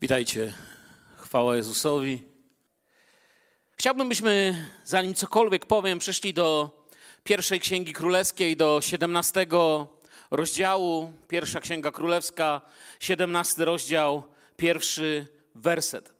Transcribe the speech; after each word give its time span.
Witajcie. 0.00 0.52
Chwała 1.16 1.56
Jezusowi. 1.56 2.22
Chciałbym, 3.72 4.08
byśmy, 4.08 4.66
zanim 4.84 5.14
cokolwiek 5.14 5.66
powiem, 5.66 5.98
przeszli 5.98 6.34
do 6.34 6.70
pierwszej 7.24 7.60
Księgi 7.60 7.92
Królewskiej, 7.92 8.56
do 8.56 8.80
17 8.80 9.46
rozdziału. 10.30 11.12
Pierwsza 11.28 11.60
Księga 11.60 11.92
Królewska, 11.92 12.60
17 13.00 13.64
rozdział, 13.64 14.22
pierwszy 14.56 15.26
werset. 15.54 16.14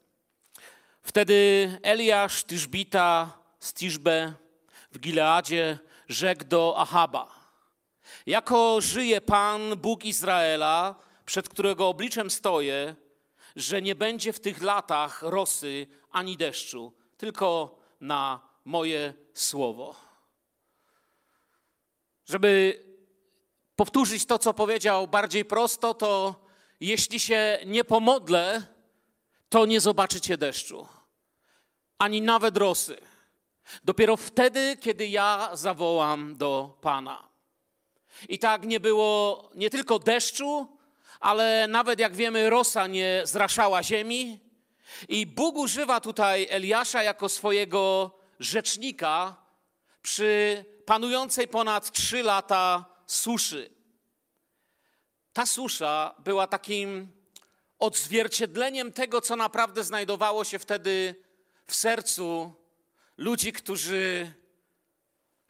Wtedy 1.03 1.79
Eliasz 1.83 2.45
Tyszbita 2.45 3.39
z 3.61 3.75
Tiszbe 3.75 4.33
w 4.93 4.99
Gileadzie 4.99 5.79
rzekł 6.09 6.45
do 6.45 6.75
Ahaba. 6.79 7.27
Jako 8.27 8.81
żyje 8.81 9.21
Pan, 9.21 9.77
Bóg 9.77 10.05
Izraela, 10.05 10.95
przed 11.25 11.49
którego 11.49 11.89
obliczem 11.89 12.31
stoję, 12.31 12.97
że 13.59 13.82
nie 13.82 13.95
będzie 13.95 14.32
w 14.32 14.40
tych 14.40 14.62
latach 14.62 15.22
rosy 15.22 15.86
ani 16.11 16.36
deszczu, 16.36 16.93
tylko 17.16 17.79
na 18.00 18.40
moje 18.64 19.14
słowo. 19.35 19.94
Żeby 22.25 22.82
powtórzyć 23.76 24.26
to, 24.26 24.39
co 24.39 24.54
powiedział 24.54 25.08
bardziej 25.08 25.44
prosto, 25.44 25.94
to 25.94 26.35
jeśli 26.80 27.21
się 27.21 27.58
nie 27.66 27.85
pomodlę, 27.85 28.63
to 29.49 29.66
nie 29.66 29.80
zobaczycie 29.80 30.36
deszczu, 30.36 30.88
ani 31.99 32.22
nawet 32.22 32.56
rosy. 32.56 32.97
Dopiero 33.84 34.16
wtedy, 34.16 34.77
kiedy 34.77 35.08
ja 35.08 35.50
zawołam 35.52 36.36
do 36.36 36.78
Pana. 36.80 37.28
I 38.28 38.38
tak 38.38 38.64
nie 38.64 38.80
było 38.80 39.50
nie 39.55 39.70
tylko 39.70 39.98
deszczu, 39.98 40.78
ale 41.20 41.67
nawet 41.69 42.00
jak 42.00 42.17
wiemy, 42.17 42.50
rosa 42.50 42.86
nie 42.86 43.22
zraszała 43.25 43.83
ziemi. 43.83 44.41
I 45.08 45.27
Bóg 45.27 45.56
używa 45.56 46.00
tutaj 46.00 46.47
Eliasza 46.50 47.02
jako 47.02 47.28
swojego 47.28 48.11
rzecznika 48.41 49.36
przy 50.02 50.64
panującej 50.86 51.48
ponad 51.48 51.92
trzy 51.92 52.22
lata 52.22 52.84
suszy. 53.06 53.70
Ta 55.33 55.46
susza 55.46 56.14
była 56.19 56.46
takim 56.46 57.08
odzwierciedleniem 57.78 58.92
tego, 58.92 59.20
co 59.20 59.36
naprawdę 59.36 59.84
znajdowało 59.84 60.44
się 60.44 60.58
wtedy 60.58 61.14
w 61.66 61.74
sercu 61.74 62.55
ludzi, 63.16 63.52
którzy 63.52 64.33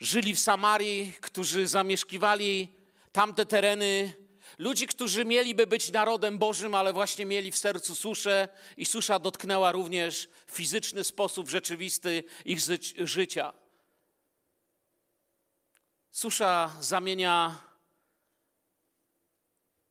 żyli 0.00 0.34
w 0.34 0.40
Samarii, 0.40 1.12
którzy 1.20 1.66
zamieszkiwali 1.66 2.72
tamte 3.12 3.46
tereny, 3.46 4.12
ludzi, 4.58 4.86
którzy 4.86 5.24
mieliby 5.24 5.66
być 5.66 5.92
narodem 5.92 6.38
Bożym, 6.38 6.74
ale 6.74 6.92
właśnie 6.92 7.26
mieli 7.26 7.52
w 7.52 7.58
sercu 7.58 7.94
suszę 7.94 8.48
i 8.76 8.86
susza 8.86 9.18
dotknęła 9.18 9.72
również 9.72 10.28
w 10.46 10.52
fizyczny 10.52 11.04
sposób 11.04 11.48
rzeczywisty 11.48 12.24
ich 12.44 12.60
zy- 12.60 12.78
życia. 12.98 13.52
Susza 16.10 16.76
zamienia 16.80 17.62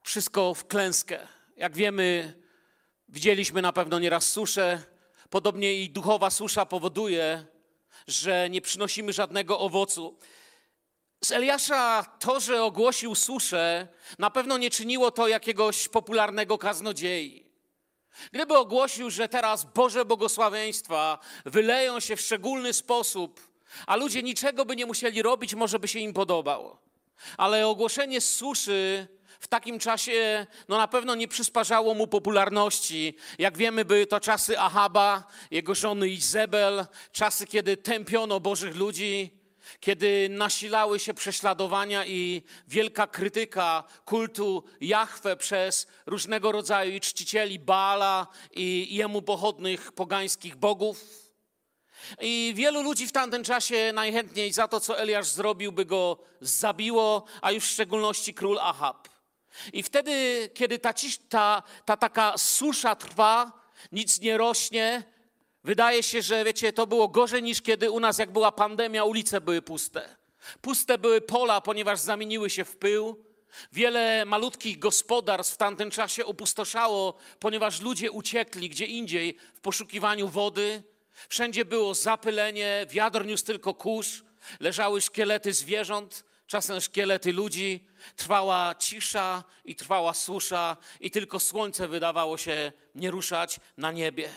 wszystko 0.02 0.54
w 0.54 0.68
klęskę. 0.68 1.28
Jak 1.58 1.76
wiemy, 1.76 2.34
widzieliśmy 3.10 3.62
na 3.62 3.74
pewno 3.74 4.00
nieraz 4.00 4.32
suszę, 4.32 4.84
podobnie 5.30 5.74
i 5.84 5.90
duchowa 5.90 6.30
susza 6.30 6.66
powoduje, 6.66 7.46
że 8.08 8.50
nie 8.50 8.62
przynosimy 8.62 9.14
żadnego 9.14 9.60
owocu. 9.60 10.18
Z 11.22 11.32
Eliasza 11.32 12.06
to, 12.20 12.40
że 12.40 12.64
ogłosił 12.64 13.16
suszę, 13.16 13.88
na 14.20 14.30
pewno 14.30 14.58
nie 14.58 14.70
czyniło 14.70 15.12
to 15.12 15.28
jakiegoś 15.28 15.88
popularnego 15.88 16.58
kaznodziei. 16.58 17.48
Gdyby 18.32 18.58
ogłosił, 18.58 19.10
że 19.10 19.30
teraz 19.30 19.66
Boże 19.66 20.06
błogosławieństwa 20.06 21.20
wyleją 21.46 22.00
się 22.00 22.16
w 22.16 22.22
szczególny 22.22 22.74
sposób, 22.74 23.50
a 23.88 23.96
ludzie 23.96 24.24
niczego 24.24 24.66
by 24.66 24.76
nie 24.76 24.86
musieli 24.86 25.22
robić, 25.22 25.56
może 25.56 25.80
by 25.80 25.88
się 25.88 26.00
im 26.00 26.14
podobało. 26.14 26.82
Ale 27.38 27.68
ogłoszenie 27.68 28.22
suszy 28.22 29.08
w 29.40 29.48
takim 29.48 29.80
czasie 29.80 30.48
no 30.68 30.78
na 30.78 30.88
pewno 30.88 31.16
nie 31.16 31.28
przysparzało 31.28 31.94
mu 31.94 32.08
popularności. 32.08 33.16
Jak 33.40 33.58
wiemy, 33.58 33.86
były 33.86 34.06
to 34.06 34.20
czasy 34.20 34.60
Ahaba, 34.60 35.24
jego 35.52 35.76
żony 35.76 36.10
Izebel, 36.10 36.86
czasy, 37.12 37.48
kiedy 37.48 37.78
tępiono 37.78 38.40
Bożych 38.40 38.76
ludzi, 38.76 39.37
kiedy 39.80 40.30
nasilały 40.30 41.00
się 41.00 41.14
prześladowania 41.14 42.06
i 42.06 42.44
wielka 42.68 43.08
krytyka 43.08 43.84
kultu 44.06 44.64
Jahwe 44.82 45.38
przez 45.38 45.88
różnego 46.06 46.52
rodzaju 46.52 47.00
czcicieli 47.00 47.60
Baala 47.60 48.28
i 48.52 48.96
jemu 48.96 49.22
pochodnych 49.22 49.92
pogańskich 49.92 50.56
bogów. 50.56 51.28
I 52.22 52.54
wielu 52.56 52.82
ludzi 52.82 53.08
w 53.08 53.12
tamtym 53.12 53.44
czasie 53.44 53.92
najchętniej 53.94 54.54
za 54.54 54.68
to, 54.68 54.80
co 54.80 55.00
Eliasz 55.00 55.28
zrobił, 55.28 55.72
by 55.72 55.86
go 55.86 56.18
zabiło, 56.42 57.26
a 57.42 57.52
już 57.52 57.64
w 57.64 57.72
szczególności 57.72 58.34
król 58.34 58.60
Ahab. 58.60 59.08
I 59.74 59.84
wtedy, 59.84 60.50
kiedy 60.54 60.80
ta, 60.80 60.94
ta, 61.30 61.64
ta 61.86 61.98
taka 61.98 62.38
susza 62.38 62.96
trwa, 62.96 63.52
nic 63.92 64.22
nie 64.22 64.38
rośnie, 64.38 65.04
wydaje 65.68 66.04
się, 66.04 66.22
że 66.22 66.44
wiecie, 66.44 66.74
to 66.74 66.88
było 66.88 67.08
gorzej 67.08 67.44
niż 67.44 67.62
kiedy 67.62 67.92
u 67.92 68.00
nas, 68.00 68.18
jak 68.18 68.32
była 68.32 68.52
pandemia, 68.52 69.04
ulice 69.04 69.42
były 69.42 69.62
puste. 69.62 70.18
Puste 70.62 70.98
były 70.98 71.22
pola, 71.22 71.62
ponieważ 71.62 72.00
zamieniły 72.00 72.50
się 72.50 72.66
w 72.66 72.78
pył. 72.78 73.24
Wiele 73.72 74.26
malutkich 74.26 74.80
gospodarstw 74.80 75.54
w 75.54 75.58
tamtym 75.58 75.92
czasie 75.92 76.26
opustoszało, 76.26 77.14
ponieważ 77.40 77.82
ludzie 77.82 78.12
uciekli 78.12 78.70
gdzie 78.70 78.86
indziej 78.86 79.38
w 79.54 79.60
poszukiwaniu 79.60 80.28
wody. 80.28 80.84
Wszędzie 81.30 81.66
było 81.66 81.94
zapylenie, 81.94 82.86
wiatr 82.90 83.26
niósł 83.26 83.46
tylko 83.46 83.74
kurz, 83.74 84.24
leżały 84.60 85.02
szkielety 85.02 85.54
zwierząt, 85.54 86.24
czasem 86.48 86.82
szkielety 86.82 87.34
ludzi. 87.34 87.86
Trwała 88.16 88.76
cisza 88.76 89.44
i 89.66 89.76
trwała 89.76 90.14
susza, 90.14 90.78
i 91.00 91.12
tylko 91.12 91.40
słońce 91.40 91.88
wydawało 91.88 92.38
się 92.38 92.72
nie 92.96 93.12
ruszać 93.12 93.60
na 93.78 93.92
niebie. 93.92 94.30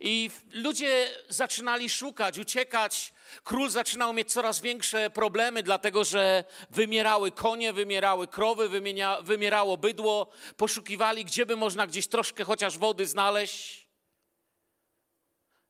I 0.00 0.30
ludzie 0.52 1.10
zaczynali 1.28 1.88
szukać, 1.88 2.38
uciekać. 2.38 3.12
Król 3.44 3.70
zaczynał 3.70 4.12
mieć 4.12 4.32
coraz 4.32 4.60
większe 4.60 5.10
problemy, 5.10 5.62
dlatego 5.62 6.04
że 6.04 6.44
wymierały 6.70 7.32
konie, 7.32 7.72
wymierały 7.72 8.28
krowy, 8.28 8.68
wymienia, 8.68 9.22
wymierało 9.22 9.76
bydło. 9.76 10.30
Poszukiwali, 10.56 11.24
gdzie 11.24 11.46
by 11.46 11.56
można 11.56 11.86
gdzieś 11.86 12.06
troszkę 12.06 12.44
chociaż 12.44 12.78
wody 12.78 13.06
znaleźć. 13.06 13.88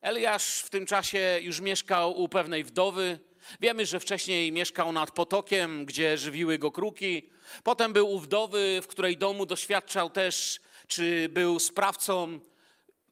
Eliasz 0.00 0.58
w 0.58 0.70
tym 0.70 0.86
czasie 0.86 1.38
już 1.42 1.60
mieszkał 1.60 2.22
u 2.22 2.28
pewnej 2.28 2.64
wdowy. 2.64 3.18
Wiemy, 3.60 3.86
że 3.86 4.00
wcześniej 4.00 4.52
mieszkał 4.52 4.92
nad 4.92 5.10
potokiem, 5.10 5.84
gdzie 5.84 6.18
żywiły 6.18 6.58
go 6.58 6.70
kruki. 6.70 7.30
Potem 7.62 7.92
był 7.92 8.10
u 8.10 8.18
wdowy, 8.18 8.80
w 8.82 8.86
której 8.86 9.16
domu 9.16 9.46
doświadczał 9.46 10.10
też, 10.10 10.60
czy 10.86 11.28
był 11.28 11.58
sprawcą 11.58 12.40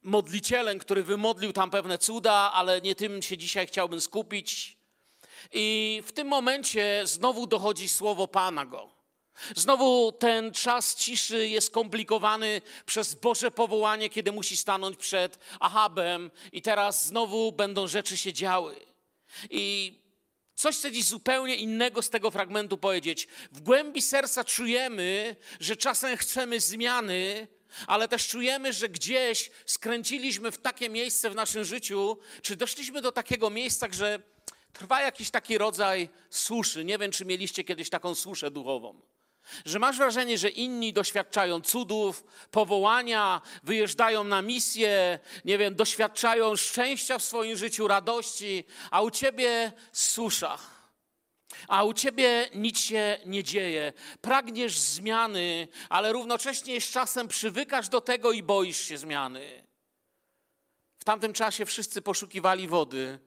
modlicielem, 0.03 0.79
który 0.79 1.03
wymodlił 1.03 1.53
tam 1.53 1.71
pewne 1.71 1.99
cuda, 1.99 2.51
ale 2.55 2.81
nie 2.81 2.95
tym 2.95 3.23
się 3.23 3.39
dzisiaj 3.39 3.67
chciałbym 3.67 4.01
skupić. 4.01 4.77
I 5.53 6.03
w 6.07 6.13
tym 6.13 6.29
momencie 6.29 7.03
znowu 7.05 7.47
dochodzi 7.47 7.89
słowo 7.89 8.29
Pana 8.29 8.67
go. 8.67 8.91
Znowu 9.57 10.13
ten 10.13 10.53
czas 10.53 10.95
ciszy 10.95 11.49
jest 11.49 11.67
skomplikowany 11.67 12.63
przez 12.87 13.15
Boże 13.15 13.51
powołanie, 13.51 14.11
kiedy 14.11 14.33
musi 14.33 14.57
stanąć 14.57 14.97
przed 14.97 15.39
Ahabem, 15.61 16.31
i 16.53 16.63
teraz 16.63 17.07
znowu 17.07 17.53
będą 17.53 17.89
rzeczy 17.89 18.17
się 18.17 18.33
działy. 18.33 18.77
I 19.51 20.03
Coś 20.55 20.77
chcę 20.77 20.93
dziś 20.93 21.05
zupełnie 21.05 21.57
innego 21.57 22.03
z 22.03 22.11
tego 22.11 22.31
fragmentu 22.31 22.79
powiedzieć. 22.79 23.29
W 23.53 23.61
głębi 23.61 24.03
serca 24.03 24.45
czujemy, 24.45 25.37
że 25.61 25.77
czasem 25.77 26.17
chcemy 26.17 26.61
zmiany, 26.61 27.49
ale 27.87 28.09
też 28.09 28.29
czujemy, 28.29 28.73
że 28.73 28.89
gdzieś 28.89 29.51
skręciliśmy 29.67 30.53
w 30.53 30.59
takie 30.59 30.89
miejsce 30.89 31.31
w 31.31 31.35
naszym 31.35 31.65
życiu, 31.65 32.19
czy 32.43 32.57
doszliśmy 32.57 33.03
do 33.03 33.13
takiego 33.13 33.51
miejsca, 33.51 33.87
że 33.91 34.23
trwa 34.73 35.03
jakiś 35.03 35.31
taki 35.31 35.59
rodzaj 35.59 36.09
suszy. 36.31 36.85
Nie 36.85 36.99
wiem, 36.99 37.13
czy 37.13 37.25
mieliście 37.25 37.65
kiedyś 37.65 37.91
taką 37.91 38.15
suszę 38.15 38.51
duchową. 38.51 39.01
Że 39.65 39.79
masz 39.79 39.97
wrażenie, 39.97 40.39
że 40.39 40.49
inni 40.49 40.93
doświadczają 40.93 41.61
cudów, 41.61 42.25
powołania, 42.51 43.41
wyjeżdżają 43.63 44.25
na 44.25 44.43
misję, 44.43 45.19
nie 45.45 45.59
wiem, 45.59 45.75
doświadczają 45.75 46.57
szczęścia 46.57 47.19
w 47.19 47.25
swoim 47.25 47.57
życiu, 47.57 47.89
radości, 47.89 48.65
a 48.91 49.03
u 49.03 49.11
ciebie 49.11 49.73
susza. 49.93 50.59
A 51.69 51.85
u 51.85 51.95
ciebie 51.95 52.51
nic 52.55 52.81
się 52.81 53.19
nie 53.27 53.45
dzieje. 53.45 53.93
Pragniesz 54.21 54.79
zmiany, 54.79 55.69
ale 55.89 56.13
równocześnie 56.13 56.81
z 56.81 56.91
czasem 56.91 57.29
przywykasz 57.29 57.89
do 57.89 58.01
tego 58.01 58.33
i 58.33 58.43
boisz 58.43 58.81
się 58.81 58.99
zmiany. 58.99 59.67
W 60.99 61.05
tamtym 61.05 61.33
czasie 61.33 61.67
wszyscy 61.67 62.03
poszukiwali 62.03 62.69
wody, 62.69 63.19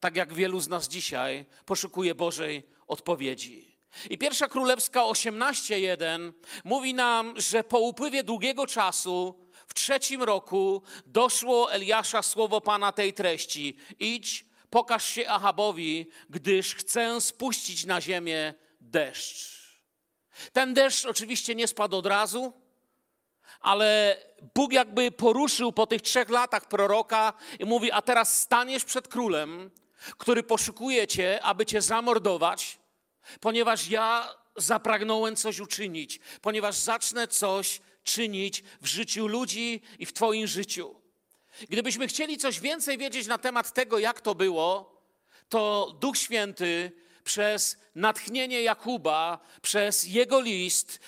tak 0.00 0.16
jak 0.16 0.34
wielu 0.34 0.60
z 0.60 0.68
nas 0.68 0.88
dzisiaj 0.88 1.46
poszukuje 1.64 2.14
Bożej 2.14 2.62
odpowiedzi. 2.86 3.78
I 4.10 4.18
pierwsza 4.18 4.48
królewska 4.48 5.00
18:1 5.00 6.32
mówi 6.64 6.94
nam, 6.94 7.40
że 7.40 7.64
po 7.64 7.78
upływie 7.78 8.24
długiego 8.24 8.66
czasu 8.66 9.48
w 9.66 9.74
trzecim 9.74 10.22
roku 10.22 10.82
doszło 11.06 11.72
Eliasza 11.72 12.22
słowo 12.22 12.60
Pana 12.60 12.92
tej 12.92 13.12
treści. 13.12 13.76
Idź, 13.98 14.44
pokaż 14.72 15.08
się 15.08 15.28
Ahabowi, 15.28 16.06
gdyż 16.30 16.74
chcę 16.74 17.20
spuścić 17.20 17.84
na 17.84 18.00
ziemię 18.00 18.54
deszcz. 18.80 19.62
Ten 20.52 20.74
deszcz 20.74 21.04
oczywiście 21.04 21.54
nie 21.54 21.68
spadł 21.68 21.96
od 21.96 22.06
razu, 22.06 22.52
ale 23.60 24.16
Bóg 24.54 24.72
jakby 24.72 25.10
poruszył 25.10 25.72
po 25.72 25.86
tych 25.86 26.02
trzech 26.02 26.28
latach 26.28 26.68
proroka 26.68 27.32
i 27.58 27.64
mówi: 27.64 27.92
A 27.92 28.02
teraz 28.02 28.40
staniesz 28.40 28.84
przed 28.84 29.08
królem, 29.08 29.70
który 30.18 30.42
poszukuje 30.42 31.06
cię, 31.06 31.42
aby 31.42 31.66
cię 31.66 31.82
zamordować, 31.82 32.78
ponieważ 33.40 33.88
ja 33.88 34.34
zapragnąłem 34.56 35.36
coś 35.36 35.60
uczynić, 35.60 36.20
ponieważ 36.40 36.76
zacznę 36.76 37.28
coś 37.28 37.80
czynić 38.04 38.62
w 38.80 38.86
życiu 38.86 39.26
ludzi 39.26 39.80
i 39.98 40.06
w 40.06 40.12
Twoim 40.12 40.46
życiu. 40.46 41.01
Gdybyśmy 41.68 42.06
chcieli 42.06 42.38
coś 42.38 42.60
więcej 42.60 42.98
wiedzieć 42.98 43.26
na 43.26 43.38
temat 43.38 43.72
tego, 43.72 43.98
jak 43.98 44.20
to 44.20 44.34
było, 44.34 45.00
to 45.48 45.92
Duch 46.00 46.18
Święty 46.18 46.92
przez 47.24 47.76
natchnienie 47.94 48.62
Jakuba, 48.62 49.38
przez 49.62 50.06
jego 50.06 50.40
list 50.40 51.00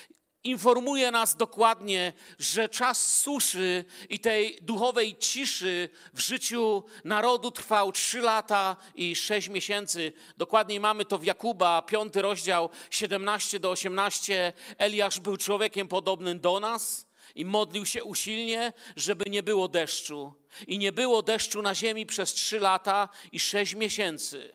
informuje 0.44 1.10
nas 1.10 1.36
dokładnie, 1.36 2.12
że 2.38 2.68
czas 2.68 3.18
suszy 3.18 3.84
i 4.08 4.20
tej 4.20 4.58
duchowej 4.62 5.16
ciszy 5.18 5.88
w 6.14 6.20
życiu 6.20 6.84
narodu 7.04 7.50
trwał 7.50 7.92
3 7.92 8.20
lata 8.20 8.76
i 8.94 9.16
6 9.16 9.48
miesięcy. 9.48 10.12
Dokładniej 10.36 10.80
mamy 10.80 11.04
to 11.04 11.18
w 11.18 11.24
Jakuba, 11.24 11.82
5 11.82 12.16
rozdział 12.16 12.70
17 12.90 13.60
do 13.60 13.70
18. 13.70 14.52
Eliasz 14.78 15.20
był 15.20 15.36
człowiekiem 15.36 15.88
podobnym 15.88 16.40
do 16.40 16.60
nas 16.60 17.03
i 17.34 17.44
modlił 17.44 17.86
się 17.86 18.04
usilnie, 18.04 18.72
żeby 18.96 19.30
nie 19.30 19.42
było 19.42 19.68
deszczu. 19.68 20.34
I 20.66 20.78
nie 20.78 20.92
było 20.92 21.22
deszczu 21.22 21.62
na 21.62 21.74
ziemi 21.74 22.06
przez 22.06 22.32
3 22.32 22.60
lata 22.60 23.08
i 23.32 23.40
6 23.40 23.74
miesięcy. 23.74 24.54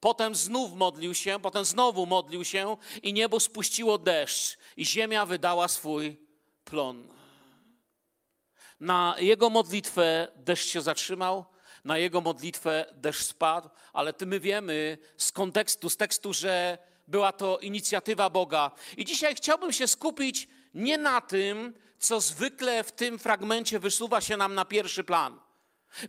Potem 0.00 0.34
znów 0.34 0.72
modlił 0.72 1.14
się, 1.14 1.38
potem 1.42 1.64
znowu 1.64 2.06
modlił 2.06 2.44
się 2.44 2.76
i 3.02 3.12
niebo 3.12 3.40
spuściło 3.40 3.98
deszcz 3.98 4.58
i 4.76 4.86
ziemia 4.86 5.26
wydała 5.26 5.68
swój 5.68 6.16
plon. 6.64 7.08
Na 8.80 9.14
jego 9.18 9.50
modlitwę 9.50 10.28
deszcz 10.36 10.66
się 10.66 10.80
zatrzymał, 10.80 11.44
na 11.84 11.98
jego 11.98 12.20
modlitwę 12.20 12.94
deszcz 12.94 13.22
spadł, 13.22 13.68
ale 13.92 14.12
ty 14.12 14.26
my 14.26 14.40
wiemy 14.40 14.98
z 15.16 15.32
kontekstu, 15.32 15.90
z 15.90 15.96
tekstu, 15.96 16.32
że 16.32 16.78
była 17.08 17.32
to 17.32 17.58
inicjatywa 17.58 18.30
Boga. 18.30 18.70
I 18.96 19.04
dzisiaj 19.04 19.34
chciałbym 19.34 19.72
się 19.72 19.86
skupić 19.86 20.48
nie 20.76 20.98
na 20.98 21.20
tym, 21.20 21.74
co 21.98 22.20
zwykle 22.20 22.84
w 22.84 22.92
tym 22.92 23.18
fragmencie 23.18 23.78
wysuwa 23.78 24.20
się 24.20 24.36
nam 24.36 24.54
na 24.54 24.64
pierwszy 24.64 25.04
plan. 25.04 25.40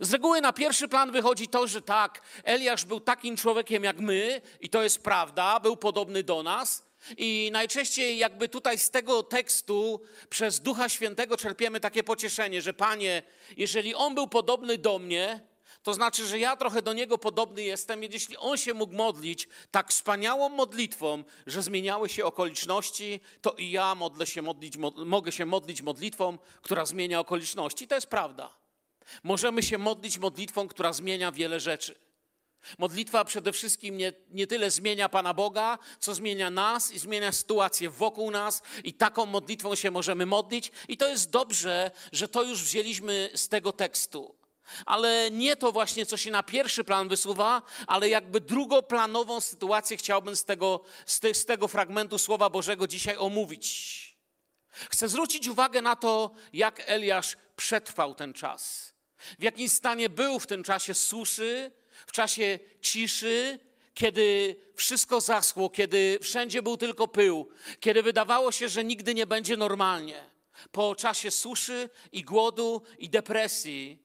Z 0.00 0.12
reguły 0.12 0.40
na 0.40 0.52
pierwszy 0.52 0.88
plan 0.88 1.12
wychodzi 1.12 1.48
to, 1.48 1.66
że 1.66 1.82
tak, 1.82 2.22
Eliasz 2.44 2.84
był 2.84 3.00
takim 3.00 3.36
człowiekiem 3.36 3.84
jak 3.84 3.98
my, 3.98 4.40
i 4.60 4.68
to 4.70 4.82
jest 4.82 5.02
prawda, 5.02 5.60
był 5.60 5.76
podobny 5.76 6.22
do 6.22 6.42
nas. 6.42 6.88
I 7.16 7.50
najczęściej, 7.52 8.18
jakby 8.18 8.48
tutaj 8.48 8.78
z 8.78 8.90
tego 8.90 9.22
tekstu 9.22 10.00
przez 10.30 10.60
Ducha 10.60 10.88
Świętego 10.88 11.36
czerpiemy 11.36 11.80
takie 11.80 12.02
pocieszenie, 12.02 12.62
że 12.62 12.74
Panie, 12.74 13.22
jeżeli 13.56 13.94
on 13.94 14.14
był 14.14 14.28
podobny 14.28 14.78
do 14.78 14.98
mnie, 14.98 15.40
to 15.82 15.94
znaczy, 15.94 16.26
że 16.26 16.38
ja 16.38 16.56
trochę 16.56 16.82
do 16.82 16.92
niego 16.92 17.18
podobny 17.18 17.62
jestem, 17.62 18.04
i 18.04 18.08
jeśli 18.12 18.36
on 18.36 18.56
się 18.56 18.74
mógł 18.74 18.94
modlić 18.94 19.48
tak 19.70 19.90
wspaniałą 19.90 20.48
modlitwą, 20.48 21.24
że 21.46 21.62
zmieniały 21.62 22.08
się 22.08 22.24
okoliczności, 22.24 23.20
to 23.40 23.52
i 23.52 23.70
ja 23.70 23.94
modlę 23.94 24.26
się 24.26 24.42
modlić, 24.42 24.74
mogę 25.06 25.32
się 25.32 25.46
modlić 25.46 25.82
modlitwą, 25.82 26.38
która 26.62 26.86
zmienia 26.86 27.20
okoliczności. 27.20 27.88
To 27.88 27.94
jest 27.94 28.06
prawda. 28.06 28.54
Możemy 29.22 29.62
się 29.62 29.78
modlić 29.78 30.18
modlitwą, 30.18 30.68
która 30.68 30.92
zmienia 30.92 31.32
wiele 31.32 31.60
rzeczy. 31.60 31.94
Modlitwa 32.78 33.24
przede 33.24 33.52
wszystkim 33.52 33.96
nie, 33.96 34.12
nie 34.30 34.46
tyle 34.46 34.70
zmienia 34.70 35.08
Pana 35.08 35.34
Boga, 35.34 35.78
co 36.00 36.14
zmienia 36.14 36.50
nas 36.50 36.92
i 36.92 36.98
zmienia 36.98 37.32
sytuację 37.32 37.90
wokół 37.90 38.30
nas, 38.30 38.62
i 38.84 38.94
taką 38.94 39.26
modlitwą 39.26 39.74
się 39.74 39.90
możemy 39.90 40.26
modlić. 40.26 40.72
I 40.88 40.96
to 40.96 41.08
jest 41.08 41.30
dobrze, 41.30 41.90
że 42.12 42.28
to 42.28 42.42
już 42.42 42.62
wzięliśmy 42.62 43.30
z 43.34 43.48
tego 43.48 43.72
tekstu. 43.72 44.37
Ale 44.86 45.30
nie 45.30 45.56
to 45.56 45.72
właśnie, 45.72 46.06
co 46.06 46.16
się 46.16 46.30
na 46.30 46.42
pierwszy 46.42 46.84
plan 46.84 47.08
wysuwa, 47.08 47.62
ale 47.86 48.08
jakby 48.08 48.40
drugoplanową 48.40 49.40
sytuację 49.40 49.96
chciałbym 49.96 50.36
z 50.36 50.44
tego, 50.44 50.80
z, 51.06 51.20
te, 51.20 51.34
z 51.34 51.44
tego 51.44 51.68
fragmentu 51.68 52.18
Słowa 52.18 52.50
Bożego 52.50 52.86
dzisiaj 52.86 53.16
omówić. 53.16 53.98
Chcę 54.90 55.08
zwrócić 55.08 55.48
uwagę 55.48 55.82
na 55.82 55.96
to, 55.96 56.30
jak 56.52 56.82
Eliasz 56.86 57.36
przetrwał 57.56 58.14
ten 58.14 58.32
czas. 58.32 58.92
W 59.38 59.42
jakim 59.42 59.68
stanie 59.68 60.08
był 60.08 60.40
w 60.40 60.46
tym 60.46 60.62
czasie 60.62 60.94
suszy, 60.94 61.70
w 62.06 62.12
czasie 62.12 62.58
ciszy, 62.80 63.58
kiedy 63.94 64.56
wszystko 64.74 65.20
zaschło, 65.20 65.70
kiedy 65.70 66.18
wszędzie 66.22 66.62
był 66.62 66.76
tylko 66.76 67.08
pył, 67.08 67.48
kiedy 67.80 68.02
wydawało 68.02 68.52
się, 68.52 68.68
że 68.68 68.84
nigdy 68.84 69.14
nie 69.14 69.26
będzie 69.26 69.56
normalnie. 69.56 70.30
Po 70.72 70.94
czasie 70.94 71.30
suszy 71.30 71.90
i 72.12 72.24
głodu 72.24 72.82
i 72.98 73.10
depresji, 73.10 74.02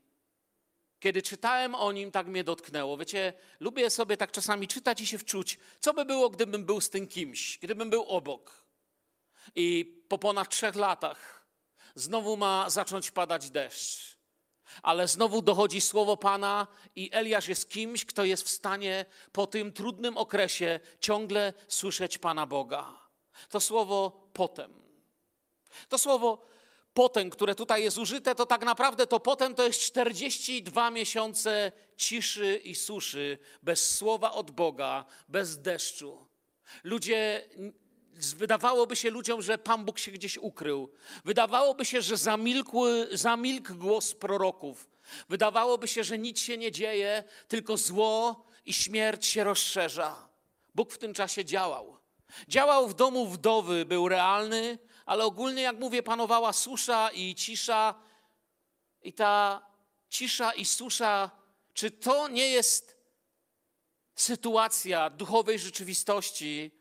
kiedy 1.03 1.21
czytałem 1.21 1.75
o 1.75 1.91
nim, 1.91 2.11
tak 2.11 2.27
mnie 2.27 2.43
dotknęło. 2.43 2.97
Wiecie, 2.97 3.33
lubię 3.59 3.89
sobie 3.89 4.17
tak 4.17 4.31
czasami 4.31 4.67
czytać 4.67 5.01
i 5.01 5.07
się 5.07 5.17
wczuć, 5.17 5.59
co 5.79 5.93
by 5.93 6.05
było, 6.05 6.29
gdybym 6.29 6.65
był 6.65 6.81
z 6.81 6.89
tym 6.89 7.07
kimś, 7.07 7.59
gdybym 7.61 7.89
był 7.89 8.03
obok. 8.03 8.63
I 9.55 9.85
po 10.07 10.17
ponad 10.17 10.49
trzech 10.49 10.75
latach 10.75 11.47
znowu 11.95 12.37
ma 12.37 12.69
zacząć 12.69 13.11
padać 13.11 13.49
deszcz 13.49 14.13
ale 14.83 15.07
znowu 15.07 15.41
dochodzi 15.41 15.81
słowo 15.81 16.17
Pana 16.17 16.67
i 16.95 17.09
Eliasz 17.13 17.47
jest 17.47 17.69
kimś, 17.69 18.05
kto 18.05 18.25
jest 18.25 18.43
w 18.43 18.49
stanie 18.49 19.05
po 19.31 19.47
tym 19.47 19.73
trudnym 19.73 20.17
okresie 20.17 20.79
ciągle 20.99 21.53
słyszeć 21.67 22.17
Pana 22.17 22.45
Boga. 22.45 22.93
To 23.49 23.59
słowo 23.59 24.29
potem. 24.33 24.73
To 25.89 25.97
słowo 25.97 26.45
potem, 26.93 27.29
które 27.29 27.55
tutaj 27.55 27.83
jest 27.83 27.97
użyte, 27.97 28.35
to 28.35 28.45
tak 28.45 28.65
naprawdę 28.65 29.07
to 29.07 29.19
potem 29.19 29.55
to 29.55 29.63
jest 29.63 29.81
42 29.81 30.91
miesiące 30.91 31.71
ciszy 31.97 32.61
i 32.63 32.75
suszy, 32.75 33.37
bez 33.63 33.95
słowa 33.95 34.31
od 34.31 34.51
Boga, 34.51 35.05
bez 35.29 35.61
deszczu. 35.61 36.27
Ludzie 36.83 37.49
Wydawałoby 38.15 38.95
się 38.95 39.09
ludziom, 39.09 39.41
że 39.41 39.57
Pan 39.57 39.85
Bóg 39.85 39.99
się 39.99 40.11
gdzieś 40.11 40.37
ukrył. 40.37 40.91
Wydawałoby 41.25 41.85
się, 41.85 42.01
że 42.01 42.17
zamilkły, 42.17 43.07
zamilkł 43.11 43.75
głos 43.75 44.13
proroków. 44.13 44.89
Wydawałoby 45.29 45.87
się, 45.87 46.03
że 46.03 46.17
nic 46.17 46.39
się 46.39 46.57
nie 46.57 46.71
dzieje, 46.71 47.23
tylko 47.47 47.77
zło 47.77 48.45
i 48.65 48.73
śmierć 48.73 49.25
się 49.25 49.43
rozszerza. 49.43 50.29
Bóg 50.75 50.93
w 50.93 50.97
tym 50.97 51.13
czasie 51.13 51.45
działał. 51.45 51.97
Działał 52.47 52.87
w 52.87 52.93
domu 52.93 53.27
wdowy, 53.27 53.85
był 53.85 54.09
realny, 54.09 54.77
ale 55.05 55.25
ogólnie, 55.25 55.61
jak 55.61 55.79
mówię, 55.79 56.03
panowała 56.03 56.53
susza 56.53 57.09
i 57.09 57.35
cisza. 57.35 57.95
I 59.01 59.13
ta 59.13 59.61
cisza 60.09 60.51
i 60.51 60.65
susza, 60.65 61.31
czy 61.73 61.91
to 61.91 62.27
nie 62.27 62.47
jest 62.47 62.97
sytuacja 64.15 65.09
duchowej 65.09 65.59
rzeczywistości, 65.59 66.71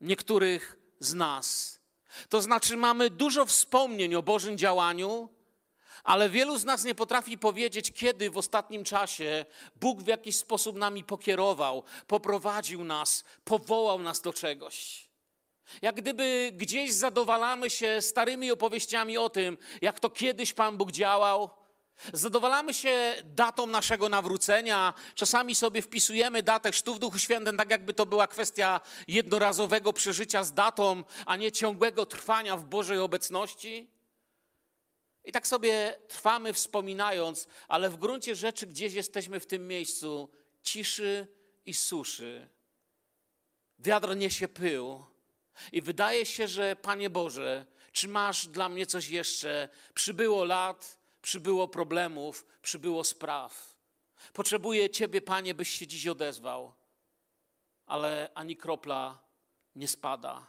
niektórych 0.00 0.78
z 1.00 1.14
nas. 1.14 1.80
To 2.28 2.42
znaczy, 2.42 2.76
mamy 2.76 3.10
dużo 3.10 3.46
wspomnień 3.46 4.14
o 4.14 4.22
Bożym 4.22 4.58
działaniu, 4.58 5.28
ale 6.04 6.30
wielu 6.30 6.58
z 6.58 6.64
nas 6.64 6.84
nie 6.84 6.94
potrafi 6.94 7.38
powiedzieć, 7.38 7.92
kiedy 7.92 8.30
w 8.30 8.38
ostatnim 8.38 8.84
czasie 8.84 9.44
Bóg 9.76 10.02
w 10.02 10.06
jakiś 10.06 10.36
sposób 10.36 10.76
nami 10.76 11.04
pokierował, 11.04 11.84
poprowadził 12.06 12.84
nas, 12.84 13.24
powołał 13.44 13.98
nas 13.98 14.20
do 14.20 14.32
czegoś. 14.32 15.09
Jak 15.82 15.96
gdyby 15.96 16.52
gdzieś 16.54 16.92
zadowalamy 16.92 17.70
się 17.70 18.02
starymi 18.02 18.50
opowieściami 18.50 19.18
o 19.18 19.30
tym, 19.30 19.58
jak 19.82 20.00
to 20.00 20.10
kiedyś 20.10 20.52
Pan 20.52 20.76
Bóg 20.76 20.92
działał, 20.92 21.50
Zadowalamy 22.12 22.74
się 22.74 23.14
datą 23.24 23.66
naszego 23.66 24.08
nawrócenia. 24.08 24.94
Czasami 25.14 25.54
sobie 25.54 25.82
wpisujemy 25.82 26.42
datę 26.42 26.72
chrztu 26.72 26.94
w 26.94 26.98
Duchu 26.98 27.18
Świętym, 27.18 27.56
tak 27.56 27.70
jakby 27.70 27.94
to 27.94 28.06
była 28.06 28.26
kwestia 28.26 28.80
jednorazowego 29.08 29.92
przeżycia 29.92 30.44
z 30.44 30.52
datą, 30.52 31.04
a 31.26 31.36
nie 31.36 31.52
ciągłego 31.52 32.06
trwania 32.06 32.56
w 32.56 32.64
Bożej 32.64 32.98
obecności. 32.98 33.90
I 35.24 35.32
tak 35.32 35.46
sobie 35.46 35.98
trwamy 36.08 36.52
wspominając, 36.52 37.48
ale 37.68 37.90
w 37.90 37.96
gruncie 37.96 38.34
rzeczy 38.36 38.66
gdzieś 38.66 38.92
jesteśmy 38.92 39.40
w 39.40 39.46
tym 39.46 39.68
miejscu 39.68 40.30
ciszy 40.62 41.26
i 41.66 41.74
suszy. 41.74 42.48
Wiadro 43.78 44.14
niesie 44.14 44.48
pył. 44.48 45.04
I 45.72 45.82
wydaje 45.82 46.26
się, 46.26 46.48
że 46.48 46.76
Panie 46.76 47.10
Boże, 47.10 47.66
czy 47.92 48.08
masz 48.08 48.46
dla 48.46 48.68
mnie 48.68 48.86
coś 48.86 49.08
jeszcze? 49.08 49.68
Przybyło 49.94 50.44
lat, 50.44 50.98
przybyło 51.22 51.68
problemów, 51.68 52.46
przybyło 52.62 53.04
spraw. 53.04 53.76
Potrzebuję 54.32 54.90
Ciebie, 54.90 55.20
Panie, 55.20 55.54
byś 55.54 55.70
się 55.70 55.86
dziś 55.86 56.06
odezwał, 56.06 56.74
ale 57.86 58.30
ani 58.34 58.56
kropla 58.56 59.18
nie 59.74 59.88
spada, 59.88 60.46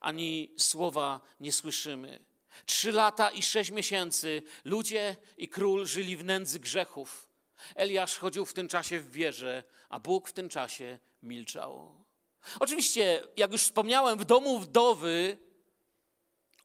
ani 0.00 0.54
słowa 0.58 1.20
nie 1.40 1.52
słyszymy. 1.52 2.24
Trzy 2.66 2.92
lata 2.92 3.30
i 3.30 3.42
sześć 3.42 3.70
miesięcy 3.70 4.42
ludzie 4.64 5.16
i 5.36 5.48
król 5.48 5.86
żyli 5.86 6.16
w 6.16 6.24
nędzy 6.24 6.60
grzechów. 6.60 7.28
Eliasz 7.74 8.18
chodził 8.18 8.46
w 8.46 8.54
tym 8.54 8.68
czasie 8.68 9.00
w 9.00 9.10
wierze, 9.10 9.64
a 9.88 10.00
Bóg 10.00 10.28
w 10.28 10.32
tym 10.32 10.48
czasie 10.48 10.98
milczał. 11.22 12.05
Oczywiście, 12.60 13.22
jak 13.36 13.52
już 13.52 13.62
wspomniałem, 13.62 14.18
w 14.18 14.24
domu 14.24 14.58
wdowy, 14.58 15.38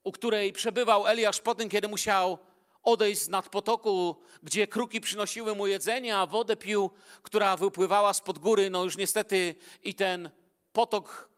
u 0.04 0.12
której 0.12 0.54
przebywał 0.54 1.08
Eliasz 1.08 1.42
po 1.42 1.56
tym, 1.56 1.70
kiedy 1.70 1.88
musiał 1.88 2.38
odejść 2.84 3.22
z 3.22 3.30
nadpotoku, 3.30 4.16
gdzie 4.44 4.68
kruki 4.68 5.02
przynosiły 5.02 5.56
mu 5.56 5.68
jedzenie, 5.68 6.18
a 6.18 6.26
wodę 6.26 6.56
pił, 6.56 6.92
która 7.24 7.58
wypływała 7.58 8.14
spod 8.14 8.40
góry, 8.40 8.70
no 8.70 8.84
już 8.84 8.98
niestety 8.98 9.56
i 9.84 9.96
ten 9.96 10.30
potok 10.74 11.30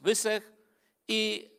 wysechł. 0.00 0.46
I, 1.08 1.50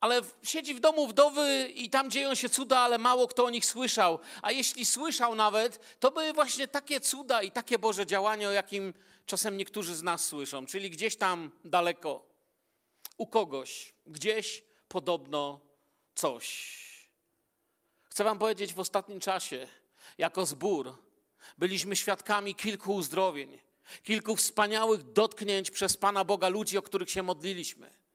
ale 0.00 0.20
siedzi 0.42 0.74
w 0.74 0.80
domu 0.80 1.06
wdowy 1.06 1.68
i 1.74 1.90
tam 1.90 2.10
dzieją 2.10 2.34
się 2.34 2.48
cuda, 2.48 2.78
ale 2.78 2.98
mało 2.98 3.28
kto 3.28 3.44
o 3.44 3.50
nich 3.50 3.66
słyszał. 3.66 4.18
A 4.42 4.52
jeśli 4.52 4.84
słyszał 4.84 5.34
nawet, 5.34 5.98
to 6.00 6.10
były 6.10 6.32
właśnie 6.32 6.68
takie 6.68 7.00
cuda 7.00 7.42
i 7.42 7.50
takie 7.50 7.78
Boże 7.78 8.06
działania, 8.06 8.48
o 8.48 8.52
jakim 8.52 8.94
czasem 9.26 9.56
niektórzy 9.56 9.96
z 9.96 10.02
nas 10.02 10.26
słyszą, 10.26 10.66
czyli 10.66 10.90
gdzieś 10.90 11.16
tam 11.16 11.50
daleko, 11.64 12.26
u 13.16 13.26
kogoś, 13.26 13.94
gdzieś 14.06 14.64
podobno 14.88 15.60
coś. 16.14 16.76
Chcę 18.04 18.24
Wam 18.24 18.38
powiedzieć, 18.38 18.74
w 18.74 18.80
ostatnim 18.80 19.20
czasie, 19.20 19.68
jako 20.18 20.46
zbór, 20.46 21.02
byliśmy 21.58 21.96
świadkami 21.96 22.54
kilku 22.54 22.94
uzdrowień, 22.94 23.58
kilku 24.02 24.36
wspaniałych 24.36 25.12
dotknięć 25.12 25.70
przez 25.70 25.96
Pana 25.96 26.24
Boga 26.24 26.48
ludzi, 26.48 26.78
o 26.78 26.82
których 26.82 27.10
się 27.10 27.22
modliliśmy. 27.22 28.05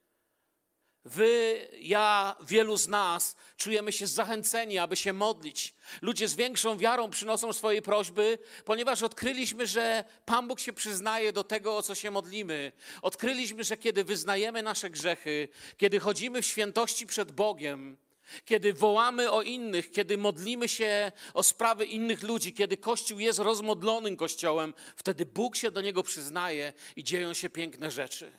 Wy, 1.06 1.68
ja, 1.80 2.36
wielu 2.48 2.78
z 2.78 2.88
nas 2.88 3.36
czujemy 3.58 3.92
się 3.92 4.08
zachęceni, 4.08 4.78
aby 4.78 4.96
się 4.96 5.14
modlić. 5.14 5.74
Ludzie 6.02 6.28
z 6.28 6.36
większą 6.36 6.78
wiarą 6.78 7.10
przynoszą 7.10 7.54
swoje 7.54 7.82
prośby, 7.82 8.38
ponieważ 8.66 9.04
odkryliśmy, 9.04 9.68
że 9.68 10.04
Pan 10.26 10.48
Bóg 10.48 10.60
się 10.60 10.74
przyznaje 10.74 11.34
do 11.34 11.44
tego, 11.44 11.78
o 11.78 11.84
co 11.84 11.96
się 11.96 12.12
modlimy. 12.12 12.72
Odkryliśmy, 13.02 13.64
że 13.64 13.78
kiedy 13.78 14.04
wyznajemy 14.04 14.64
nasze 14.64 14.90
grzechy, 14.90 15.48
kiedy 15.78 16.00
chodzimy 16.00 16.42
w 16.42 16.46
świętości 16.46 17.08
przed 17.08 17.32
Bogiem, 17.32 17.98
kiedy 18.46 18.74
wołamy 18.74 19.32
o 19.32 19.42
innych, 19.42 19.92
kiedy 19.92 20.18
modlimy 20.18 20.70
się 20.70 21.12
o 21.34 21.44
sprawy 21.44 21.86
innych 21.86 22.24
ludzi, 22.24 22.54
kiedy 22.54 22.78
Kościół 22.78 23.20
jest 23.20 23.40
rozmodlonym 23.40 24.18
Kościołem, 24.18 24.74
wtedy 24.96 25.26
Bóg 25.26 25.56
się 25.56 25.72
do 25.72 25.82
niego 25.82 26.04
przyznaje 26.04 26.74
i 26.96 27.04
dzieją 27.04 27.34
się 27.34 27.50
piękne 27.50 27.92
rzeczy. 27.92 28.32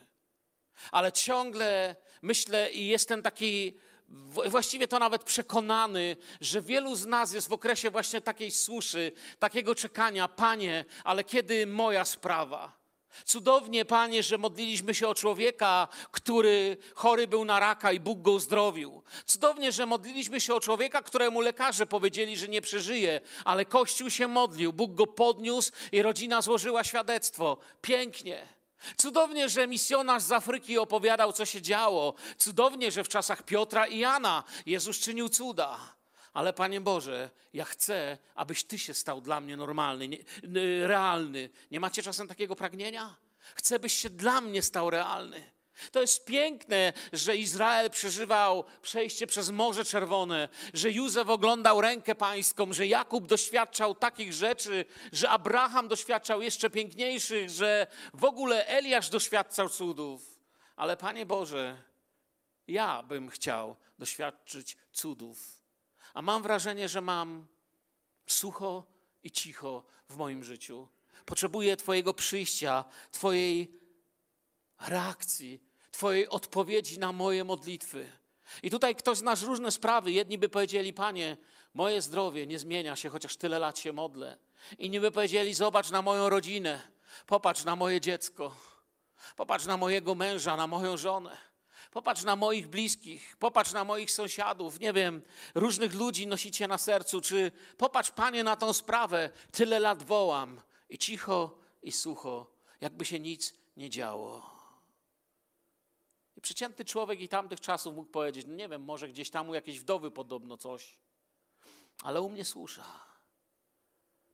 Ale 0.91 1.13
ciągle 1.13 1.97
myślę 2.23 2.71
i 2.71 2.87
jestem 2.87 3.23
taki, 3.23 3.77
właściwie 4.49 4.89
to 4.89 4.99
nawet 4.99 5.25
przekonany, 5.25 6.17
że 6.41 6.63
wielu 6.63 6.97
z 6.97 7.07
nas 7.07 7.33
jest 7.33 7.49
w 7.49 7.53
okresie 7.53 7.91
właśnie 7.91 8.21
takiej 8.21 8.51
suszy, 8.51 9.13
takiego 9.39 9.75
czekania, 9.75 10.29
Panie, 10.29 10.85
ale 11.05 11.25
kiedy 11.25 11.67
moja 11.67 12.05
sprawa? 12.05 12.83
Cudownie, 13.25 13.85
Panie, 13.85 14.23
że 14.23 14.39
modliliśmy 14.39 14.95
się 14.95 15.09
o 15.09 15.15
człowieka, 15.15 15.89
który 16.11 16.77
chory 16.95 17.27
był 17.27 17.45
na 17.45 17.61
raka 17.61 17.93
i 17.93 18.01
Bóg 18.01 18.23
go 18.23 18.33
uzdrowił. 18.33 19.03
Cudownie, 19.27 19.73
że 19.73 19.87
modliliśmy 19.87 20.41
się 20.41 20.55
o 20.55 20.61
człowieka, 20.61 21.03
któremu 21.03 21.41
lekarze 21.41 21.87
powiedzieli, 21.87 22.37
że 22.37 22.49
nie 22.49 22.63
przeżyje, 22.63 23.21
ale 23.45 23.65
Kościół 23.65 24.11
się 24.11 24.29
modlił, 24.29 24.73
Bóg 24.73 24.95
go 24.95 25.07
podniósł 25.07 25.73
i 25.93 26.03
rodzina 26.03 26.43
złożyła 26.43 26.85
świadectwo. 26.85 27.59
Pięknie. 27.81 28.62
Cudownie, 28.97 29.49
że 29.49 29.67
misjonarz 29.67 30.23
z 30.23 30.33
Afryki 30.33 30.79
opowiadał, 30.79 31.33
co 31.33 31.47
się 31.47 31.63
działo. 31.63 32.15
Cudownie, 32.39 32.91
że 32.91 33.05
w 33.05 33.09
czasach 33.09 33.43
Piotra 33.43 33.87
i 33.87 33.99
Jana 33.99 34.45
Jezus 34.67 34.99
czynił 34.99 35.29
cuda. 35.29 35.79
Ale 36.33 36.53
Panie 36.53 36.81
Boże, 36.81 37.31
ja 37.53 37.65
chcę, 37.65 38.19
abyś 38.35 38.65
Ty 38.65 38.79
się 38.79 38.95
stał 38.95 39.21
dla 39.21 39.41
mnie 39.41 39.57
normalny, 39.57 40.09
nie, 40.09 40.19
realny. 40.87 41.51
Nie 41.71 41.81
macie 41.81 42.03
czasem 42.03 42.29
takiego 42.29 42.57
pragnienia? 42.57 43.17
Chcę, 43.55 43.79
byś 43.79 43.93
się 43.93 44.11
dla 44.11 44.41
mnie 44.41 44.63
stał 44.63 44.91
realny. 44.91 45.51
To 45.91 46.01
jest 46.01 46.25
piękne, 46.25 46.93
że 47.13 47.37
Izrael 47.37 47.91
przeżywał 47.91 48.65
przejście 48.83 49.27
przez 49.27 49.51
Morze 49.51 49.85
Czerwone, 49.85 50.49
że 50.75 50.91
Józef 50.91 51.29
oglądał 51.29 51.81
rękę 51.81 52.15
pańską, 52.15 52.73
że 52.73 52.87
Jakub 52.87 53.27
doświadczał 53.27 53.95
takich 53.95 54.33
rzeczy, 54.33 54.85
że 55.13 55.31
Abraham 55.31 55.89
doświadczał 55.89 56.43
jeszcze 56.43 56.71
piękniejszych, 56.71 57.51
że 57.51 57.87
w 58.15 58.25
ogóle 58.25 58.67
Eliasz 58.67 59.09
doświadczał 59.09 59.69
cudów. 59.69 60.39
Ale 60.77 60.97
Panie 60.97 61.27
Boże, 61.27 61.83
ja 62.69 63.03
bym 63.03 63.29
chciał 63.29 63.77
doświadczyć 63.99 64.77
cudów 64.93 65.63
a 66.15 66.23
mam 66.23 66.43
wrażenie, 66.43 66.89
że 66.89 67.01
mam 67.01 67.47
sucho 68.27 68.87
i 69.23 69.31
cicho 69.31 69.85
w 70.09 70.17
moim 70.17 70.45
życiu. 70.45 70.89
Potrzebuję 71.25 71.77
Twojego 71.77 72.15
przyjścia, 72.15 72.85
Twojej 73.11 73.81
reakcji, 74.81 75.61
Twojej 75.93 76.29
odpowiedzi 76.29 76.99
na 76.99 77.13
moje 77.13 77.45
modlitwy. 77.45 78.13
I 78.63 78.71
tutaj 78.71 78.97
ktoś 78.97 79.19
zna 79.19 79.35
różne 79.43 79.71
sprawy. 79.71 80.13
Jedni 80.13 80.39
by 80.39 80.49
powiedzieli, 80.49 80.93
Panie, 80.93 81.37
moje 81.75 82.03
zdrowie 82.03 82.47
nie 82.47 82.59
zmienia 82.59 82.97
się, 82.97 83.09
chociaż 83.09 83.37
tyle 83.37 83.59
lat 83.59 83.79
się 83.79 83.93
modlę. 83.93 84.39
Inni 84.79 85.01
by 85.01 85.11
powiedzieli, 85.11 85.55
zobacz 85.55 85.91
na 85.91 86.03
moją 86.03 86.29
rodzinę, 86.29 86.81
popatrz 87.27 87.65
na 87.65 87.77
moje 87.77 88.01
dziecko, 88.01 88.57
popatrz 89.37 89.67
na 89.67 89.77
mojego 89.77 90.15
męża, 90.15 90.57
na 90.57 90.67
moją 90.67 90.97
żonę. 90.97 91.37
Popatrz 91.91 92.23
na 92.23 92.37
moich 92.37 92.69
bliskich, 92.69 93.37
popatrz 93.37 93.73
na 93.73 93.85
moich 93.85 94.11
sąsiadów, 94.11 94.81
nie 94.81 94.93
wiem, 94.93 95.23
różnych 95.55 95.95
ludzi 95.95 96.27
nosicie 96.27 96.69
na 96.69 96.79
sercu, 96.79 97.21
czy 97.21 97.53
popatrz, 97.77 98.11
panie, 98.11 98.45
na 98.45 98.57
tą 98.57 98.73
sprawę. 98.73 99.31
Tyle 99.51 99.81
lat 99.81 100.03
wołam 100.03 100.61
i 100.89 100.99
cicho 100.99 101.59
i 101.83 101.93
sucho, 101.93 102.47
jakby 102.81 103.05
się 103.05 103.21
nic 103.21 103.55
nie 103.77 103.91
działo. 103.91 104.52
Przeciętny 106.43 106.85
człowiek 106.85 107.21
i 107.21 107.29
tamtych 107.29 107.61
czasów 107.61 107.95
mógł 107.95 108.11
powiedzieć, 108.11 108.47
no 108.47 108.55
nie 108.55 108.69
wiem, 108.69 108.83
może 108.83 109.09
gdzieś 109.09 109.31
tam 109.31 109.49
u 109.49 109.55
jakiejś 109.55 109.81
wdowy 109.81 110.11
podobno 110.11 110.57
coś, 110.57 110.99
ale 112.03 112.21
u 112.21 112.29
mnie 112.29 112.45
słusza. 112.45 113.01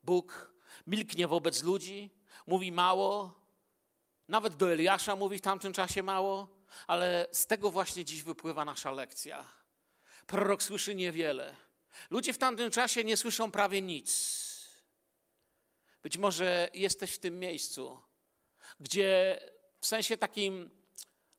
Bóg 0.03 0.53
milknie 0.87 1.29
wobec 1.29 1.63
ludzi, 1.63 2.11
mówi 2.47 2.73
mało, 2.73 3.41
nawet 4.29 4.57
do 4.57 4.73
Eliasza 4.73 5.17
mówi 5.17 5.39
w 5.39 5.43
tamtym 5.43 5.73
czasie 5.73 6.03
mało, 6.03 6.49
ale 6.87 7.27
z 7.33 7.47
tego 7.47 7.71
właśnie 7.71 8.05
dziś 8.05 8.23
wypływa 8.23 8.65
nasza 8.65 8.91
lekcja. 8.91 9.45
Prorok 10.27 10.63
słyszy 10.63 10.95
niewiele. 10.95 11.57
Ludzie 12.11 12.33
w 12.33 12.39
tamtym 12.39 12.71
czasie 12.71 13.05
nie 13.05 13.17
słyszą 13.17 13.51
prawie 13.51 13.83
nic. 13.83 14.39
Być 16.03 16.19
może 16.19 16.69
jesteś 16.75 17.15
w 17.15 17.19
tym 17.19 17.39
miejscu, 17.39 18.01
gdzie 18.81 19.41
w 19.81 19.87
sensie 19.87 20.17
takim 20.17 20.78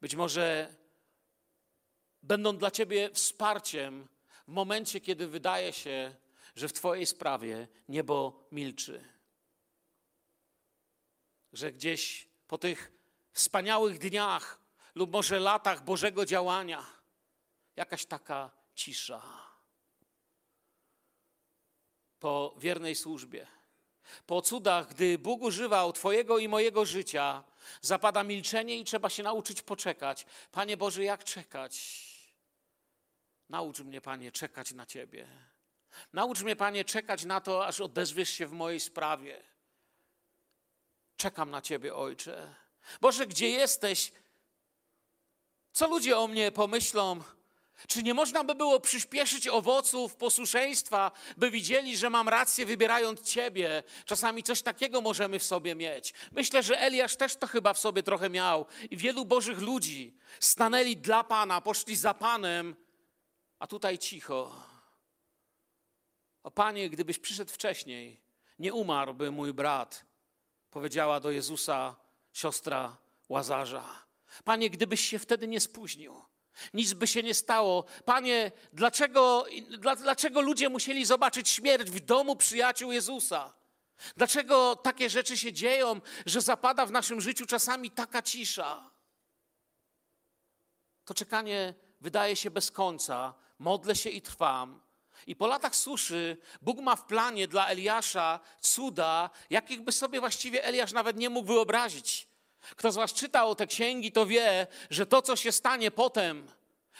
być 0.00 0.14
może 0.14 0.74
będą 2.22 2.56
dla 2.56 2.70
Ciebie 2.70 3.10
wsparciem 3.12 4.08
w 4.48 4.52
momencie, 4.52 5.00
kiedy 5.00 5.28
wydaje 5.28 5.72
się, 5.72 6.14
że 6.56 6.68
w 6.68 6.72
Twojej 6.72 7.06
sprawie 7.06 7.68
niebo 7.88 8.46
milczy 8.52 9.04
że 11.52 11.72
gdzieś 11.72 12.28
po 12.46 12.58
tych 12.58 12.92
wspaniałych 13.32 13.98
dniach 13.98 14.60
lub 14.94 15.12
może 15.12 15.40
latach 15.40 15.84
Bożego 15.84 16.26
działania 16.26 16.86
jakaś 17.76 18.06
taka 18.06 18.50
cisza. 18.74 19.22
Po 22.18 22.54
wiernej 22.58 22.94
służbie, 22.94 23.46
po 24.26 24.42
cudach, 24.42 24.88
gdy 24.88 25.18
Bóg 25.18 25.42
używał 25.42 25.92
Twojego 25.92 26.38
i 26.38 26.48
mojego 26.48 26.86
życia, 26.86 27.44
zapada 27.80 28.24
milczenie 28.24 28.78
i 28.78 28.84
trzeba 28.84 29.10
się 29.10 29.22
nauczyć 29.22 29.62
poczekać. 29.62 30.26
Panie 30.52 30.76
Boże, 30.76 31.04
jak 31.04 31.24
czekać? 31.24 32.00
Naucz 33.48 33.80
mnie, 33.80 34.00
Panie, 34.00 34.32
czekać 34.32 34.72
na 34.72 34.86
Ciebie. 34.86 35.28
Naucz 36.12 36.42
mnie, 36.42 36.56
Panie, 36.56 36.84
czekać 36.84 37.24
na 37.24 37.40
to, 37.40 37.66
aż 37.66 37.80
odezwiesz 37.80 38.30
się 38.30 38.46
w 38.46 38.52
mojej 38.52 38.80
sprawie. 38.80 39.42
Czekam 41.16 41.50
na 41.50 41.62
Ciebie, 41.62 41.94
Ojcze. 41.94 42.54
Boże, 43.00 43.26
gdzie 43.26 43.50
jesteś? 43.50 44.12
Co 45.72 45.88
ludzie 45.88 46.18
o 46.18 46.28
mnie 46.28 46.52
pomyślą? 46.52 47.20
Czy 47.88 48.02
nie 48.02 48.14
można 48.14 48.44
by 48.44 48.54
było 48.54 48.80
przyspieszyć 48.80 49.48
owoców 49.48 50.16
posłuszeństwa, 50.16 51.12
by 51.36 51.50
widzieli, 51.50 51.96
że 51.96 52.10
mam 52.10 52.28
rację 52.28 52.66
wybierając 52.66 53.22
Ciebie? 53.22 53.82
Czasami 54.04 54.42
coś 54.42 54.62
takiego 54.62 55.00
możemy 55.00 55.38
w 55.38 55.44
sobie 55.44 55.74
mieć. 55.74 56.14
Myślę, 56.32 56.62
że 56.62 56.80
Eliasz 56.80 57.16
też 57.16 57.36
to 57.36 57.46
chyba 57.46 57.74
w 57.74 57.78
sobie 57.78 58.02
trochę 58.02 58.30
miał. 58.30 58.66
I 58.90 58.96
wielu 58.96 59.24
Bożych 59.24 59.58
ludzi 59.58 60.16
stanęli 60.40 60.96
dla 60.96 61.24
Pana, 61.24 61.60
poszli 61.60 61.96
za 61.96 62.14
Panem, 62.14 62.76
a 63.58 63.66
tutaj 63.66 63.98
cicho. 63.98 64.70
O 66.42 66.50
Panie, 66.50 66.90
gdybyś 66.90 67.18
przyszedł 67.18 67.52
wcześniej, 67.52 68.20
nie 68.58 68.74
umarłby 68.74 69.30
mój 69.30 69.52
brat, 69.52 70.04
powiedziała 70.70 71.20
do 71.20 71.30
Jezusa 71.30 71.96
siostra 72.32 72.96
Łazarza. 73.28 74.06
Panie, 74.44 74.70
gdybyś 74.70 75.00
się 75.00 75.18
wtedy 75.18 75.48
nie 75.48 75.60
spóźnił, 75.60 76.22
nic 76.74 76.92
by 76.92 77.06
się 77.06 77.22
nie 77.22 77.34
stało. 77.34 77.84
Panie, 78.04 78.52
dlaczego, 78.72 79.46
dla, 79.78 79.96
dlaczego 79.96 80.40
ludzie 80.40 80.68
musieli 80.68 81.04
zobaczyć 81.04 81.48
śmierć 81.48 81.90
w 81.90 82.00
domu 82.00 82.36
przyjaciół 82.36 82.92
Jezusa? 82.92 83.52
Dlaczego 84.16 84.76
takie 84.76 85.10
rzeczy 85.10 85.36
się 85.36 85.52
dzieją, 85.52 86.00
że 86.26 86.40
zapada 86.40 86.86
w 86.86 86.92
naszym 86.92 87.20
życiu 87.20 87.46
czasami 87.46 87.90
taka 87.90 88.22
cisza? 88.22 88.90
To 91.04 91.14
czekanie 91.14 91.74
wydaje 92.00 92.36
się 92.36 92.50
bez 92.50 92.70
końca. 92.70 93.34
Modlę 93.58 93.96
się 93.96 94.10
i 94.10 94.22
trwam. 94.22 94.80
I 95.26 95.36
po 95.36 95.46
latach 95.46 95.76
suszy 95.76 96.36
Bóg 96.62 96.78
ma 96.78 96.96
w 96.96 97.06
planie 97.06 97.48
dla 97.48 97.66
Eliasza 97.66 98.40
cuda, 98.60 99.30
jakich 99.50 99.80
by 99.80 99.92
sobie 99.92 100.20
właściwie 100.20 100.64
Eliasz 100.64 100.92
nawet 100.92 101.16
nie 101.16 101.30
mógł 101.30 101.48
wyobrazić. 101.48 102.29
Kto 102.60 102.92
z 102.92 102.96
Was 102.96 103.12
czytał 103.12 103.54
te 103.54 103.66
księgi, 103.66 104.12
to 104.12 104.26
wie, 104.26 104.66
że 104.90 105.06
to, 105.06 105.22
co 105.22 105.36
się 105.36 105.52
stanie 105.52 105.90
potem, 105.90 106.46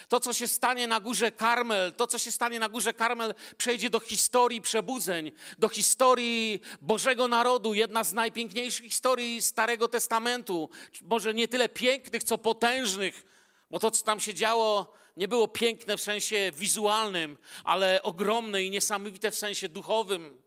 to, 0.08 0.20
co 0.20 0.32
się 0.32 0.48
stanie 0.48 0.86
na 0.86 1.00
górze 1.00 1.32
Karmel, 1.32 1.92
to, 1.92 2.06
co 2.06 2.18
się 2.18 2.32
stanie 2.32 2.60
na 2.60 2.68
górze 2.68 2.92
Karmel, 2.94 3.34
przejdzie 3.56 3.90
do 3.90 4.00
historii 4.00 4.60
przebudzeń, 4.60 5.32
do 5.58 5.68
historii 5.68 6.60
Bożego 6.80 7.28
Narodu, 7.28 7.74
jedna 7.74 8.04
z 8.04 8.12
najpiękniejszych 8.12 8.84
historii 8.86 9.42
Starego 9.42 9.88
Testamentu. 9.88 10.70
Może 11.02 11.34
nie 11.34 11.48
tyle 11.48 11.68
pięknych, 11.68 12.24
co 12.24 12.38
potężnych, 12.38 13.26
bo 13.70 13.78
to, 13.78 13.90
co 13.90 14.04
tam 14.04 14.20
się 14.20 14.34
działo, 14.34 14.92
nie 15.16 15.28
było 15.28 15.48
piękne 15.48 15.96
w 15.96 16.02
sensie 16.02 16.52
wizualnym, 16.54 17.38
ale 17.64 18.02
ogromne 18.02 18.62
i 18.62 18.70
niesamowite 18.70 19.30
w 19.30 19.38
sensie 19.38 19.68
duchowym. 19.68 20.42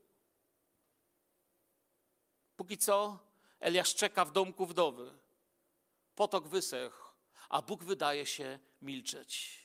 Póki 2.56 2.78
co 2.78 3.20
Eliasz 3.64 3.96
czeka 3.96 4.26
w 4.26 4.32
domku 4.32 4.66
wdowy. 4.66 5.14
Potok 6.16 6.48
wysechł, 6.48 6.98
a 7.50 7.62
Bóg 7.62 7.84
wydaje 7.84 8.26
się 8.26 8.60
milczeć. 8.82 9.64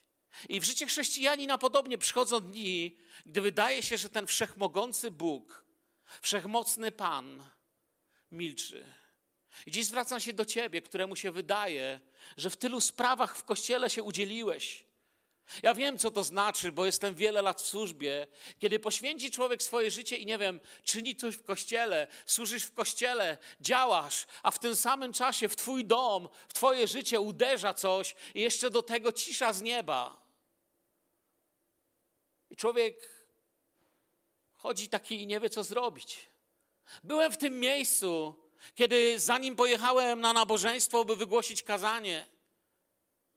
I 0.49 0.61
w 0.61 0.65
życie 0.65 0.87
chrześcijanina 0.87 1.59
podobnie 1.59 1.99
przychodzą 1.99 2.41
dni, 2.41 2.97
gdy 3.27 3.41
wydaje 3.41 3.83
się, 3.83 3.99
że 3.99 4.09
ten 4.09 4.27
wszechmogący 4.27 5.11
Bóg, 5.11 5.65
wszechmocny 6.23 6.93
Pan 6.93 7.51
milczy. 8.31 8.85
I 9.67 9.71
dziś 9.71 9.87
zwracam 9.87 10.21
się 10.21 10.33
do 10.33 10.45
Ciebie, 10.45 10.83
któremu 10.83 11.17
się 11.17 11.33
wydaje, 11.33 12.01
że 12.37 12.51
w 12.51 12.57
tylu 12.57 12.81
sprawach 12.81 13.37
w 13.37 13.45
kościele 13.45 13.91
się 13.91 14.03
udzieliłeś. 14.03 14.85
Ja 15.63 15.75
wiem, 15.75 15.99
co 15.99 16.11
to 16.11 16.25
znaczy, 16.25 16.73
bo 16.73 16.87
jestem 16.87 17.15
wiele 17.15 17.43
lat 17.43 17.63
w 17.63 17.67
służbie. 17.67 18.27
Kiedy 18.59 18.79
poświęci 18.79 19.31
człowiek 19.31 19.63
swoje 19.63 19.91
życie 19.91 20.17
i 20.17 20.27
nie 20.27 20.39
wiem, 20.39 20.61
czyni 20.85 21.17
coś 21.17 21.35
w 21.35 21.43
kościele, 21.43 22.07
służysz 22.27 22.65
w 22.65 22.75
kościele, 22.75 23.39
działasz, 23.61 24.27
a 24.43 24.51
w 24.51 24.59
tym 24.59 24.77
samym 24.77 25.13
czasie 25.13 25.49
w 25.49 25.57
Twój 25.57 25.85
dom, 25.85 26.29
w 26.49 26.55
Twoje 26.55 26.89
życie 26.89 27.21
uderza 27.21 27.75
coś 27.75 28.15
i 28.35 28.41
jeszcze 28.41 28.71
do 28.71 28.83
tego 28.83 29.13
cisza 29.13 29.53
z 29.53 29.63
nieba. 29.63 30.23
I 32.51 32.57
człowiek 32.57 33.09
chodzi 34.57 34.89
taki 34.89 35.23
i 35.23 35.27
nie 35.27 35.41
wie, 35.41 35.51
co 35.51 35.65
zrobić. 35.65 36.31
Byłem 37.05 37.33
w 37.33 37.39
tym 37.39 37.61
miejscu, 37.61 38.35
kiedy 38.75 39.21
zanim 39.21 39.57
pojechałem 39.57 40.21
na 40.21 40.33
nabożeństwo, 40.33 41.05
by 41.05 41.17
wygłosić 41.17 41.63
kazanie, 41.63 42.27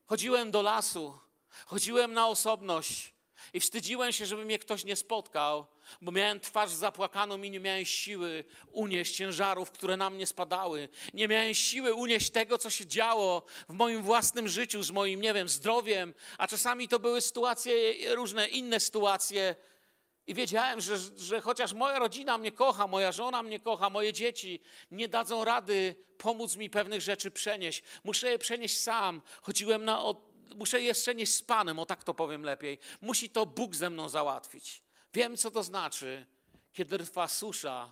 chodziłem 0.06 0.52
do 0.52 0.62
lasu, 0.62 1.20
chodziłem 1.66 2.14
na 2.14 2.28
osobność 2.28 3.14
i 3.54 3.60
wstydziłem 3.60 4.12
się, 4.12 4.26
żeby 4.26 4.46
mnie 4.46 4.60
ktoś 4.60 4.84
nie 4.84 4.96
spotkał, 4.96 5.66
bo 6.02 6.12
miałem 6.12 6.40
twarz 6.40 6.72
zapłakaną 6.72 7.42
i 7.42 7.52
nie 7.52 7.60
miałem 7.60 7.86
siły 7.86 8.44
unieść 8.72 9.16
ciężarów, 9.16 9.72
które 9.72 9.98
na 9.98 10.10
mnie 10.10 10.28
spadały. 10.28 10.90
Nie 11.14 11.28
miałem 11.28 11.54
siły 11.54 11.94
unieść 11.94 12.30
tego, 12.30 12.58
co 12.58 12.70
się 12.70 12.86
działo 12.86 13.44
w 13.70 13.74
moim 13.74 14.02
własnym 14.02 14.48
życiu, 14.48 14.84
z 14.84 14.92
moim, 14.92 15.22
nie 15.22 15.34
wiem, 15.34 15.50
zdrowiem, 15.50 16.14
a 16.38 16.48
czasami 16.48 16.88
to 16.88 17.00
były 17.00 17.22
sytuacje, 17.22 17.74
różne 18.16 18.48
inne 18.48 18.80
sytuacje, 18.80 19.56
i 20.28 20.34
wiedziałem, 20.34 20.82
że, 20.82 20.98
że 21.18 21.42
chociaż 21.42 21.74
moja 21.74 22.00
rodzina 22.00 22.38
mnie 22.38 22.52
kocha, 22.52 22.88
moja 22.88 23.12
żona 23.12 23.44
mnie 23.44 23.60
kocha, 23.60 23.90
moje 23.90 24.14
dzieci 24.14 24.62
nie 24.92 25.08
dadzą 25.08 25.46
rady 25.46 25.96
pomóc 26.18 26.56
mi 26.56 26.70
pewnych 26.70 27.02
rzeczy 27.02 27.32
przenieść. 27.32 27.84
Muszę 28.04 28.32
je 28.32 28.40
przenieść 28.40 28.80
sam. 28.80 29.22
Chodziłem 29.42 29.86
na. 29.86 30.04
Muszę 30.56 30.82
je 30.82 30.94
przenieść 30.94 31.36
z 31.36 31.42
Panem, 31.42 31.80
o 31.80 31.86
tak 31.86 32.04
to 32.04 32.14
powiem 32.14 32.44
lepiej. 32.44 32.80
Musi 33.02 33.30
to 33.30 33.46
Bóg 33.46 33.76
ze 33.76 33.90
mną 33.90 34.10
załatwić. 34.10 34.84
Wiem, 35.14 35.38
co 35.38 35.52
to 35.52 35.64
znaczy, 35.64 36.26
kiedy 36.74 36.98
trwa 36.98 37.28
susza, 37.28 37.92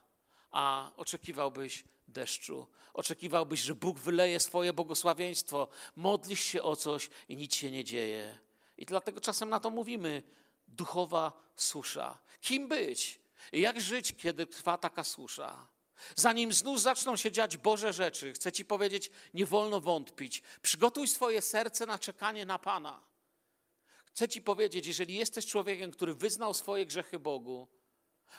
a 0.51 0.91
oczekiwałbyś 0.97 1.83
deszczu. 2.07 2.67
Oczekiwałbyś, 2.93 3.59
że 3.59 3.75
Bóg 3.75 3.99
wyleje 3.99 4.39
swoje 4.39 4.73
błogosławieństwo. 4.73 5.67
Modlisz 5.95 6.43
się 6.43 6.63
o 6.63 6.75
coś 6.75 7.09
i 7.29 7.37
nic 7.37 7.55
się 7.55 7.71
nie 7.71 7.83
dzieje. 7.83 8.39
I 8.77 8.85
dlatego 8.85 9.21
czasem 9.21 9.49
na 9.49 9.59
to 9.59 9.69
mówimy 9.69 10.23
duchowa 10.67 11.31
susza. 11.55 12.17
Kim 12.41 12.67
być? 12.67 13.19
Jak 13.51 13.81
żyć, 13.81 14.15
kiedy 14.17 14.47
trwa 14.47 14.77
taka 14.77 15.03
susza? 15.03 15.67
Zanim 16.15 16.53
znów 16.53 16.81
zaczną 16.81 17.15
się 17.15 17.31
dziać 17.31 17.57
Boże 17.57 17.93
rzeczy, 17.93 18.33
chcę 18.33 18.51
Ci 18.51 18.65
powiedzieć, 18.65 19.11
nie 19.33 19.45
wolno 19.45 19.81
wątpić. 19.81 20.41
Przygotuj 20.61 21.07
swoje 21.07 21.41
serce 21.41 21.85
na 21.85 21.99
czekanie 21.99 22.45
na 22.45 22.59
Pana. 22.59 23.03
Chcę 24.05 24.29
Ci 24.29 24.41
powiedzieć, 24.41 24.87
jeżeli 24.87 25.15
jesteś 25.15 25.45
człowiekiem, 25.45 25.91
który 25.91 26.13
wyznał 26.13 26.53
swoje 26.53 26.85
grzechy 26.85 27.19
Bogu, 27.19 27.67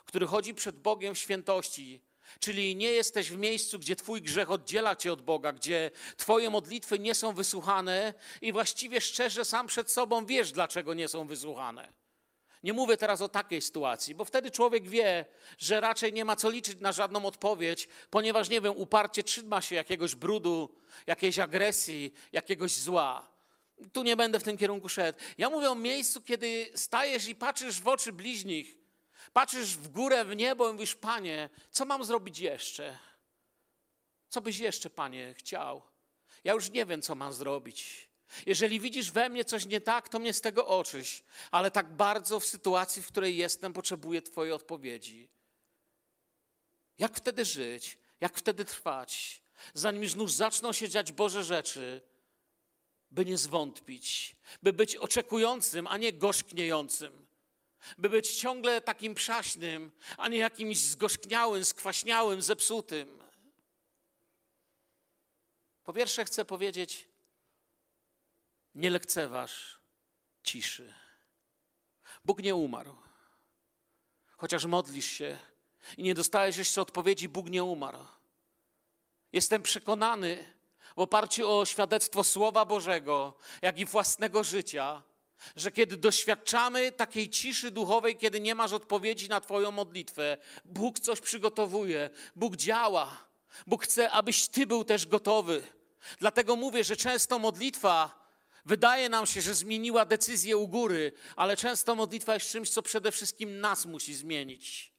który 0.04 0.26
chodzi 0.26 0.54
przed 0.54 0.80
Bogiem 0.80 1.14
w 1.14 1.18
świętości, 1.18 2.00
czyli 2.40 2.76
nie 2.76 2.90
jesteś 2.92 3.30
w 3.30 3.36
miejscu, 3.36 3.78
gdzie 3.78 3.96
Twój 3.96 4.22
grzech 4.22 4.50
oddziela 4.50 4.96
Cię 4.96 5.12
od 5.12 5.22
Boga, 5.22 5.52
gdzie 5.52 5.90
Twoje 6.16 6.50
modlitwy 6.50 6.98
nie 6.98 7.14
są 7.14 7.32
wysłuchane 7.32 8.14
i 8.40 8.52
właściwie 8.52 9.00
szczerze 9.00 9.44
sam 9.44 9.66
przed 9.66 9.90
sobą 9.90 10.26
wiesz, 10.26 10.52
dlaczego 10.52 10.94
nie 10.94 11.08
są 11.08 11.26
wysłuchane. 11.26 11.99
Nie 12.62 12.72
mówię 12.72 12.96
teraz 12.96 13.20
o 13.20 13.28
takiej 13.28 13.62
sytuacji, 13.62 14.14
bo 14.14 14.24
wtedy 14.24 14.50
człowiek 14.50 14.88
wie, 14.88 15.24
że 15.58 15.80
raczej 15.80 16.12
nie 16.12 16.24
ma 16.24 16.36
co 16.36 16.50
liczyć 16.50 16.80
na 16.80 16.92
żadną 16.92 17.24
odpowiedź, 17.24 17.88
ponieważ, 18.10 18.48
nie 18.48 18.60
wiem, 18.60 18.76
uparcie 18.76 19.22
trzyma 19.22 19.60
się 19.60 19.74
jakiegoś 19.74 20.14
brudu, 20.14 20.74
jakiejś 21.06 21.38
agresji, 21.38 22.14
jakiegoś 22.32 22.72
zła. 22.72 23.30
Tu 23.92 24.02
nie 24.02 24.16
będę 24.16 24.40
w 24.40 24.42
tym 24.42 24.58
kierunku 24.58 24.88
szedł. 24.88 25.18
Ja 25.38 25.50
mówię 25.50 25.70
o 25.70 25.74
miejscu, 25.74 26.22
kiedy 26.22 26.70
stajesz 26.74 27.28
i 27.28 27.34
patrzysz 27.34 27.80
w 27.80 27.88
oczy 27.88 28.12
bliźnich, 28.12 28.76
patrzysz 29.32 29.76
w 29.76 29.88
górę, 29.88 30.24
w 30.24 30.36
niebo 30.36 30.70
i 30.70 30.72
mówisz, 30.72 30.94
Panie, 30.94 31.48
co 31.70 31.84
mam 31.84 32.04
zrobić 32.04 32.38
jeszcze? 32.38 32.98
Co 34.28 34.40
byś 34.40 34.58
jeszcze, 34.58 34.90
Panie, 34.90 35.34
chciał? 35.34 35.82
Ja 36.44 36.52
już 36.52 36.70
nie 36.70 36.86
wiem, 36.86 37.02
co 37.02 37.14
mam 37.14 37.32
zrobić. 37.32 38.09
Jeżeli 38.46 38.80
widzisz 38.80 39.10
we 39.10 39.28
mnie 39.28 39.44
coś 39.44 39.66
nie 39.66 39.80
tak, 39.80 40.08
to 40.08 40.18
mnie 40.18 40.32
z 40.32 40.40
tego 40.40 40.66
oczyś, 40.66 41.22
ale 41.50 41.70
tak 41.70 41.92
bardzo 41.92 42.40
w 42.40 42.46
sytuacji, 42.46 43.02
w 43.02 43.06
której 43.06 43.36
jestem, 43.36 43.72
potrzebuję 43.72 44.22
Twojej 44.22 44.52
odpowiedzi. 44.52 45.28
Jak 46.98 47.16
wtedy 47.16 47.44
żyć? 47.44 47.98
Jak 48.20 48.38
wtedy 48.38 48.64
trwać? 48.64 49.42
Zanim 49.74 50.08
znów 50.08 50.32
zaczną 50.32 50.72
się 50.72 50.88
dziać 50.88 51.12
Boże 51.12 51.44
rzeczy, 51.44 52.00
by 53.10 53.24
nie 53.24 53.38
zwątpić, 53.38 54.36
by 54.62 54.72
być 54.72 54.96
oczekującym, 54.96 55.86
a 55.86 55.96
nie 55.96 56.12
gorzkniejącym, 56.12 57.26
by 57.98 58.08
być 58.08 58.30
ciągle 58.30 58.80
takim 58.80 59.14
przaśnym, 59.14 59.92
a 60.16 60.28
nie 60.28 60.38
jakimś 60.38 60.78
zgorzkniałym, 60.78 61.64
skwaśniałym, 61.64 62.42
zepsutym. 62.42 63.20
Po 65.84 65.92
pierwsze, 65.92 66.24
chcę 66.24 66.44
powiedzieć, 66.44 67.08
nie 68.74 68.90
lekceważ 68.90 69.80
ciszy. 70.42 70.94
Bóg 72.24 72.42
nie 72.42 72.54
umarł. 72.54 72.96
Chociaż 74.36 74.64
modlisz 74.64 75.06
się 75.06 75.38
i 75.96 76.02
nie 76.02 76.14
dostajesz 76.14 76.56
jeszcze 76.56 76.82
odpowiedzi, 76.82 77.28
Bóg 77.28 77.50
nie 77.50 77.64
umarł. 77.64 78.06
Jestem 79.32 79.62
przekonany 79.62 80.54
w 80.96 80.98
oparciu 80.98 81.50
o 81.50 81.66
świadectwo 81.66 82.24
Słowa 82.24 82.64
Bożego, 82.64 83.34
jak 83.62 83.78
i 83.78 83.84
własnego 83.84 84.44
życia, 84.44 85.02
że 85.56 85.70
kiedy 85.70 85.96
doświadczamy 85.96 86.92
takiej 86.92 87.30
ciszy 87.30 87.70
duchowej, 87.70 88.16
kiedy 88.16 88.40
nie 88.40 88.54
masz 88.54 88.72
odpowiedzi 88.72 89.28
na 89.28 89.40
Twoją 89.40 89.70
modlitwę, 89.70 90.36
Bóg 90.64 91.00
coś 91.00 91.20
przygotowuje, 91.20 92.10
Bóg 92.36 92.56
działa. 92.56 93.28
Bóg 93.66 93.84
chce, 93.84 94.10
abyś 94.10 94.48
Ty 94.48 94.66
był 94.66 94.84
też 94.84 95.06
gotowy. 95.06 95.62
Dlatego 96.18 96.56
mówię, 96.56 96.84
że 96.84 96.96
często 96.96 97.38
modlitwa 97.38 98.19
Wydaje 98.66 99.08
nam 99.08 99.26
się, 99.26 99.40
że 99.40 99.54
zmieniła 99.54 100.04
decyzję 100.04 100.56
u 100.56 100.68
góry, 100.68 101.12
ale 101.36 101.56
często 101.56 101.94
modlitwa 101.94 102.34
jest 102.34 102.50
czymś, 102.50 102.70
co 102.70 102.82
przede 102.82 103.12
wszystkim 103.12 103.60
nas 103.60 103.86
musi 103.86 104.14
zmienić. 104.14 104.92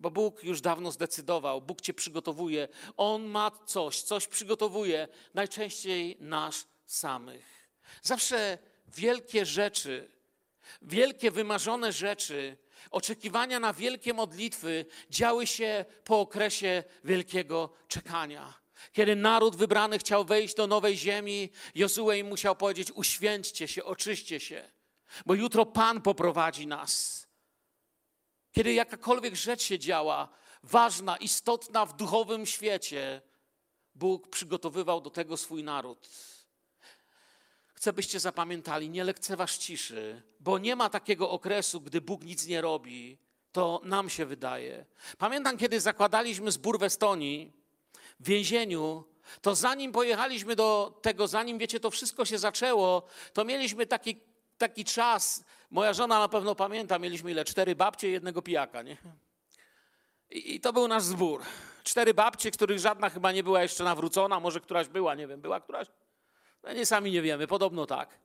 Bo 0.00 0.10
Bóg 0.10 0.44
już 0.44 0.60
dawno 0.60 0.92
zdecydował, 0.92 1.62
Bóg 1.62 1.80
cię 1.80 1.94
przygotowuje. 1.94 2.68
On 2.96 3.24
ma 3.24 3.50
coś, 3.66 4.02
coś 4.02 4.26
przygotowuje, 4.26 5.08
najczęściej 5.34 6.16
nas 6.20 6.66
samych. 6.86 7.70
Zawsze 8.02 8.58
wielkie 8.86 9.46
rzeczy, 9.46 10.10
wielkie 10.82 11.30
wymarzone 11.30 11.92
rzeczy, 11.92 12.56
oczekiwania 12.90 13.60
na 13.60 13.72
wielkie 13.72 14.14
modlitwy 14.14 14.86
działy 15.10 15.46
się 15.46 15.84
po 16.04 16.20
okresie 16.20 16.84
wielkiego 17.04 17.72
czekania. 17.88 18.59
Kiedy 18.92 19.16
naród 19.16 19.56
wybrany 19.56 19.98
chciał 19.98 20.24
wejść 20.24 20.54
do 20.54 20.66
nowej 20.66 20.96
ziemi, 20.96 21.50
Jozue 21.74 22.12
im 22.12 22.28
musiał 22.28 22.56
powiedzieć: 22.56 22.92
Uświęćcie 22.92 23.68
się, 23.68 23.84
oczyście 23.84 24.40
się, 24.40 24.70
bo 25.26 25.34
jutro 25.34 25.66
Pan 25.66 26.02
poprowadzi 26.02 26.66
nas. 26.66 27.26
Kiedy 28.52 28.72
jakakolwiek 28.72 29.34
rzecz 29.34 29.62
się 29.62 29.78
działa, 29.78 30.28
ważna, 30.62 31.16
istotna 31.16 31.86
w 31.86 31.96
duchowym 31.96 32.46
świecie, 32.46 33.22
Bóg 33.94 34.28
przygotowywał 34.28 35.00
do 35.00 35.10
tego 35.10 35.36
swój 35.36 35.64
naród. 35.64 36.08
Chcę, 37.74 37.92
byście 37.92 38.20
zapamiętali, 38.20 38.90
nie 38.90 39.04
lekceważ 39.04 39.58
ciszy, 39.58 40.22
bo 40.40 40.58
nie 40.58 40.76
ma 40.76 40.90
takiego 40.90 41.30
okresu, 41.30 41.80
gdy 41.80 42.00
Bóg 42.00 42.24
nic 42.24 42.46
nie 42.46 42.60
robi. 42.60 43.18
To 43.52 43.80
nam 43.84 44.10
się 44.10 44.26
wydaje. 44.26 44.86
Pamiętam, 45.18 45.58
kiedy 45.58 45.80
zakładaliśmy 45.80 46.52
zbór 46.52 46.78
w 46.78 46.82
Estonii, 46.82 47.52
w 48.20 48.24
więzieniu, 48.24 49.04
to 49.42 49.54
zanim 49.54 49.92
pojechaliśmy 49.92 50.56
do 50.56 50.98
tego, 51.02 51.28
zanim 51.28 51.58
wiecie, 51.58 51.80
to 51.80 51.90
wszystko 51.90 52.24
się 52.24 52.38
zaczęło, 52.38 53.06
to 53.32 53.44
mieliśmy 53.44 53.86
taki, 53.86 54.20
taki 54.58 54.84
czas. 54.84 55.44
Moja 55.70 55.92
żona 55.92 56.18
na 56.18 56.28
pewno 56.28 56.54
pamięta, 56.54 56.98
mieliśmy 56.98 57.30
ile? 57.30 57.44
Cztery 57.44 57.74
babcie 57.74 58.08
i 58.08 58.12
jednego 58.12 58.42
pijaka, 58.42 58.82
nie? 58.82 58.96
I, 60.30 60.54
I 60.54 60.60
to 60.60 60.72
był 60.72 60.88
nasz 60.88 61.02
zbór. 61.02 61.42
Cztery 61.82 62.14
babcie, 62.14 62.50
których 62.50 62.78
żadna 62.78 63.10
chyba 63.10 63.32
nie 63.32 63.42
była 63.42 63.62
jeszcze 63.62 63.84
nawrócona, 63.84 64.40
może 64.40 64.60
któraś 64.60 64.88
była, 64.88 65.14
nie 65.14 65.26
wiem, 65.26 65.40
była 65.40 65.60
któraś? 65.60 65.88
No 66.62 66.72
nie 66.72 66.86
sami 66.86 67.10
nie 67.10 67.22
wiemy, 67.22 67.46
podobno 67.46 67.86
tak. 67.86 68.18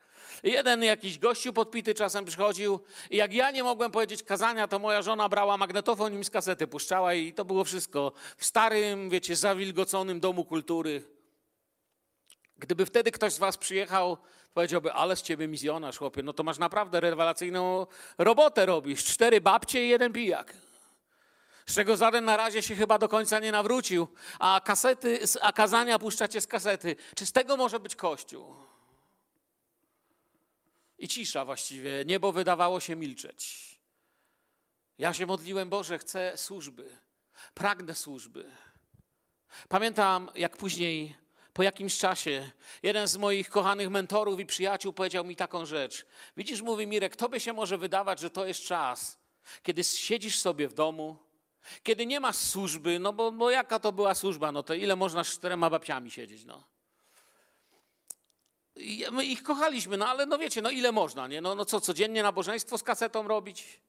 Jeden 0.44 0.84
jakiś 0.84 1.20
gościu 1.20 1.54
podpity 1.54 1.94
czasem 1.94 2.26
przychodził 2.26 2.80
i 3.10 3.18
jak 3.18 3.34
ja 3.34 3.52
nie 3.52 3.64
mogłem 3.64 3.92
powiedzieć 3.92 4.24
kazania, 4.24 4.68
to 4.68 4.80
moja 4.80 5.02
żona 5.02 5.30
brała 5.30 5.58
magnetofon 5.58 6.14
i 6.14 6.18
mi 6.18 6.26
z 6.26 6.30
kasety 6.30 6.68
puszczała 6.68 7.14
i 7.14 7.34
to 7.34 7.46
było 7.46 7.64
wszystko. 7.64 8.12
W 8.38 8.46
starym, 8.46 9.10
wiecie, 9.10 9.36
zawilgoconym 9.36 10.20
domu 10.20 10.46
kultury. 10.46 11.04
Gdyby 12.58 12.86
wtedy 12.86 13.12
ktoś 13.12 13.34
z 13.34 13.38
was 13.38 13.58
przyjechał, 13.58 14.18
powiedziałby, 14.54 14.94
ale 14.94 15.16
z 15.16 15.22
ciebie 15.22 15.48
misjonarz, 15.48 15.98
chłopie, 15.98 16.24
no 16.24 16.34
to 16.34 16.44
masz 16.44 16.58
naprawdę 16.58 17.00
rewelacyjną 17.00 17.88
robotę 18.18 18.66
robisz. 18.66 19.04
Cztery 19.04 19.42
babcie 19.42 19.86
i 19.86 19.90
jeden 19.90 20.14
pijak. 20.14 20.54
Z 21.66 21.76
czego 21.76 21.98
żaden 21.98 22.26
na 22.26 22.38
razie 22.38 22.62
się 22.62 22.76
chyba 22.76 22.98
do 22.98 23.10
końca 23.10 23.40
nie 23.40 23.52
nawrócił, 23.52 24.08
a 24.40 24.62
kasety, 24.66 25.20
a 25.42 25.54
kazania 25.54 26.00
puszczacie 26.00 26.42
z 26.42 26.48
kasety. 26.48 26.96
Czy 27.16 27.26
z 27.26 27.32
tego 27.32 27.58
może 27.58 27.80
być 27.80 27.96
kościół? 27.96 28.56
I 31.06 31.08
cisza 31.08 31.46
właściwie. 31.46 32.06
Niebo 32.06 32.32
wydawało 32.32 32.80
się 32.80 32.96
milczeć. 32.96 33.76
Ja 34.98 35.14
się 35.14 35.26
modliłem, 35.26 35.70
Boże, 35.70 36.00
chcę 36.00 36.38
służby. 36.38 36.90
Pragnę 37.54 37.96
służby. 37.96 38.52
Pamiętam, 39.70 40.30
jak 40.36 40.58
później, 40.58 41.16
po 41.54 41.64
jakimś 41.64 41.98
czasie, 41.98 42.52
jeden 42.84 43.08
z 43.08 43.18
moich 43.18 43.50
kochanych 43.50 43.90
mentorów 43.90 44.40
i 44.40 44.46
przyjaciół 44.46 44.94
powiedział 44.94 45.26
mi 45.26 45.36
taką 45.36 45.66
rzecz. 45.66 46.06
Widzisz, 46.38 46.62
mówi 46.62 46.88
Mirek, 46.88 47.16
tobie 47.16 47.40
się 47.40 47.54
może 47.54 47.78
wydawać, 47.78 48.20
że 48.20 48.30
to 48.30 48.46
jest 48.46 48.62
czas, 48.64 49.18
kiedy 49.64 49.84
siedzisz 49.84 50.40
sobie 50.40 50.68
w 50.68 50.74
domu, 50.74 51.18
kiedy 51.84 52.06
nie 52.06 52.20
masz 52.20 52.36
służby, 52.36 53.00
no 53.00 53.14
bo, 53.14 53.32
bo 53.32 53.52
jaka 53.52 53.80
to 53.80 53.92
była 53.92 54.16
służba, 54.16 54.52
no 54.52 54.64
to 54.64 54.74
ile 54.74 54.96
można 54.96 55.24
z 55.24 55.28
czterema 55.28 55.70
babciami 55.70 56.12
siedzieć, 56.12 56.46
no. 56.46 56.75
My 59.12 59.26
ich 59.26 59.44
kochaliśmy, 59.44 59.98
no 59.98 60.08
ale 60.08 60.26
no 60.26 60.38
wiecie, 60.38 60.62
no 60.62 60.70
ile 60.70 60.92
można, 60.92 61.28
nie? 61.28 61.42
No, 61.42 61.56
no 61.56 61.66
co, 61.66 61.82
codziennie 61.82 62.24
nabożeństwo 62.24 62.78
z 62.78 62.84
kasetą 62.84 63.28
robić? 63.28 63.80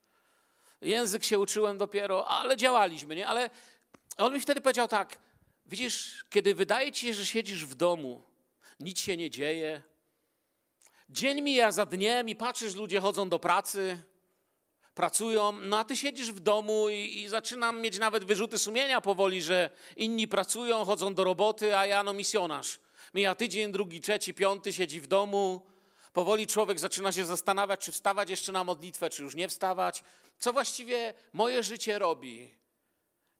Język 0.80 1.24
się 1.24 1.38
uczyłem 1.38 1.78
dopiero, 1.78 2.28
ale 2.28 2.56
działaliśmy, 2.56 3.16
nie? 3.16 3.26
Ale 3.26 3.50
on 4.16 4.34
mi 4.34 4.40
wtedy 4.40 4.60
powiedział 4.60 4.88
tak, 4.88 5.18
widzisz, 5.66 6.24
kiedy 6.30 6.54
wydaje 6.54 6.92
ci 6.92 7.06
się, 7.06 7.14
że 7.14 7.26
siedzisz 7.26 7.64
w 7.64 7.74
domu, 7.74 8.22
nic 8.80 9.00
się 9.00 9.16
nie 9.16 9.30
dzieje, 9.30 9.82
dzień 11.08 11.42
mija 11.42 11.72
za 11.72 11.86
dniem 11.86 12.28
i 12.28 12.36
patrzysz, 12.36 12.74
ludzie 12.74 13.00
chodzą 13.00 13.28
do 13.28 13.38
pracy, 13.38 14.02
pracują, 14.94 15.52
no 15.52 15.78
a 15.78 15.84
ty 15.84 15.96
siedzisz 15.96 16.32
w 16.32 16.40
domu 16.40 16.88
i, 16.88 17.22
i 17.22 17.28
zaczynam 17.28 17.80
mieć 17.80 17.98
nawet 17.98 18.24
wyrzuty 18.24 18.58
sumienia 18.58 19.00
powoli, 19.00 19.42
że 19.42 19.70
inni 19.96 20.28
pracują, 20.28 20.84
chodzą 20.84 21.14
do 21.14 21.24
roboty, 21.24 21.76
a 21.76 21.86
ja 21.86 22.02
no 22.02 22.12
misjonarz. 22.12 22.78
Mija 23.16 23.34
tydzień, 23.34 23.72
drugi, 23.72 24.00
trzeci, 24.00 24.34
piąty, 24.34 24.72
siedzi 24.72 25.00
w 25.00 25.06
domu. 25.06 25.66
Powoli 26.12 26.46
człowiek 26.46 26.78
zaczyna 26.78 27.12
się 27.12 27.24
zastanawiać, 27.24 27.80
czy 27.80 27.92
wstawać 27.92 28.30
jeszcze 28.30 28.52
na 28.52 28.64
modlitwę, 28.64 29.10
czy 29.10 29.22
już 29.22 29.34
nie 29.34 29.48
wstawać. 29.48 30.04
Co 30.38 30.52
właściwie 30.52 31.14
moje 31.32 31.62
życie 31.62 31.98
robi? 31.98 32.54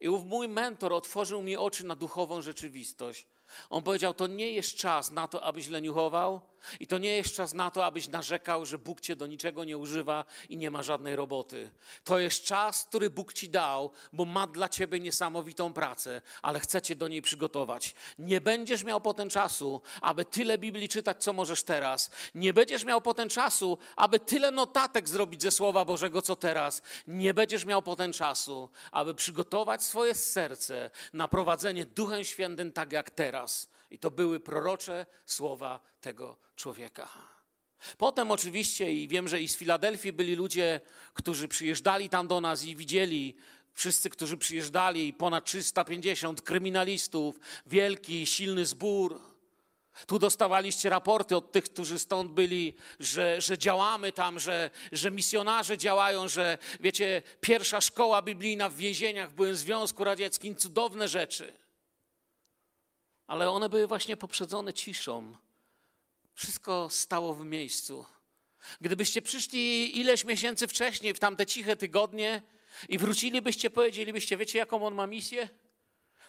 I 0.01 0.09
ów 0.09 0.25
mój 0.25 0.49
mentor 0.49 0.93
otworzył 0.93 1.43
mi 1.43 1.57
oczy 1.57 1.87
na 1.87 1.97
duchową 1.97 2.43
rzeczywistość. 2.43 3.27
On 3.71 3.83
powiedział: 3.83 4.15
To 4.15 4.27
nie 4.27 4.51
jest 4.51 4.77
czas 4.77 5.11
na 5.11 5.29
to, 5.29 5.43
abyś 5.45 5.69
leniuchował, 5.69 6.41
i 6.81 6.87
to 6.87 6.99
nie 6.99 7.17
jest 7.17 7.35
czas 7.35 7.55
na 7.55 7.71
to, 7.71 7.85
abyś 7.85 8.09
narzekał, 8.09 8.67
że 8.67 8.79
Bóg 8.79 9.01
cię 9.01 9.17
do 9.17 9.27
niczego 9.27 9.65
nie 9.65 9.79
używa 9.79 10.25
i 10.49 10.57
nie 10.57 10.71
ma 10.71 10.83
żadnej 10.83 11.17
roboty. 11.17 11.71
To 12.05 12.19
jest 12.19 12.45
czas, 12.45 12.85
który 12.85 13.11
Bóg 13.11 13.33
ci 13.33 13.49
dał, 13.49 13.91
bo 14.13 14.25
ma 14.25 14.47
dla 14.47 14.69
ciebie 14.69 15.01
niesamowitą 15.01 15.73
pracę, 15.73 16.23
ale 16.43 16.61
chce 16.61 16.83
cię 16.83 16.97
do 16.97 17.09
niej 17.09 17.23
przygotować. 17.23 17.95
Nie 18.19 18.41
będziesz 18.41 18.85
miał 18.85 19.01
potem 19.01 19.31
czasu, 19.31 19.83
aby 20.01 20.25
tyle 20.25 20.59
Biblii 20.59 20.89
czytać, 20.89 21.25
co 21.25 21.33
możesz 21.33 21.63
teraz. 21.63 22.11
Nie 22.35 22.53
będziesz 22.53 22.85
miał 22.85 23.01
potem 23.01 23.29
czasu, 23.29 23.79
aby 23.97 24.21
tyle 24.21 24.51
notatek 24.51 25.09
zrobić 25.09 25.43
ze 25.43 25.51
Słowa 25.51 25.85
Bożego, 25.85 26.23
co 26.23 26.37
teraz. 26.37 26.83
Nie 27.07 27.35
będziesz 27.35 27.65
miał 27.65 27.83
potem 27.83 28.13
czasu, 28.13 28.69
aby 28.93 29.15
przygotować 29.15 29.83
swoje 29.83 30.15
serce 30.15 30.91
na 31.13 31.29
prowadzenie 31.29 31.87
Duchem 31.87 32.25
Świętym 32.25 32.73
tak 32.73 32.93
jak 32.93 33.11
teraz. 33.11 33.76
I 33.91 33.99
to 33.99 34.11
były 34.11 34.41
prorocze 34.41 35.07
słowa 35.27 35.81
tego 36.01 36.37
człowieka. 36.57 37.09
Potem 37.99 38.31
oczywiście, 38.31 38.93
i 38.93 39.09
wiem, 39.09 39.29
że 39.29 39.43
i 39.43 39.49
z 39.49 39.57
Filadelfii 39.57 40.13
byli 40.13 40.37
ludzie, 40.37 40.81
którzy 41.15 41.49
przyjeżdżali 41.49 42.09
tam 42.09 42.29
do 42.29 42.41
nas 42.41 42.65
i 42.65 42.77
widzieli, 42.77 43.37
wszyscy, 43.75 44.11
którzy 44.11 44.37
przyjeżdżali, 44.37 45.13
ponad 45.13 45.45
350 45.45 46.43
kryminalistów, 46.43 47.41
wielki, 47.67 48.27
silny 48.27 48.67
zbór. 48.67 49.21
Tu 50.07 50.19
dostawaliście 50.19 50.91
raporty 50.91 51.37
od 51.37 51.53
tych, 51.53 51.65
którzy 51.65 51.99
stąd 51.99 52.33
byli, 52.33 52.75
że, 53.01 53.41
że 53.41 53.59
działamy 53.59 54.13
tam, 54.13 54.41
że, 54.41 54.71
że 54.93 55.11
misjonarze 55.11 55.79
działają, 55.79 56.29
że 56.29 56.59
wiecie, 56.81 57.23
pierwsza 57.41 57.81
szkoła 57.81 58.23
biblijna 58.23 58.69
w 58.69 58.77
więzieniach 58.77 59.31
w 59.31 59.35
byłym 59.35 59.57
Związku 59.57 60.05
Radzieckim, 60.05 60.57
cudowne 60.57 61.09
rzeczy 61.09 61.66
ale 63.27 63.51
one 63.51 63.69
były 63.69 63.87
właśnie 63.87 64.17
poprzedzone 64.17 64.75
ciszą. 64.75 65.37
Wszystko 66.35 66.89
stało 66.91 67.35
w 67.35 67.45
miejscu. 67.45 68.07
Gdybyście 68.81 69.23
przyszli 69.23 69.99
ileś 70.01 70.25
miesięcy 70.25 70.69
wcześniej, 70.69 71.15
w 71.15 71.19
tamte 71.19 71.47
ciche 71.47 71.77
tygodnie 71.77 72.43
i 72.89 72.99
wrócilibyście, 72.99 73.71
powiedzielibyście, 73.71 74.37
wiecie 74.37 74.59
jaką 74.59 74.87
on 74.87 74.95
ma 74.95 75.07
misję? 75.07 75.49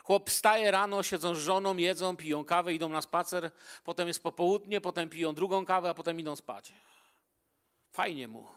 Chłop 0.03 0.29
wstaje 0.29 0.71
rano, 0.71 1.03
siedzą 1.03 1.35
z 1.35 1.39
żoną, 1.39 1.77
jedzą, 1.77 2.17
piją 2.17 2.45
kawę, 2.45 2.73
idą 2.73 2.89
na 2.89 3.01
spacer, 3.01 3.51
potem 3.83 4.07
jest 4.07 4.23
popołudnie, 4.23 4.81
potem 4.81 5.09
piją 5.09 5.33
drugą 5.33 5.65
kawę, 5.65 5.89
a 5.89 5.93
potem 5.93 6.19
idą 6.19 6.35
spać. 6.35 6.73
Fajnie 7.91 8.27
mu. 8.27 8.47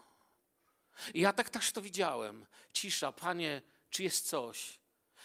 I 1.15 1.21
ja 1.21 1.33
tak 1.33 1.51
też 1.51 1.73
to 1.73 1.83
widziałem. 1.83 2.47
Cisza, 2.73 3.13
panie, 3.13 3.63
czy 3.91 4.03
jest 4.03 4.29
coś? 4.29 4.80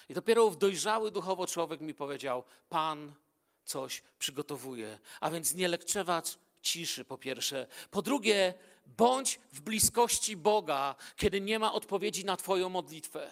I 0.10 0.14
dopiero 0.14 0.50
dojrzały 0.50 1.12
duchowo 1.12 1.48
człowiek 1.48 1.82
mi 1.82 1.94
powiedział: 1.94 2.44
Pan 2.70 3.14
coś 3.66 4.04
przygotowuje. 4.20 5.00
A 5.20 5.30
więc 5.30 5.54
nie 5.54 5.68
lekceważ 5.68 6.38
ciszy, 6.62 7.06
po 7.06 7.18
pierwsze. 7.18 7.68
Po 7.92 8.02
drugie, 8.02 8.54
bądź 8.86 9.40
w 9.54 9.62
bliskości 9.62 10.38
Boga, 10.38 10.96
kiedy 11.16 11.42
nie 11.42 11.60
ma 11.60 11.74
odpowiedzi 11.74 12.26
na 12.26 12.38
Twoją 12.38 12.70
modlitwę. 12.70 13.32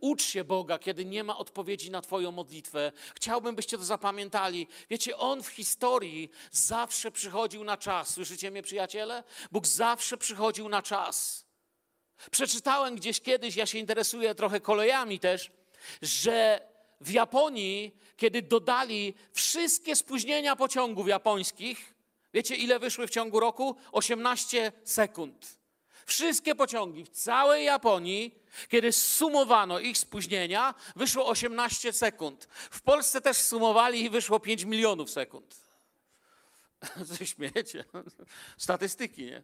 Ucz 0.00 0.22
się 0.22 0.44
Boga, 0.44 0.78
kiedy 0.78 1.04
nie 1.04 1.24
ma 1.24 1.38
odpowiedzi 1.38 1.90
na 1.90 2.02
Twoją 2.02 2.32
modlitwę. 2.32 2.92
Chciałbym, 3.14 3.56
byście 3.56 3.78
to 3.78 3.84
zapamiętali. 3.84 4.68
Wiecie, 4.90 5.16
On 5.16 5.42
w 5.42 5.48
historii 5.48 6.30
zawsze 6.50 7.10
przychodził 7.10 7.64
na 7.64 7.76
czas. 7.76 8.10
Słyszycie 8.14 8.50
mnie, 8.50 8.62
przyjaciele? 8.62 9.24
Bóg 9.52 9.66
zawsze 9.66 10.16
przychodził 10.16 10.68
na 10.68 10.82
czas. 10.82 11.44
Przeczytałem 12.30 12.96
gdzieś 12.96 13.20
kiedyś, 13.20 13.56
ja 13.56 13.66
się 13.66 13.78
interesuję 13.78 14.34
trochę 14.34 14.60
kolejami 14.60 15.20
też 15.20 15.50
że 16.02 16.68
w 17.00 17.10
Japonii, 17.10 17.96
kiedy 18.16 18.42
dodali 18.42 19.14
wszystkie 19.32 19.96
spóźnienia 19.96 20.56
pociągów 20.56 21.08
japońskich, 21.08 21.94
Wiecie, 22.34 22.56
ile 22.56 22.78
wyszły 22.78 23.06
w 23.06 23.10
ciągu 23.10 23.40
roku? 23.40 23.76
18 23.92 24.72
sekund. 24.84 25.58
Wszystkie 26.06 26.54
pociągi 26.54 27.04
w 27.04 27.08
całej 27.08 27.64
Japonii, 27.64 28.34
kiedy 28.68 28.92
sumowano 28.92 29.78
ich 29.78 29.98
spóźnienia, 29.98 30.74
wyszło 30.96 31.26
18 31.26 31.92
sekund. 31.92 32.48
W 32.70 32.82
Polsce 32.82 33.20
też 33.20 33.36
sumowali 33.36 34.04
i 34.04 34.10
wyszło 34.10 34.40
5 34.40 34.64
milionów 34.64 35.10
sekund. 35.10 35.56
Co 37.08 37.16
się 37.16 37.26
śmiejecie? 37.26 37.84
Statystyki, 38.58 39.24
nie? 39.24 39.42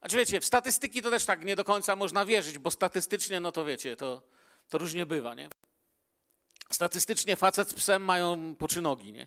Znaczy 0.00 0.16
wiecie, 0.16 0.40
w 0.40 0.44
statystyki 0.44 1.02
to 1.02 1.10
też 1.10 1.24
tak 1.24 1.44
nie 1.44 1.56
do 1.56 1.64
końca 1.64 1.96
można 1.96 2.24
wierzyć, 2.24 2.58
bo 2.58 2.70
statystycznie, 2.70 3.40
no 3.40 3.52
to 3.52 3.64
wiecie, 3.64 3.96
to, 3.96 4.22
to 4.68 4.78
różnie 4.78 5.06
bywa, 5.06 5.34
nie? 5.34 5.48
Statystycznie 6.70 7.36
facet 7.36 7.70
z 7.70 7.74
psem 7.74 8.04
mają 8.04 8.56
po 8.56 8.68
trzy 8.68 8.82
nogi, 8.82 9.12
nie? 9.12 9.26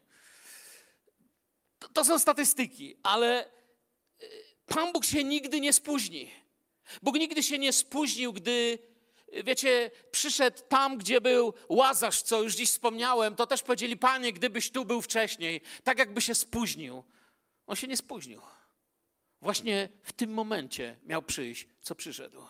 To, 1.80 1.90
to 1.90 2.06
są 2.06 2.20
statystyki, 2.20 2.96
ale 3.04 3.46
y, 3.46 4.28
Pan 4.66 4.94
Bóg 4.94 5.06
się 5.06 5.24
nigdy 5.24 5.62
nie 5.62 5.74
spóźni. 5.74 6.32
Bóg 7.02 7.16
nigdy 7.16 7.44
się 7.44 7.60
nie 7.60 7.74
spóźnił, 7.74 8.34
gdy, 8.34 8.80
y, 9.34 9.44
wiecie, 9.44 9.92
przyszedł 10.12 10.62
tam, 10.70 10.98
gdzie 10.98 11.22
był 11.22 11.54
Łazarz, 11.70 12.22
co 12.22 12.44
już 12.44 12.56
dziś 12.56 12.70
wspomniałem, 12.70 13.36
to 13.36 13.48
też 13.48 13.62
powiedzieli, 13.64 13.98
Panie, 13.98 14.34
gdybyś 14.34 14.72
tu 14.72 14.86
był 14.86 15.02
wcześniej, 15.02 15.62
tak 15.84 16.00
jakby 16.00 16.22
się 16.22 16.36
spóźnił. 16.36 17.04
On 17.68 17.76
się 17.76 17.88
nie 17.88 17.98
spóźnił. 17.98 18.42
Właśnie 19.42 19.90
w 20.04 20.14
tym 20.14 20.34
momencie 20.34 21.00
miał 21.04 21.22
przyjść, 21.22 21.68
co 21.82 21.96
przyszedł. 21.96 22.46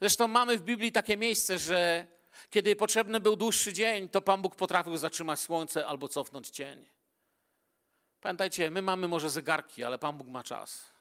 Zresztą 0.00 0.28
mamy 0.28 0.58
w 0.58 0.62
Biblii 0.62 0.92
takie 0.92 1.16
miejsce, 1.16 1.58
że 1.58 2.06
kiedy 2.50 2.76
potrzebny 2.76 3.20
był 3.20 3.36
dłuższy 3.36 3.72
dzień, 3.72 4.08
to 4.08 4.22
Pan 4.22 4.42
Bóg 4.42 4.56
potrafił 4.56 4.96
zatrzymać 4.96 5.40
słońce 5.40 5.86
albo 5.86 6.08
cofnąć 6.08 6.50
cień. 6.50 6.84
Pamiętajcie, 8.20 8.70
my 8.70 8.82
mamy 8.82 9.08
może 9.08 9.30
zegarki, 9.30 9.84
ale 9.84 9.98
Pan 9.98 10.18
Bóg 10.18 10.28
ma 10.28 10.42
czas. 10.42 10.92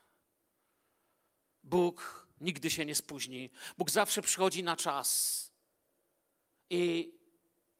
Bóg 1.63 2.27
nigdy 2.41 2.69
się 2.69 2.85
nie 2.85 2.95
spóźni. 2.95 3.49
Bóg 3.77 3.91
zawsze 3.91 4.21
przychodzi 4.21 4.63
na 4.63 4.75
czas. 4.75 5.51
I 6.69 7.13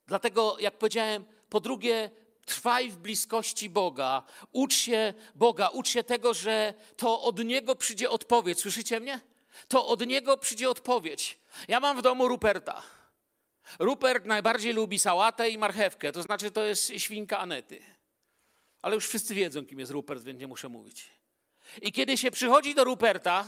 dlatego, 0.08 0.58
jak 0.60 0.78
powiedziałem, 0.78 1.26
po 1.50 1.60
drugie, 1.60 2.12
trwaj 2.45 2.91
w 2.91 2.97
bliskości 2.97 3.69
Boga. 3.69 4.24
Ucz 4.52 4.74
się 4.74 5.13
Boga, 5.36 5.69
ucz 5.69 5.89
się 5.89 6.04
tego, 6.04 6.34
że 6.34 6.74
to 6.97 7.21
od 7.21 7.43
Niego 7.45 7.76
przyjdzie 7.76 8.10
odpowiedź. 8.10 8.60
Słyszycie 8.60 9.00
mnie? 9.00 9.19
To 9.67 9.88
od 9.88 10.08
Niego 10.08 10.38
przyjdzie 10.38 10.69
odpowiedź. 10.69 11.39
Ja 11.67 11.80
mam 11.80 11.97
w 11.97 12.02
domu 12.02 12.28
Ruperta. 12.28 12.84
Rupert 13.80 14.26
najbardziej 14.26 14.74
lubi 14.74 15.00
sałatę 15.00 15.50
i 15.50 15.58
marchewkę, 15.58 16.12
to 16.12 16.24
znaczy 16.24 16.52
to 16.52 16.63
jest 16.63 16.91
świnka 16.97 17.39
Anety. 17.39 17.80
Ale 18.82 18.95
już 18.95 19.08
wszyscy 19.08 19.36
wiedzą, 19.36 19.65
kim 19.65 19.80
jest 19.80 19.91
Rupert, 19.91 20.24
więc 20.24 20.39
nie 20.39 20.47
muszę 20.47 20.69
mówić. 20.69 21.10
I 21.82 21.91
kiedy 21.91 22.17
się 22.17 22.32
przychodzi 22.32 22.76
do 22.76 22.84
Ruperta, 22.84 23.47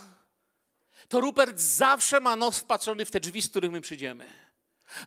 to 1.08 1.22
Rupert 1.22 1.60
zawsze 1.60 2.20
ma 2.20 2.36
nos 2.36 2.60
wpatrzony 2.60 3.06
w 3.06 3.12
te 3.12 3.20
drzwi, 3.20 3.42
z 3.42 3.50
których 3.50 3.72
my 3.72 3.82
przyjdziemy. 3.82 4.26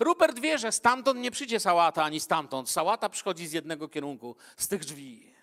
Rupert 0.01 0.39
wie, 0.39 0.59
że 0.59 0.73
stamtąd 0.73 1.21
nie 1.21 1.31
przyjdzie 1.31 1.61
sałata, 1.61 2.05
ani 2.05 2.21
stamtąd. 2.21 2.71
Sałata 2.71 3.09
przychodzi 3.09 3.47
z 3.47 3.53
jednego 3.53 3.89
kierunku, 3.89 4.37
z 4.57 4.69
tych 4.69 4.85
drzwi. 4.85 5.35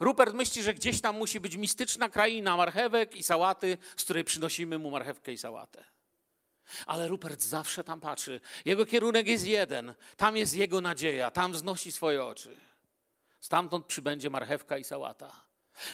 Rupert 0.00 0.34
myśli, 0.34 0.62
że 0.62 0.74
gdzieś 0.74 1.00
tam 1.00 1.16
musi 1.16 1.40
być 1.40 1.56
mistyczna 1.56 2.08
kraina 2.08 2.56
marchewek 2.56 3.16
i 3.16 3.22
sałaty, 3.22 3.78
z 3.96 4.04
której 4.04 4.24
przynosimy 4.24 4.78
mu 4.78 4.90
marchewkę 4.90 5.32
i 5.32 5.38
sałatę. 5.38 5.84
Ale 6.86 7.08
Rupert 7.08 7.42
zawsze 7.42 7.84
tam 7.84 8.00
patrzy. 8.00 8.40
Jego 8.64 8.86
kierunek 8.86 9.26
jest 9.26 9.46
jeden. 9.46 9.94
Tam 10.16 10.36
jest 10.36 10.54
jego 10.54 10.80
nadzieja. 10.80 11.30
Tam 11.30 11.52
wznosi 11.52 11.92
swoje 11.92 12.24
oczy. 12.24 12.56
Stamtąd 13.40 13.86
przybędzie 13.86 14.30
marchewka 14.30 14.78
i 14.78 14.84
sałata. 14.84 15.44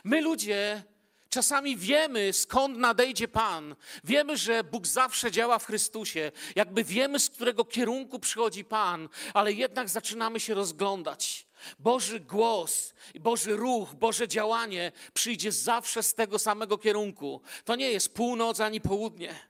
My 0.05 0.21
ludzie 0.21 0.83
czasami 1.31 1.77
wiemy, 1.77 2.33
skąd 2.33 2.79
nadejdzie 2.79 3.29
Pan. 3.29 3.77
Wiemy, 4.05 4.37
że 4.37 4.65
Bóg 4.65 4.87
zawsze 4.87 5.31
działa 5.31 5.59
w 5.59 5.67
Chrystusie. 5.67 6.33
Jakby 6.57 6.85
wiemy, 6.85 7.21
z 7.21 7.31
którego 7.31 7.65
kierunku 7.65 8.19
przychodzi 8.19 8.65
Pan, 8.65 9.09
ale 9.35 9.53
jednak 9.53 9.89
zaczynamy 9.89 10.41
się 10.41 10.55
rozglądać. 10.55 11.47
Boży 11.79 12.21
głos, 12.21 12.95
Boży 13.21 13.57
ruch, 13.57 13.95
Boże 13.95 14.29
działanie 14.29 14.93
przyjdzie 15.15 15.53
zawsze 15.53 16.03
z 16.03 16.15
tego 16.15 16.39
samego 16.39 16.79
kierunku. 16.79 17.41
To 17.65 17.77
nie 17.77 17.91
jest 17.93 18.15
północ 18.15 18.61
ani 18.61 18.81
południe. 18.81 19.48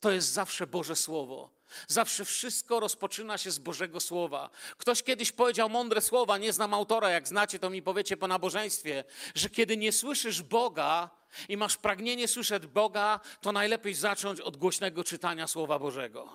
To 0.00 0.10
jest 0.10 0.28
zawsze 0.32 0.66
Boże 0.66 0.96
Słowo. 0.96 1.50
Zawsze 1.88 2.24
wszystko 2.24 2.80
rozpoczyna 2.80 3.38
się 3.38 3.50
z 3.50 3.58
Bożego 3.58 4.00
Słowa. 4.00 4.50
Ktoś 4.78 5.02
kiedyś 5.02 5.32
powiedział 5.32 5.68
mądre 5.68 6.00
słowa, 6.00 6.38
nie 6.38 6.52
znam 6.52 6.74
autora, 6.74 7.10
jak 7.10 7.28
znacie, 7.28 7.58
to 7.58 7.70
mi 7.70 7.82
powiecie 7.82 8.16
po 8.16 8.28
nabożeństwie, 8.28 9.04
że 9.34 9.50
kiedy 9.50 9.76
nie 9.76 9.92
słyszysz 9.92 10.42
Boga 10.42 11.10
i 11.48 11.56
masz 11.56 11.76
pragnienie 11.76 12.28
słyszeć 12.28 12.66
Boga, 12.66 13.20
to 13.40 13.52
najlepiej 13.52 13.94
zacząć 13.94 14.40
od 14.40 14.56
głośnego 14.56 15.04
czytania 15.04 15.46
Słowa 15.46 15.78
Bożego. 15.78 16.28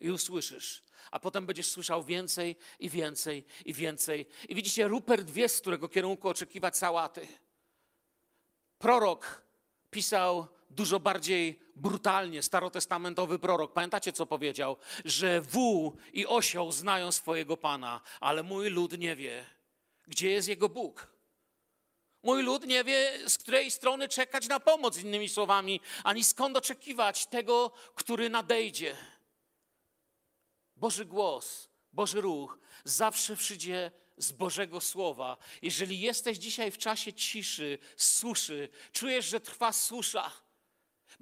I 0.00 0.10
usłyszysz, 0.10 0.82
a 1.10 1.20
potem 1.20 1.46
będziesz 1.46 1.70
słyszał 1.70 2.04
więcej 2.04 2.56
i 2.78 2.90
więcej 2.90 3.44
i 3.64 3.74
więcej. 3.74 4.26
I 4.48 4.54
widzicie, 4.54 4.88
Rupert 4.88 5.30
wie, 5.30 5.48
z 5.48 5.60
którego 5.60 5.88
kierunku 5.88 6.28
oczekiwać 6.28 6.76
sałaty. 6.76 7.28
Prorok 8.78 9.42
pisał 9.90 10.48
dużo 10.72 11.00
bardziej 11.00 11.60
brutalnie, 11.76 12.42
starotestamentowy 12.42 13.38
prorok. 13.38 13.72
Pamiętacie, 13.72 14.12
co 14.12 14.26
powiedział? 14.26 14.76
Że 15.04 15.40
wół 15.40 15.96
i 16.12 16.26
osioł 16.26 16.72
znają 16.72 17.12
swojego 17.12 17.56
Pana, 17.56 18.00
ale 18.20 18.42
mój 18.42 18.70
lud 18.70 18.98
nie 18.98 19.16
wie, 19.16 19.46
gdzie 20.06 20.30
jest 20.30 20.48
jego 20.48 20.68
Bóg. 20.68 21.12
Mój 22.22 22.42
lud 22.42 22.66
nie 22.66 22.84
wie, 22.84 23.18
z 23.26 23.38
której 23.38 23.70
strony 23.70 24.08
czekać 24.08 24.48
na 24.48 24.60
pomoc, 24.60 24.98
innymi 24.98 25.28
słowami, 25.28 25.80
ani 26.04 26.24
skąd 26.24 26.56
oczekiwać 26.56 27.26
tego, 27.26 27.72
który 27.94 28.30
nadejdzie. 28.30 28.96
Boży 30.76 31.04
głos, 31.04 31.68
Boży 31.92 32.20
ruch 32.20 32.58
zawsze 32.84 33.36
przyjdzie 33.36 33.90
z 34.16 34.32
Bożego 34.32 34.80
Słowa. 34.80 35.36
Jeżeli 35.62 36.00
jesteś 36.00 36.38
dzisiaj 36.38 36.70
w 36.70 36.78
czasie 36.78 37.12
ciszy, 37.12 37.78
suszy, 37.96 38.68
czujesz, 38.92 39.26
że 39.26 39.40
trwa 39.40 39.72
susza, 39.72 40.32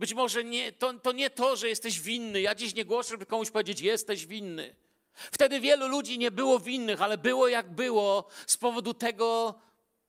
być 0.01 0.15
może 0.15 0.45
nie, 0.45 0.73
to, 0.73 0.95
to 0.95 1.13
nie 1.13 1.31
to, 1.31 1.57
że 1.57 1.69
jesteś 1.69 2.01
winny. 2.01 2.41
Ja 2.41 2.55
dziś 2.55 2.75
nie 2.75 2.85
głoszę, 2.85 3.09
żeby 3.09 3.27
komuś 3.27 3.51
powiedzieć, 3.51 3.81
jesteś 3.81 4.27
winny. 4.27 4.77
Wtedy 5.15 5.61
wielu 5.61 5.89
ludzi 5.89 6.19
nie 6.19 6.31
było 6.31 6.61
winnych, 6.61 7.03
ale 7.03 7.19
było 7.19 7.49
jak 7.49 7.75
było 7.75 8.29
z 8.47 8.57
powodu 8.57 8.95
tego, 8.95 9.55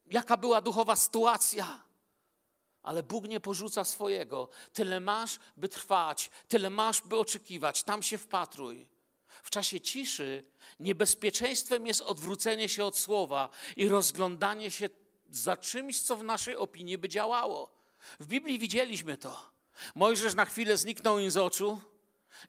jaka 0.06 0.38
była 0.38 0.62
duchowa 0.62 0.96
sytuacja. 0.96 1.84
Ale 2.84 3.04
Bóg 3.04 3.28
nie 3.28 3.40
porzuca 3.40 3.84
swojego. 3.84 4.50
Tyle 4.74 5.00
masz, 5.00 5.40
by 5.58 5.70
trwać, 5.70 6.30
tyle 6.48 6.70
masz, 6.70 7.02
by 7.02 7.20
oczekiwać. 7.20 7.84
Tam 7.84 8.04
się 8.04 8.18
wpatruj. 8.18 8.88
W 9.44 9.50
czasie 9.50 9.82
ciszy 9.82 10.44
niebezpieczeństwem 10.80 11.88
jest 11.88 12.02
odwrócenie 12.02 12.70
się 12.70 12.86
od 12.86 12.98
słowa 12.98 13.50
i 13.76 13.88
rozglądanie 13.88 14.72
się 14.72 14.90
za 15.30 15.58
czymś, 15.58 16.02
co 16.02 16.16
w 16.16 16.24
naszej 16.24 16.56
opinii 16.56 16.98
by 16.98 17.10
działało. 17.10 17.72
W 18.20 18.28
Biblii 18.28 18.60
widzieliśmy 18.60 19.18
to. 19.18 19.51
Mojżesz 19.96 20.36
na 20.36 20.46
chwilę 20.46 20.78
zniknął 20.78 21.20
im 21.20 21.32
z 21.32 21.38
oczu 21.38 21.82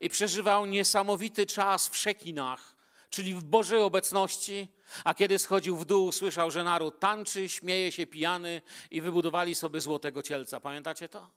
i 0.01 0.09
przeżywał 0.09 0.67
niesamowity 0.67 1.47
czas 1.47 1.89
w 1.89 1.97
szekinach, 1.97 2.77
czyli 3.11 3.35
w 3.35 3.45
Bożej 3.45 3.83
obecności, 3.83 4.69
a 5.05 5.15
kiedy 5.15 5.39
schodził 5.39 5.77
w 5.77 5.85
dół, 5.85 6.13
słyszał, 6.13 6.51
że 6.51 6.65
naród 6.65 7.01
tańczy, 7.01 7.49
śmieje 7.49 7.93
się 7.93 8.07
pijany 8.07 8.63
i 8.91 9.01
wybudowali 9.01 9.55
sobie 9.55 9.81
złotego 9.81 10.23
cielca. 10.23 10.61
Pamiętacie 10.61 11.09
to? 11.09 11.31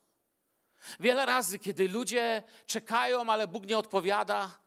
Wiele 1.00 1.26
razy, 1.26 1.60
kiedy 1.60 1.88
ludzie 1.88 2.44
czekają, 2.68 3.30
ale 3.30 3.48
Bóg 3.48 3.66
nie 3.66 3.78
odpowiada, 3.78 4.60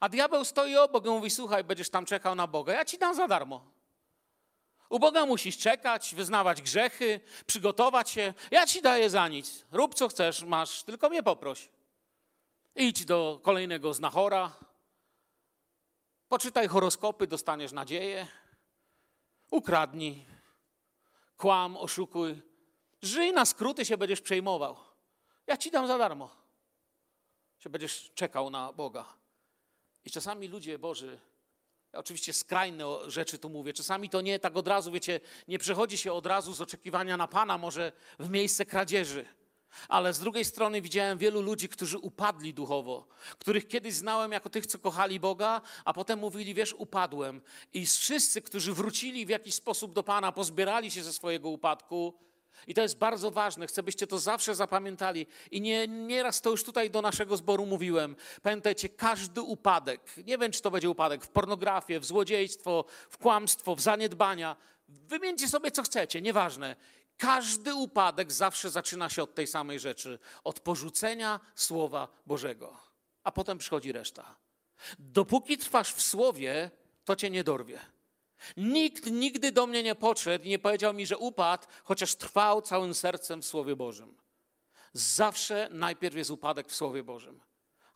a 0.00 0.08
diabeł 0.08 0.44
stoi 0.44 0.76
obok 0.76 1.06
i 1.06 1.08
mówi, 1.08 1.30
słuchaj, 1.30 1.64
będziesz 1.64 1.90
tam 1.90 2.06
czekał 2.06 2.34
na 2.34 2.46
Boga, 2.46 2.72
ja 2.72 2.84
ci 2.84 2.98
dam 2.98 3.14
za 3.14 3.28
darmo. 3.28 3.79
U 4.90 4.98
Boga 4.98 5.26
musisz 5.26 5.58
czekać, 5.58 6.14
wyznawać 6.14 6.62
grzechy, 6.62 7.20
przygotować 7.46 8.10
się. 8.10 8.34
Ja 8.50 8.66
ci 8.66 8.82
daję 8.82 9.10
za 9.10 9.28
nic. 9.28 9.64
Rób 9.72 9.94
co 9.94 10.08
chcesz, 10.08 10.42
masz, 10.42 10.82
tylko 10.82 11.08
mnie 11.08 11.22
poproś. 11.22 11.68
Idź 12.74 13.04
do 13.04 13.40
kolejnego 13.42 13.94
znachora. 13.94 14.56
Poczytaj 16.28 16.68
horoskopy, 16.68 17.26
dostaniesz 17.26 17.72
nadzieję. 17.72 18.26
Ukradnij, 19.50 20.26
kłam, 21.36 21.76
oszukuj. 21.76 22.42
Żyj 23.02 23.32
na 23.32 23.44
skróty, 23.44 23.84
się 23.84 23.96
będziesz 23.96 24.20
przejmował. 24.20 24.76
Ja 25.46 25.56
ci 25.56 25.70
dam 25.70 25.86
za 25.86 25.98
darmo. 25.98 26.30
Się 27.58 27.70
będziesz 27.70 28.10
czekał 28.14 28.50
na 28.50 28.72
Boga. 28.72 29.04
I 30.04 30.10
czasami 30.10 30.48
ludzie 30.48 30.78
Boży 30.78 31.20
ja 31.92 31.98
oczywiście 31.98 32.32
skrajne 32.32 32.84
rzeczy 33.06 33.38
tu 33.38 33.50
mówię. 33.50 33.72
Czasami 33.72 34.10
to 34.10 34.20
nie 34.20 34.38
tak 34.38 34.56
od 34.56 34.68
razu, 34.68 34.92
wiecie, 34.92 35.20
nie 35.48 35.58
przechodzi 35.58 35.98
się 35.98 36.12
od 36.12 36.26
razu 36.26 36.54
z 36.54 36.60
oczekiwania 36.60 37.16
na 37.16 37.28
Pana, 37.28 37.58
może 37.58 37.92
w 38.18 38.30
miejsce 38.30 38.66
kradzieży. 38.66 39.24
Ale 39.88 40.12
z 40.12 40.18
drugiej 40.18 40.44
strony 40.44 40.82
widziałem 40.82 41.18
wielu 41.18 41.42
ludzi, 41.42 41.68
którzy 41.68 41.98
upadli 41.98 42.54
duchowo, 42.54 43.08
których 43.38 43.68
kiedyś 43.68 43.94
znałem 43.94 44.32
jako 44.32 44.50
tych, 44.50 44.66
co 44.66 44.78
kochali 44.78 45.20
Boga, 45.20 45.60
a 45.84 45.92
potem 45.92 46.18
mówili, 46.18 46.54
wiesz, 46.54 46.74
upadłem. 46.78 47.40
I 47.72 47.86
wszyscy, 47.86 48.42
którzy 48.42 48.72
wrócili 48.72 49.26
w 49.26 49.28
jakiś 49.28 49.54
sposób 49.54 49.92
do 49.92 50.02
Pana, 50.02 50.32
pozbierali 50.32 50.90
się 50.90 51.02
ze 51.02 51.12
swojego 51.12 51.48
upadku. 51.48 52.14
I 52.66 52.74
to 52.74 52.82
jest 52.82 52.98
bardzo 52.98 53.30
ważne, 53.30 53.66
chcę, 53.66 53.82
byście 53.82 54.06
to 54.06 54.18
zawsze 54.18 54.54
zapamiętali. 54.54 55.26
I 55.50 55.60
nie, 55.60 55.88
nieraz 55.88 56.40
to 56.40 56.50
już 56.50 56.64
tutaj 56.64 56.90
do 56.90 57.02
naszego 57.02 57.36
zboru 57.36 57.66
mówiłem. 57.66 58.16
Pamiętajcie, 58.42 58.88
każdy 58.88 59.42
upadek, 59.42 60.00
nie 60.26 60.38
wiem, 60.38 60.52
czy 60.52 60.62
to 60.62 60.70
będzie 60.70 60.90
upadek 60.90 61.24
w 61.24 61.28
pornografię, 61.28 62.00
w 62.00 62.04
złodziejstwo, 62.04 62.84
w 63.10 63.18
kłamstwo, 63.18 63.74
w 63.74 63.80
zaniedbania, 63.80 64.56
wymieńcie 64.88 65.48
sobie, 65.48 65.70
co 65.70 65.82
chcecie, 65.82 66.22
nieważne. 66.22 66.76
Każdy 67.16 67.74
upadek 67.74 68.32
zawsze 68.32 68.70
zaczyna 68.70 69.08
się 69.08 69.22
od 69.22 69.34
tej 69.34 69.46
samej 69.46 69.80
rzeczy 69.80 70.18
od 70.44 70.60
porzucenia 70.60 71.40
Słowa 71.54 72.08
Bożego, 72.26 72.76
a 73.24 73.32
potem 73.32 73.58
przychodzi 73.58 73.92
reszta. 73.92 74.36
Dopóki 74.98 75.58
trwasz 75.58 75.92
w 75.92 76.02
Słowie, 76.02 76.70
to 77.04 77.16
cię 77.16 77.30
nie 77.30 77.44
dorwie. 77.44 77.80
Nikt 78.56 79.06
nigdy 79.06 79.52
do 79.52 79.66
mnie 79.66 79.82
nie 79.82 79.94
podszedł 79.94 80.44
i 80.44 80.48
nie 80.48 80.58
powiedział 80.58 80.94
mi, 80.94 81.06
że 81.06 81.18
upadł, 81.18 81.66
chociaż 81.84 82.14
trwał 82.14 82.62
całym 82.62 82.94
sercem 82.94 83.42
w 83.42 83.46
Słowie 83.46 83.76
Bożym. 83.76 84.16
Zawsze 84.92 85.68
najpierw 85.70 86.16
jest 86.16 86.30
upadek 86.30 86.68
w 86.68 86.74
Słowie 86.74 87.02
Bożym, 87.02 87.40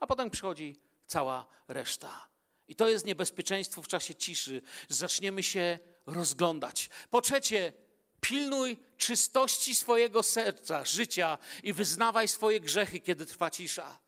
a 0.01 0.07
potem 0.07 0.31
przychodzi 0.31 0.81
cała 1.07 1.47
reszta. 1.69 2.29
I 2.69 2.77
to 2.77 2.89
jest 2.89 3.07
niebezpieczeństwo 3.07 3.83
w 3.83 3.89
czasie 3.89 4.15
ciszy. 4.15 4.63
Zaczniemy 4.89 5.43
się 5.43 5.79
rozglądać. 6.07 6.91
Po 7.11 7.21
trzecie, 7.21 7.73
Pilnuj 8.21 8.77
czystości 8.97 9.75
swojego 9.75 10.23
serca, 10.23 10.85
życia 10.85 11.39
i 11.63 11.73
wyznawaj 11.73 12.29
swoje 12.29 12.61
grzechy, 12.61 13.01
kiedy 13.01 13.27
trwa 13.27 13.51
cisza. 13.51 13.99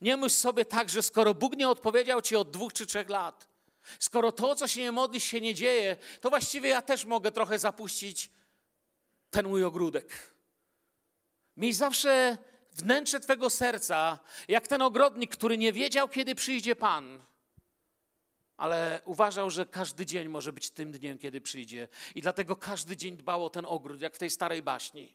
Nie 0.00 0.16
myśl 0.16 0.36
sobie 0.36 0.64
tak, 0.64 0.90
że 0.90 1.02
skoro 1.02 1.34
Bóg 1.34 1.56
nie 1.56 1.68
odpowiedział 1.68 2.22
ci 2.22 2.36
od 2.36 2.50
dwóch 2.50 2.72
czy 2.72 2.86
trzech 2.86 3.08
lat, 3.08 3.48
skoro 3.98 4.32
to, 4.32 4.54
co 4.54 4.68
się 4.68 4.80
nie 4.80 4.92
modlisz, 4.92 5.24
się 5.24 5.40
nie 5.40 5.54
dzieje, 5.54 5.96
to 6.20 6.30
właściwie 6.30 6.68
ja 6.68 6.82
też 6.82 7.04
mogę 7.04 7.32
trochę 7.32 7.58
zapuścić 7.58 8.30
ten 9.30 9.48
mój 9.48 9.64
ogródek. 9.64 10.34
Miej 11.56 11.72
zawsze 11.72 12.38
wnętrze 12.72 13.20
Twego 13.20 13.50
serca, 13.50 14.18
jak 14.48 14.68
ten 14.68 14.82
ogrodnik, 14.82 15.36
który 15.36 15.58
nie 15.58 15.72
wiedział, 15.72 16.08
kiedy 16.08 16.34
przyjdzie 16.34 16.76
Pan 16.76 17.30
ale 18.60 19.00
uważał, 19.04 19.50
że 19.50 19.66
każdy 19.66 20.06
dzień 20.06 20.28
może 20.28 20.52
być 20.52 20.70
tym 20.70 20.92
dniem, 20.92 21.18
kiedy 21.18 21.40
przyjdzie. 21.40 21.88
I 22.14 22.22
dlatego 22.22 22.56
każdy 22.56 22.96
dzień 22.96 23.16
dbał 23.16 23.44
o 23.44 23.50
ten 23.50 23.64
ogród, 23.68 24.00
jak 24.00 24.14
w 24.14 24.18
tej 24.18 24.30
starej 24.30 24.62
baśni. 24.62 25.14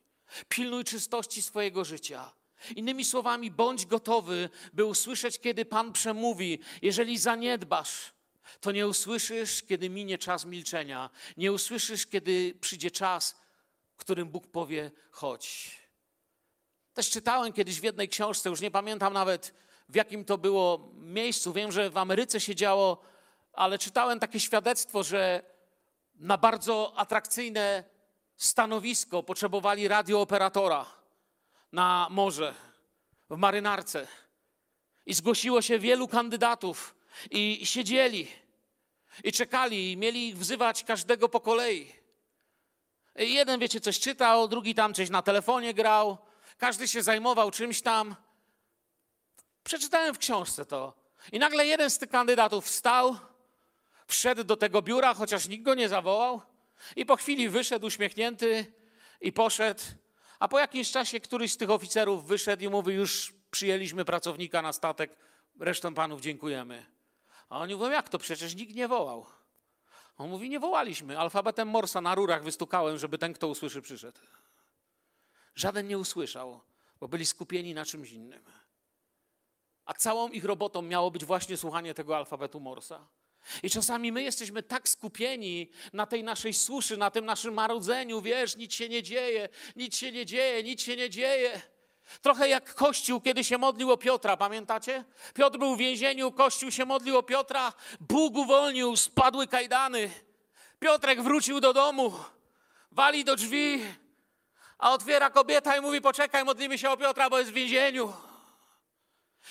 Pilnuj 0.50 0.84
czystości 0.84 1.42
swojego 1.42 1.86
życia. 1.86 2.32
Innymi 2.76 3.06
słowami, 3.06 3.52
bądź 3.52 3.86
gotowy, 3.86 4.50
by 4.74 4.86
usłyszeć, 4.86 5.40
kiedy 5.40 5.66
Pan 5.66 5.94
przemówi. 5.94 6.60
Jeżeli 6.82 7.18
zaniedbasz, 7.18 8.14
to 8.62 8.72
nie 8.72 8.88
usłyszysz, 8.88 9.64
kiedy 9.64 9.90
minie 9.90 10.18
czas 10.18 10.46
milczenia. 10.46 11.10
Nie 11.38 11.52
usłyszysz, 11.52 12.08
kiedy 12.08 12.54
przyjdzie 12.62 12.92
czas, 12.92 13.36
w 13.96 13.98
którym 13.98 14.30
Bóg 14.30 14.48
powie: 14.48 14.92
chodź. 15.12 15.78
Też 16.94 17.10
czytałem 17.10 17.54
kiedyś 17.54 17.80
w 17.80 17.84
jednej 17.84 18.10
książce, 18.10 18.50
już 18.50 18.62
nie 18.62 18.72
pamiętam 18.72 19.14
nawet 19.14 19.54
w 19.90 19.96
jakim 19.96 20.26
to 20.26 20.38
było 20.38 20.92
miejscu. 20.94 21.54
Wiem, 21.54 21.72
że 21.72 21.90
w 21.90 21.98
Ameryce 21.98 22.40
się 22.40 22.56
działo 22.56 23.16
ale 23.56 23.78
czytałem 23.78 24.20
takie 24.20 24.40
świadectwo, 24.40 25.04
że 25.04 25.44
na 26.16 26.38
bardzo 26.38 26.94
atrakcyjne 26.98 27.84
stanowisko 28.38 29.24
potrzebowali 29.24 29.88
radiooperatora 29.88 30.86
na 31.72 32.08
morze, 32.12 32.54
w 33.30 33.38
marynarce. 33.38 34.08
I 35.06 35.14
zgłosiło 35.14 35.62
się 35.62 35.80
wielu 35.80 36.08
kandydatów 36.08 36.95
i 37.32 37.66
siedzieli 37.66 38.28
i 39.24 39.32
czekali, 39.32 39.92
i 39.92 39.98
mieli 39.98 40.28
ich 40.28 40.38
wzywać 40.38 40.84
każdego 40.84 41.30
po 41.30 41.40
kolei. 41.40 41.92
I 43.20 43.34
jeden, 43.34 43.60
wiecie, 43.60 43.82
coś 43.82 44.00
czytał, 44.00 44.48
drugi 44.48 44.76
tam 44.76 44.94
coś 44.94 45.10
na 45.10 45.22
telefonie 45.22 45.74
grał, 45.74 46.18
każdy 46.58 46.88
się 46.88 47.04
zajmował 47.04 47.52
czymś 47.52 47.82
tam. 47.82 48.16
Przeczytałem 49.64 50.16
w 50.16 50.18
książce 50.18 50.66
to. 50.66 50.94
I 51.32 51.40
nagle 51.40 51.68
jeden 51.68 51.90
z 51.90 51.98
tych 51.98 52.10
kandydatów 52.10 52.66
wstał, 52.66 53.18
Wszedł 54.08 54.44
do 54.44 54.58
tego 54.58 54.82
biura, 54.82 55.14
chociaż 55.14 55.48
nikt 55.48 55.64
go 55.64 55.76
nie 55.76 55.90
zawołał, 55.90 56.42
i 56.96 57.06
po 57.06 57.16
chwili 57.16 57.50
wyszedł 57.50 57.88
uśmiechnięty 57.88 58.74
i 59.22 59.32
poszedł. 59.32 59.82
A 60.40 60.48
po 60.48 60.60
jakimś 60.60 60.92
czasie 60.92 61.20
któryś 61.20 61.52
z 61.52 61.58
tych 61.58 61.70
oficerów 61.70 62.28
wyszedł 62.28 62.64
i 62.64 62.70
mówi: 62.70 62.94
Już 62.94 63.34
przyjęliśmy 63.52 64.06
pracownika 64.06 64.62
na 64.62 64.74
statek, 64.74 65.18
resztą 65.60 65.94
panów 65.94 66.22
dziękujemy. 66.22 66.95
A 67.50 67.60
oni 67.60 67.76
mówią: 67.76 67.92
Jak 67.92 68.10
to? 68.10 68.18
Przecież 68.18 68.56
nikt 68.56 68.76
nie 68.76 68.88
wołał. 68.88 69.26
On 70.18 70.30
mówi: 70.30 70.50
Nie 70.50 70.60
wołaliśmy. 70.60 71.20
Alfabetem 71.20 71.68
Morsa 71.68 72.02
na 72.02 72.16
rurach 72.16 72.44
wystukałem, 72.44 72.98
żeby 72.98 73.18
ten, 73.18 73.34
kto 73.34 73.48
usłyszy, 73.48 73.82
przyszedł. 73.82 74.20
Żaden 75.56 75.88
nie 75.88 75.98
usłyszał, 75.98 76.62
bo 77.00 77.08
byli 77.08 77.26
skupieni 77.26 77.74
na 77.74 77.86
czymś 77.86 78.12
innym. 78.12 78.44
A 79.86 79.94
całą 79.94 80.30
ich 80.30 80.46
robotą 80.46 80.82
miało 80.82 81.12
być 81.12 81.26
właśnie 81.26 81.58
słuchanie 81.58 81.94
tego 81.94 82.18
alfabetu 82.18 82.60
Morsa. 82.60 83.08
I 83.64 83.70
czasami 83.70 84.12
my 84.12 84.24
jesteśmy 84.24 84.64
tak 84.64 84.90
skupieni 84.90 85.70
na 85.94 86.06
tej 86.06 86.24
naszej 86.24 86.54
suszy, 86.54 86.98
na 86.98 87.12
tym 87.12 87.26
naszym 87.26 87.54
marudzeniu, 87.54 88.22
wiesz, 88.22 88.56
nic 88.56 88.74
się 88.74 88.90
nie 88.90 89.04
dzieje, 89.04 89.50
nic 89.76 89.96
się 89.96 90.12
nie 90.12 90.26
dzieje, 90.26 90.64
nic 90.64 90.82
się 90.82 90.96
nie 90.96 91.10
dzieje. 91.10 91.62
Trochę 92.22 92.50
jak 92.50 92.74
Kościół, 92.74 93.22
kiedy 93.22 93.44
się 93.44 93.58
modlił 93.58 93.92
o 93.92 93.98
Piotra, 93.98 94.38
pamiętacie? 94.38 95.04
Piotr 95.34 95.58
był 95.58 95.76
w 95.76 95.80
więzieniu, 95.80 96.32
Kościół 96.32 96.72
się 96.72 96.86
modlił 96.86 97.18
o 97.18 97.24
Piotra, 97.24 97.74
Bóg 98.00 98.36
uwolnił, 98.36 98.98
spadły 98.98 99.48
kajdany. 99.48 100.12
Piotrek 100.80 101.22
wrócił 101.22 101.60
do 101.60 101.74
domu, 101.74 102.14
wali 102.92 103.24
do 103.24 103.36
drzwi, 103.36 103.86
a 104.78 104.92
otwiera 104.94 105.30
kobieta 105.30 105.78
i 105.78 105.82
mówi: 105.82 106.02
Poczekaj, 106.02 106.46
modlimy 106.46 106.78
się 106.78 106.90
o 106.90 106.98
Piotra, 106.98 107.30
bo 107.30 107.40
jest 107.40 107.52
w 107.52 107.54
więzieniu. 107.54 108.14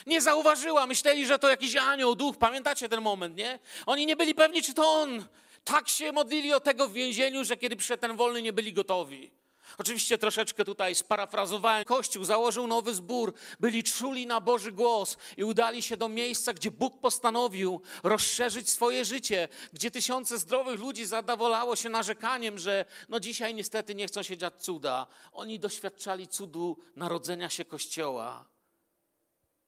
Nie 0.07 0.21
zauważyła, 0.21 0.87
myśleli, 0.87 1.27
że 1.27 1.39
to 1.39 1.49
jakiś 1.49 1.77
anioł, 1.77 2.15
duch. 2.15 2.37
Pamiętacie 2.37 2.89
ten 2.89 3.01
moment, 3.01 3.37
nie? 3.37 3.59
Oni 3.87 4.07
nie 4.07 4.17
byli 4.17 4.35
pewni, 4.35 4.63
czy 4.63 4.75
to 4.75 4.93
on. 4.93 5.27
Tak 5.65 5.89
się 5.89 6.13
modlili 6.13 6.55
o 6.55 6.61
tego 6.61 6.89
w 6.89 6.93
więzieniu, 6.93 7.45
że 7.45 7.57
kiedy 7.57 7.77
przyszedł 7.77 8.01
ten 8.01 8.17
wolny, 8.17 8.43
nie 8.43 8.53
byli 8.53 8.73
gotowi. 8.73 9.31
Oczywiście 9.79 10.19
troszeczkę 10.19 10.65
tutaj 10.65 10.95
sparafrazowałem. 10.95 11.85
Kościół 11.85 12.25
założył 12.25 12.67
nowy 12.67 12.95
zbór, 12.95 13.35
byli 13.61 13.85
czuli 13.85 14.27
na 14.27 14.41
Boży 14.41 14.73
głos 14.73 15.17
i 15.37 15.45
udali 15.45 15.83
się 15.83 15.97
do 15.97 16.09
miejsca, 16.09 16.53
gdzie 16.53 16.71
Bóg 16.71 17.01
postanowił 17.01 17.81
rozszerzyć 18.03 18.71
swoje 18.71 19.05
życie, 19.05 19.49
gdzie 19.73 19.91
tysiące 19.91 20.39
zdrowych 20.39 20.81
ludzi 20.81 21.07
zadowolało 21.07 21.77
się 21.77 21.89
narzekaniem, 21.89 22.59
że 22.59 22.85
no 23.09 23.21
dzisiaj 23.21 23.55
niestety 23.55 23.95
nie 23.95 24.07
chcą 24.07 24.23
się 24.23 24.37
dziać 24.37 24.55
cuda. 24.59 25.07
Oni 25.33 25.59
doświadczali 25.61 26.29
cudu 26.29 26.79
narodzenia 26.97 27.51
się 27.51 27.65
Kościoła. 27.65 28.45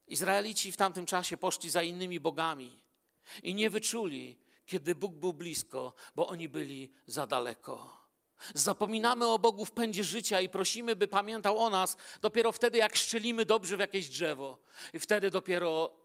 Izraelici 0.06 0.72
w 0.72 0.76
tamtym 0.76 1.06
czasie 1.06 1.36
poszli 1.36 1.70
za 1.70 1.82
innymi 1.82 2.20
bogami 2.20 2.80
i 3.42 3.54
nie 3.54 3.70
wyczuli, 3.70 4.38
kiedy 4.66 4.94
Bóg 4.94 5.14
był 5.14 5.32
blisko, 5.32 5.92
bo 6.14 6.26
oni 6.26 6.48
byli 6.48 6.92
za 7.06 7.26
daleko. 7.26 7.95
Zapominamy 8.54 9.26
o 9.26 9.38
Bogu 9.38 9.64
w 9.64 9.72
pędzie 9.72 10.04
życia 10.04 10.40
i 10.40 10.48
prosimy, 10.48 10.96
by 10.96 11.08
pamiętał 11.08 11.58
o 11.58 11.70
nas 11.70 11.96
dopiero 12.20 12.52
wtedy, 12.52 12.78
jak 12.78 12.96
szczelimy 12.96 13.44
dobrze 13.44 13.76
w 13.76 13.80
jakieś 13.80 14.08
drzewo. 14.08 14.58
I 14.92 14.98
wtedy 14.98 15.30
dopiero, 15.30 15.96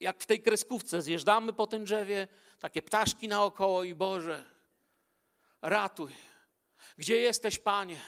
jak 0.00 0.22
w 0.22 0.26
tej 0.26 0.42
kreskówce, 0.42 1.02
zjeżdżamy 1.02 1.52
po 1.52 1.66
tym 1.66 1.84
drzewie, 1.84 2.28
takie 2.58 2.82
ptaszki 2.82 3.28
naokoło 3.28 3.84
i 3.84 3.94
Boże, 3.94 4.44
ratuj. 5.62 6.12
Gdzie 6.98 7.16
jesteś, 7.16 7.58
Panie? 7.58 8.00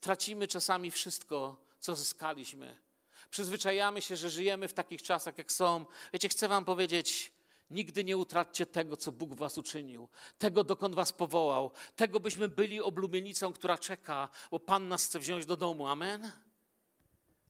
Tracimy 0.00 0.48
czasami 0.48 0.90
wszystko, 0.90 1.56
co 1.80 1.96
zyskaliśmy. 1.96 2.82
Przyzwyczajamy 3.30 4.02
się, 4.02 4.16
że 4.16 4.30
żyjemy 4.30 4.68
w 4.68 4.74
takich 4.74 5.02
czasach, 5.02 5.38
jak 5.38 5.52
są. 5.52 5.86
Wiecie, 6.12 6.28
chcę 6.28 6.48
Wam 6.48 6.64
powiedzieć, 6.64 7.31
nigdy 7.72 8.04
nie 8.04 8.16
utraćcie 8.16 8.66
tego, 8.66 8.96
co 8.96 9.12
Bóg 9.12 9.34
Was 9.34 9.58
uczynił, 9.58 10.08
tego, 10.38 10.64
dokąd 10.64 10.94
Was 10.94 11.12
powołał, 11.12 11.70
tego, 11.96 12.20
byśmy 12.20 12.48
byli 12.48 12.80
oblubienicą, 12.80 13.52
która 13.52 13.78
czeka, 13.78 14.28
bo 14.50 14.60
Pan 14.60 14.88
nas 14.88 15.04
chce 15.06 15.18
wziąć 15.18 15.46
do 15.46 15.56
domu. 15.56 15.86
Amen? 15.86 16.32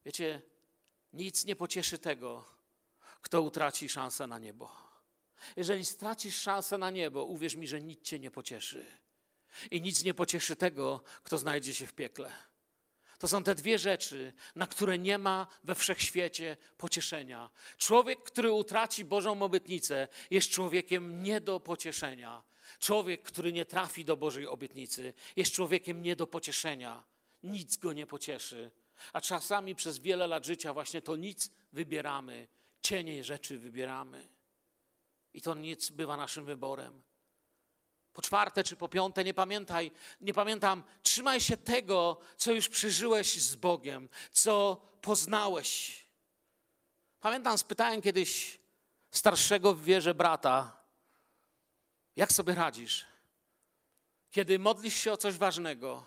Wiecie, 0.05 0.43
nic 1.13 1.45
nie 1.45 1.57
pocieszy 1.57 1.99
tego, 1.99 2.45
kto 3.23 3.43
utraci 3.43 3.89
szansę 3.89 4.27
na 4.27 4.39
niebo. 4.39 4.71
Jeżeli 5.57 5.85
stracisz 5.85 6.37
szansę 6.37 6.79
na 6.79 6.91
niebo, 6.91 7.25
uwierz 7.25 7.55
mi, 7.55 7.69
że 7.69 7.81
nic 7.81 8.03
cię 8.03 8.19
nie 8.19 8.31
pocieszy. 8.31 8.87
I 9.71 9.81
nic 9.83 10.05
nie 10.05 10.15
pocieszy 10.15 10.57
tego, 10.57 11.03
kto 11.23 11.39
znajdzie 11.39 11.75
się 11.75 11.87
w 11.87 11.93
piekle. 11.93 12.33
To 13.23 13.29
są 13.29 13.45
te 13.45 13.55
dwie 13.55 13.79
rzeczy, 13.79 14.33
na 14.55 14.67
które 14.67 14.99
nie 14.99 15.19
ma 15.19 15.47
we 15.65 15.75
wszechświecie 15.75 16.57
pocieszenia. 16.79 17.51
Człowiek, 17.79 18.23
który 18.23 18.53
utraci 18.53 19.05
Bożą 19.05 19.43
obietnicę, 19.43 20.09
jest 20.31 20.51
człowiekiem 20.51 21.23
nie 21.23 21.41
do 21.41 21.61
pocieszenia. 21.61 22.43
Człowiek, 22.79 23.23
który 23.23 23.53
nie 23.53 23.65
trafi 23.65 24.05
do 24.05 24.17
Bożej 24.17 24.47
obietnicy, 24.47 25.15
jest 25.37 25.53
człowiekiem 25.53 26.03
nie 26.03 26.17
do 26.17 26.27
pocieszenia. 26.27 27.05
nic 27.43 27.77
go 27.77 27.93
nie 27.93 28.07
pocieszy. 28.07 28.71
A 29.13 29.21
czasami 29.21 29.75
przez 29.75 29.99
wiele 29.99 30.27
lat 30.27 30.47
życia 30.47 30.73
właśnie 30.73 31.03
to 31.03 31.17
nic 31.17 31.51
wybieramy, 31.73 32.49
cienie 32.81 33.25
rzeczy 33.25 33.59
wybieramy. 33.59 34.29
I 35.35 35.43
to 35.43 35.55
nic 35.55 35.91
bywa 35.91 36.17
naszym 36.17 36.45
wyborem. 36.45 37.03
Po 38.13 38.23
czwarte 38.23 38.65
czy 38.65 38.77
po 38.77 38.89
piąte, 38.89 39.25
nie 39.25 39.35
pamiętaj, 39.35 39.91
nie 40.21 40.35
pamiętam, 40.35 40.83
trzymaj 41.03 41.41
się 41.41 41.57
tego, 41.57 42.21
co 42.37 42.53
już 42.53 42.69
przeżyłeś 42.69 43.43
z 43.43 43.55
Bogiem, 43.55 44.09
co 44.33 44.77
poznałeś. 45.01 46.03
Pamiętam, 47.21 47.59
spytałem 47.59 48.03
kiedyś 48.03 48.59
starszego 49.11 49.75
w 49.75 49.85
wierze 49.85 50.15
brata, 50.15 50.83
jak 52.17 52.33
sobie 52.33 52.55
radzisz, 52.55 53.07
kiedy 54.31 54.59
modlisz 54.59 54.95
się 54.95 55.13
o 55.13 55.17
coś 55.17 55.35
ważnego, 55.35 56.07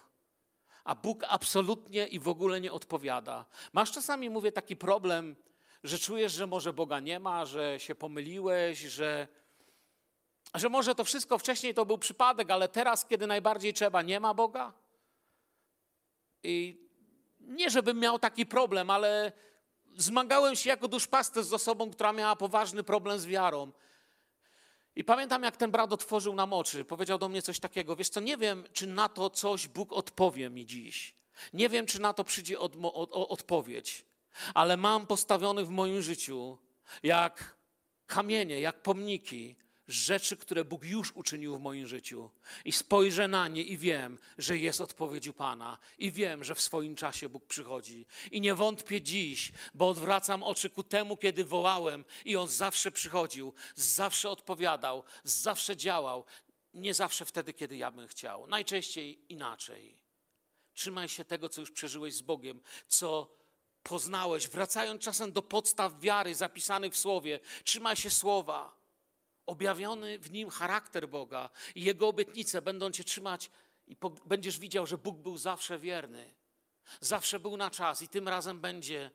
a 0.83 0.95
Bóg 0.95 1.23
absolutnie 1.27 2.07
i 2.07 2.19
w 2.19 2.27
ogóle 2.27 2.61
nie 2.61 2.71
odpowiada. 2.71 3.45
Masz 3.73 3.91
czasami, 3.91 4.29
mówię, 4.29 4.51
taki 4.51 4.75
problem, 4.75 5.35
że 5.83 5.99
czujesz, 5.99 6.33
że 6.33 6.47
może 6.47 6.73
Boga 6.73 6.99
nie 6.99 7.19
ma, 7.19 7.45
że 7.45 7.79
się 7.79 7.95
pomyliłeś, 7.95 8.79
że, 8.79 9.27
że 10.59 10.69
może 10.69 10.95
to 10.95 11.03
wszystko 11.03 11.37
wcześniej 11.37 11.73
to 11.73 11.85
był 11.85 11.97
przypadek, 11.97 12.51
ale 12.51 12.67
teraz, 12.67 13.05
kiedy 13.05 13.27
najbardziej 13.27 13.73
trzeba, 13.73 14.01
nie 14.01 14.19
ma 14.19 14.33
Boga? 14.33 14.73
I 16.43 16.77
nie, 17.39 17.69
żebym 17.69 17.99
miał 17.99 18.19
taki 18.19 18.45
problem, 18.45 18.89
ale 18.89 19.31
zmagałem 19.97 20.55
się 20.55 20.69
jako 20.69 20.87
duszpasterz 20.87 21.45
z 21.45 21.53
osobą, 21.53 21.91
która 21.91 22.13
miała 22.13 22.35
poważny 22.35 22.83
problem 22.83 23.19
z 23.19 23.25
wiarą. 23.25 23.71
I 24.95 25.03
pamiętam, 25.03 25.43
jak 25.43 25.57
ten 25.57 25.71
brat 25.71 25.93
otworzył 25.93 26.35
nam 26.35 26.53
oczy, 26.53 26.85
powiedział 26.85 27.17
do 27.17 27.29
mnie 27.29 27.41
coś 27.41 27.59
takiego: 27.59 27.95
Wiesz 27.95 28.09
co, 28.09 28.19
nie 28.19 28.37
wiem, 28.37 28.63
czy 28.73 28.87
na 28.87 29.09
to 29.09 29.29
coś 29.29 29.67
Bóg 29.67 29.93
odpowie 29.93 30.49
mi 30.49 30.65
dziś. 30.65 31.15
Nie 31.53 31.69
wiem, 31.69 31.85
czy 31.85 32.01
na 32.01 32.13
to 32.13 32.23
przyjdzie 32.23 32.59
od, 32.59 32.73
o- 32.81 33.27
odpowiedź, 33.27 34.05
ale 34.53 34.77
mam 34.77 35.07
postawiony 35.07 35.65
w 35.65 35.69
moim 35.69 36.01
życiu 36.01 36.57
jak 37.03 37.55
kamienie, 38.07 38.59
jak 38.59 38.81
pomniki, 38.81 39.55
rzeczy, 39.87 40.37
które 40.37 40.65
Bóg 40.65 40.83
już 40.83 41.11
uczynił 41.11 41.57
w 41.57 41.61
moim 41.61 41.87
życiu. 41.87 42.29
I 42.65 42.71
spojrzę 42.71 43.27
na 43.27 43.47
nie 43.47 43.63
i 43.63 43.77
wiem, 43.77 44.17
że 44.37 44.57
jest 44.57 44.81
odpowiedź 44.81 45.27
u 45.27 45.33
Pana. 45.33 45.77
I 45.97 46.11
wiem, 46.11 46.43
że 46.43 46.55
w 46.55 46.61
swoim 46.61 46.95
czasie 46.95 47.29
Bóg 47.29 47.45
przychodzi. 47.45 48.05
I 48.31 48.41
nie 48.41 48.55
wątpię 48.55 49.01
dziś, 49.01 49.51
bo 49.73 49.89
odwracam 49.89 50.43
oczy 50.43 50.69
ku 50.69 50.83
temu, 50.83 51.17
kiedy 51.17 51.45
wołałem 51.45 52.05
i 52.25 52.35
On 52.35 52.47
zawsze 52.47 52.91
przychodził, 52.91 53.53
zawsze 53.75 54.29
odpowiadał, 54.29 55.03
zawsze 55.23 55.77
działał. 55.77 56.25
Nie 56.73 56.93
zawsze 56.93 57.25
wtedy, 57.25 57.53
kiedy 57.53 57.77
ja 57.77 57.91
bym 57.91 58.07
chciał. 58.07 58.47
Najczęściej 58.47 59.33
inaczej. 59.33 59.97
Trzymaj 60.73 61.09
się 61.09 61.25
tego, 61.25 61.49
co 61.49 61.61
już 61.61 61.71
przeżyłeś 61.71 62.13
z 62.13 62.21
Bogiem, 62.21 62.61
co 62.87 63.35
poznałeś, 63.83 64.47
wracając 64.47 65.01
czasem 65.01 65.31
do 65.31 65.41
podstaw 65.41 65.99
wiary 65.99 66.35
zapisanych 66.35 66.93
w 66.93 66.97
Słowie. 66.97 67.39
Trzymaj 67.63 67.95
się 67.95 68.09
Słowa 68.09 68.84
objawiony 69.45 70.19
w 70.19 70.31
nim 70.31 70.49
charakter 70.49 71.09
Boga 71.09 71.49
i 71.75 71.83
Jego 71.83 72.07
obietnice 72.07 72.61
będą 72.61 72.91
Cię 72.91 73.03
trzymać 73.03 73.51
i 73.87 73.97
będziesz 74.25 74.59
widział, 74.59 74.85
że 74.85 74.97
Bóg 74.97 75.17
był 75.17 75.37
zawsze 75.37 75.79
wierny. 75.79 76.33
Zawsze 76.99 77.39
był 77.39 77.57
na 77.57 77.71
czas 77.71 78.01
i 78.01 78.07
tym 78.07 78.27
razem 78.27 78.59
będzie. 78.61 79.11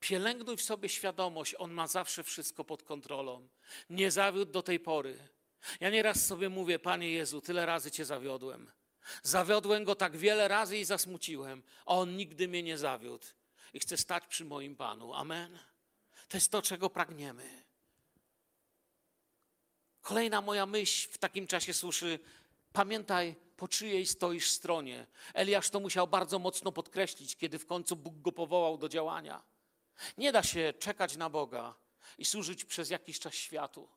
Pielęgnuj 0.00 0.56
w 0.56 0.62
sobie 0.62 0.88
świadomość, 0.88 1.54
On 1.58 1.72
ma 1.72 1.86
zawsze 1.86 2.22
wszystko 2.22 2.64
pod 2.64 2.82
kontrolą. 2.82 3.48
Nie 3.90 4.10
zawiódł 4.10 4.52
do 4.52 4.62
tej 4.62 4.80
pory. 4.80 5.18
Ja 5.80 5.90
nieraz 5.90 6.26
sobie 6.26 6.48
mówię, 6.48 6.78
Panie 6.78 7.10
Jezu, 7.10 7.40
tyle 7.40 7.66
razy 7.66 7.90
Cię 7.90 8.04
zawiodłem. 8.04 8.70
Zawiodłem 9.22 9.84
Go 9.84 9.94
tak 9.94 10.16
wiele 10.16 10.48
razy 10.48 10.78
i 10.78 10.84
zasmuciłem, 10.84 11.62
a 11.86 11.94
On 11.94 12.16
nigdy 12.16 12.48
mnie 12.48 12.62
nie 12.62 12.78
zawiódł. 12.78 13.26
I 13.72 13.80
chcę 13.80 13.96
stać 13.96 14.26
przy 14.26 14.44
moim 14.44 14.76
Panu. 14.76 15.14
Amen. 15.14 15.58
To 16.28 16.36
jest 16.36 16.52
to, 16.52 16.62
czego 16.62 16.90
pragniemy. 16.90 17.65
Kolejna 20.06 20.40
moja 20.40 20.66
myśl 20.66 21.08
w 21.10 21.18
takim 21.18 21.46
czasie 21.46 21.74
suszy, 21.74 22.18
pamiętaj, 22.72 23.34
po 23.56 23.68
czyjej 23.68 24.06
stoisz 24.06 24.50
stronie. 24.50 25.06
Eliasz 25.34 25.70
to 25.70 25.80
musiał 25.80 26.06
bardzo 26.08 26.38
mocno 26.38 26.72
podkreślić, 26.72 27.36
kiedy 27.36 27.58
w 27.58 27.66
końcu 27.66 27.96
Bóg 27.96 28.20
go 28.20 28.32
powołał 28.32 28.78
do 28.78 28.88
działania. 28.88 29.42
Nie 30.18 30.32
da 30.32 30.42
się 30.42 30.74
czekać 30.78 31.16
na 31.16 31.30
Boga 31.30 31.74
i 32.18 32.24
służyć 32.24 32.64
przez 32.64 32.90
jakiś 32.90 33.18
czas 33.18 33.34
światu. 33.34 33.88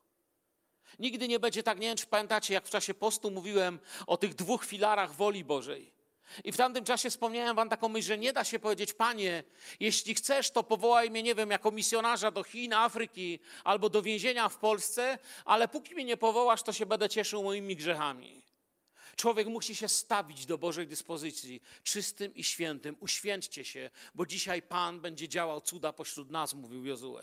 Nigdy 0.98 1.28
nie 1.28 1.40
będzie 1.40 1.62
tak, 1.62 1.78
nie 1.78 1.86
wiem 1.86 1.96
pamiętacie, 2.10 2.54
jak 2.54 2.66
w 2.66 2.70
czasie 2.70 2.94
postu 2.94 3.30
mówiłem 3.30 3.78
o 4.06 4.16
tych 4.16 4.34
dwóch 4.34 4.64
filarach 4.64 5.14
woli 5.14 5.44
Bożej. 5.44 5.92
I 6.44 6.52
w 6.52 6.56
tamtym 6.56 6.84
czasie 6.84 7.10
wspomniałem 7.10 7.56
wam 7.56 7.68
taką 7.68 7.88
myśl, 7.88 8.08
że 8.08 8.18
nie 8.18 8.32
da 8.32 8.44
się 8.44 8.58
powiedzieć, 8.58 8.92
panie, 8.92 9.44
jeśli 9.80 10.14
chcesz, 10.14 10.50
to 10.50 10.62
powołaj 10.62 11.10
mnie, 11.10 11.22
nie 11.22 11.34
wiem, 11.34 11.50
jako 11.50 11.70
misjonarza 11.70 12.30
do 12.30 12.42
Chin, 12.42 12.72
Afryki 12.72 13.38
albo 13.64 13.88
do 13.88 14.02
więzienia 14.02 14.48
w 14.48 14.56
Polsce, 14.56 15.18
ale 15.44 15.68
póki 15.68 15.94
mnie 15.94 16.04
nie 16.04 16.16
powołasz, 16.16 16.62
to 16.62 16.72
się 16.72 16.86
będę 16.86 17.08
cieszył 17.08 17.42
moimi 17.42 17.76
grzechami. 17.76 18.42
Człowiek 19.16 19.48
musi 19.48 19.74
się 19.74 19.88
stawić 19.88 20.46
do 20.46 20.58
Bożej 20.58 20.86
dyspozycji, 20.86 21.62
czystym 21.82 22.34
i 22.34 22.44
świętym. 22.44 22.96
Uświęćcie 23.00 23.64
się, 23.64 23.90
bo 24.14 24.26
dzisiaj 24.26 24.62
Pan 24.62 25.00
będzie 25.00 25.28
działał 25.28 25.60
cuda 25.60 25.92
pośród 25.92 26.30
nas, 26.30 26.54
mówił 26.54 26.84
Jozue. 26.84 27.20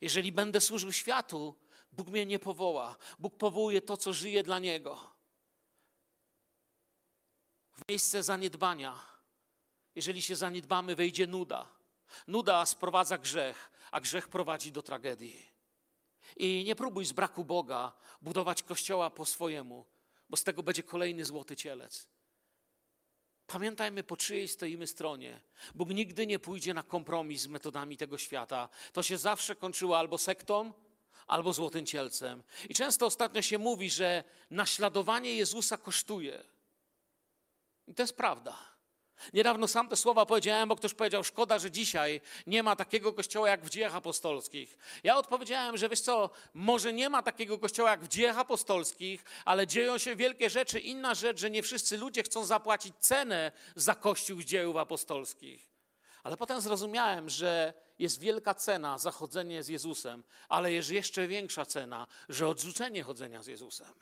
Jeżeli 0.00 0.32
będę 0.32 0.60
służył 0.60 0.92
światu, 0.92 1.54
Bóg 1.92 2.08
mnie 2.08 2.26
nie 2.26 2.38
powoła. 2.38 2.96
Bóg 3.18 3.36
powołuje 3.36 3.82
to, 3.82 3.96
co 3.96 4.12
żyje 4.12 4.42
dla 4.42 4.58
Niego 4.58 5.11
miejsce 7.88 8.22
zaniedbania. 8.22 9.00
Jeżeli 9.94 10.22
się 10.22 10.36
zaniedbamy, 10.36 10.96
wejdzie 10.96 11.26
nuda. 11.26 11.68
Nuda 12.26 12.66
sprowadza 12.66 13.18
grzech, 13.18 13.70
a 13.90 14.00
grzech 14.00 14.28
prowadzi 14.28 14.72
do 14.72 14.82
tragedii. 14.82 15.52
I 16.36 16.64
nie 16.66 16.76
próbuj 16.76 17.04
z 17.04 17.12
braku 17.12 17.44
Boga 17.44 17.92
budować 18.22 18.62
kościoła 18.62 19.10
po 19.10 19.26
swojemu, 19.26 19.86
bo 20.28 20.36
z 20.36 20.42
tego 20.42 20.62
będzie 20.62 20.82
kolejny 20.82 21.24
złoty 21.24 21.56
cielec. 21.56 22.08
Pamiętajmy, 23.46 24.04
po 24.04 24.16
czyjej 24.16 24.48
stoimy 24.48 24.86
stronie. 24.86 25.40
Bóg 25.74 25.88
nigdy 25.88 26.26
nie 26.26 26.38
pójdzie 26.38 26.74
na 26.74 26.82
kompromis 26.82 27.42
z 27.42 27.46
metodami 27.46 27.96
tego 27.96 28.18
świata. 28.18 28.68
To 28.92 29.02
się 29.02 29.18
zawsze 29.18 29.56
kończyło 29.56 29.98
albo 29.98 30.18
sektą, 30.18 30.72
albo 31.26 31.52
złotym 31.52 31.86
cielcem. 31.86 32.42
I 32.68 32.74
często 32.74 33.06
ostatnio 33.06 33.42
się 33.42 33.58
mówi, 33.58 33.90
że 33.90 34.24
naśladowanie 34.50 35.34
Jezusa 35.34 35.76
kosztuje. 35.76 36.44
I 37.86 37.94
to 37.94 38.02
jest 38.02 38.16
prawda. 38.16 38.72
Niedawno 39.32 39.68
sam 39.68 39.88
te 39.88 39.96
słowa 39.96 40.26
powiedziałem, 40.26 40.68
bo 40.68 40.76
ktoś 40.76 40.94
powiedział, 40.94 41.24
szkoda, 41.24 41.58
że 41.58 41.70
dzisiaj 41.70 42.20
nie 42.46 42.62
ma 42.62 42.76
takiego 42.76 43.12
kościoła 43.12 43.48
jak 43.48 43.64
w 43.64 43.70
dziejach 43.70 43.94
apostolskich. 43.94 44.78
Ja 45.04 45.16
odpowiedziałem, 45.16 45.76
że 45.76 45.88
wiesz 45.88 46.00
co, 46.00 46.30
może 46.54 46.92
nie 46.92 47.10
ma 47.10 47.22
takiego 47.22 47.58
kościoła 47.58 47.90
jak 47.90 48.04
w 48.04 48.08
dziejach 48.08 48.38
apostolskich, 48.38 49.24
ale 49.44 49.66
dzieją 49.66 49.98
się 49.98 50.16
wielkie 50.16 50.50
rzeczy. 50.50 50.80
Inna 50.80 51.14
rzecz, 51.14 51.40
że 51.40 51.50
nie 51.50 51.62
wszyscy 51.62 51.98
ludzie 51.98 52.22
chcą 52.22 52.44
zapłacić 52.44 52.94
cenę 52.98 53.52
za 53.76 53.94
kościół 53.94 54.42
dziejów 54.42 54.76
apostolskich. 54.76 55.72
Ale 56.22 56.36
potem 56.36 56.60
zrozumiałem, 56.60 57.30
że 57.30 57.74
jest 57.98 58.20
wielka 58.20 58.54
cena 58.54 58.98
za 58.98 59.10
chodzenie 59.10 59.62
z 59.62 59.68
Jezusem, 59.68 60.24
ale 60.48 60.72
jest 60.72 60.90
jeszcze 60.90 61.26
większa 61.26 61.66
cena, 61.66 62.06
że 62.28 62.48
odrzucenie 62.48 63.02
chodzenia 63.02 63.42
z 63.42 63.46
Jezusem. 63.46 63.94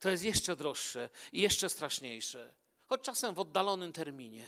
To 0.00 0.10
jest 0.10 0.24
jeszcze 0.24 0.56
droższe 0.56 1.10
i 1.32 1.40
jeszcze 1.40 1.68
straszniejsze 1.68 2.54
choć 2.90 3.02
czasem 3.02 3.34
w 3.34 3.38
oddalonym 3.38 3.92
terminie. 3.92 4.46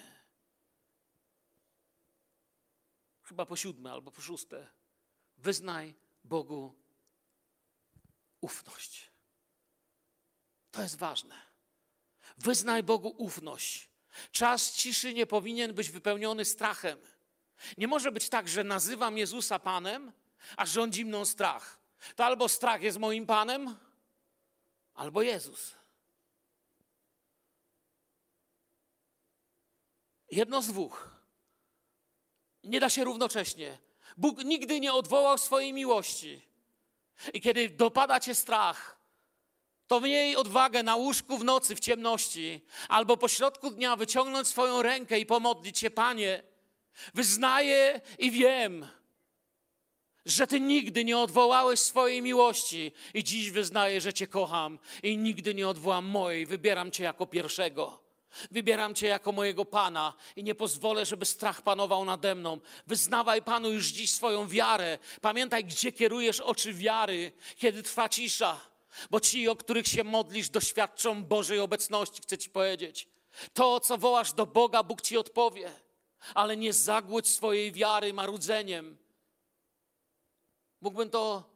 Chyba 3.23 3.47
po 3.47 3.57
siódme 3.57 3.93
albo 3.93 4.11
po 4.11 4.21
szóste. 4.21 4.69
Wyznaj 5.37 5.95
Bogu 6.25 6.75
ufność. 8.41 9.11
To 10.71 10.83
jest 10.83 10.99
ważne. 10.99 11.35
Wyznaj 12.39 12.83
Bogu 12.83 13.09
ufność. 13.09 13.91
Czas 14.33 14.73
ciszy 14.73 15.15
nie 15.15 15.27
powinien 15.27 15.75
być 15.75 15.91
wypełniony 15.91 16.45
strachem. 16.45 16.99
Nie 17.79 17.89
może 17.89 18.13
być 18.13 18.29
tak, 18.29 18.49
że 18.49 18.65
nazywam 18.65 19.19
Jezusa 19.19 19.59
Panem, 19.59 20.13
a 20.57 20.67
rządzi 20.67 21.05
mną 21.05 21.25
strach. 21.25 21.79
To 22.17 22.25
albo 22.25 22.49
strach 22.49 22.83
jest 22.83 22.99
moim 22.99 23.27
Panem, 23.27 23.77
albo 24.95 25.23
Jezus. 25.23 25.82
Jedno 30.33 30.63
z 30.63 30.67
dwóch. 30.67 31.11
Nie 32.65 32.81
da 32.81 32.91
się 32.91 33.05
równocześnie. 33.05 33.79
Bóg 34.17 34.45
nigdy 34.45 34.81
nie 34.81 34.93
odwołał 34.93 35.39
swojej 35.39 35.73
miłości. 35.73 36.43
I 37.35 37.41
kiedy 37.41 37.69
dopada 37.69 38.21
cię 38.21 38.35
strach, 38.35 38.99
to 39.87 40.01
miej 40.01 40.37
odwagę 40.37 40.83
na 40.83 40.97
łóżku 40.97 41.39
w 41.39 41.45
nocy, 41.45 41.77
w 41.77 41.81
ciemności, 41.81 42.61
albo 42.89 43.17
po 43.17 43.29
środku 43.29 43.71
dnia 43.71 43.97
wyciągnąć 43.97 44.49
swoją 44.49 44.83
rękę 44.83 45.19
i 45.19 45.27
pomodlić 45.27 45.79
się, 45.79 45.91
Panie, 45.91 46.43
wyznaję 47.15 48.01
i 48.19 48.31
wiem, 48.31 48.89
że 50.27 50.47
Ty 50.47 50.61
nigdy 50.61 51.05
nie 51.05 51.19
odwołałeś 51.19 51.81
swojej 51.81 52.23
miłości 52.23 52.93
i 53.15 53.25
dziś 53.25 53.51
wyznaję, 53.51 54.01
że 54.01 54.13
Cię 54.13 54.27
kocham 54.27 54.79
i 55.03 55.19
nigdy 55.19 55.55
nie 55.55 55.69
odwołam 55.69 56.05
mojej, 56.05 56.47
wybieram 56.47 56.91
Cię 56.91 57.05
jako 57.05 57.27
pierwszego. 57.27 58.02
Wybieram 58.51 58.95
Cię 58.95 59.07
jako 59.07 59.33
mojego 59.33 59.65
Pana 59.65 60.15
i 60.37 60.45
nie 60.45 60.55
pozwolę, 60.55 61.07
żeby 61.07 61.25
strach 61.25 61.63
panował 61.63 62.05
nade 62.05 62.35
mną. 62.35 62.61
Wyznawaj 62.87 63.43
Panu 63.43 63.73
już 63.73 63.87
dziś 63.87 64.13
swoją 64.13 64.49
wiarę. 64.49 64.99
Pamiętaj, 65.21 65.65
gdzie 65.65 65.93
kierujesz 65.93 66.41
oczy 66.41 66.75
wiary, 66.75 67.33
kiedy 67.57 67.83
trwa 67.83 68.09
cisza. 68.09 68.61
Bo 69.11 69.21
ci, 69.21 69.49
o 69.49 69.57
których 69.57 69.87
się 69.87 70.05
modlisz, 70.05 70.49
doświadczą 70.49 71.25
Bożej 71.25 71.59
obecności, 71.59 72.23
chcę 72.23 72.39
Ci 72.39 72.51
powiedzieć. 72.51 73.09
To, 73.53 73.81
co 73.81 73.99
wołasz 73.99 74.33
do 74.33 74.47
Boga, 74.47 74.83
Bóg 74.83 75.03
Ci 75.03 75.17
odpowie. 75.17 75.73
Ale 76.35 76.57
nie 76.57 76.73
zagłódź 76.73 77.29
swojej 77.29 77.73
wiary 77.73 78.13
marudzeniem. 78.13 78.97
Mógłbym 80.81 81.11
to 81.11 81.51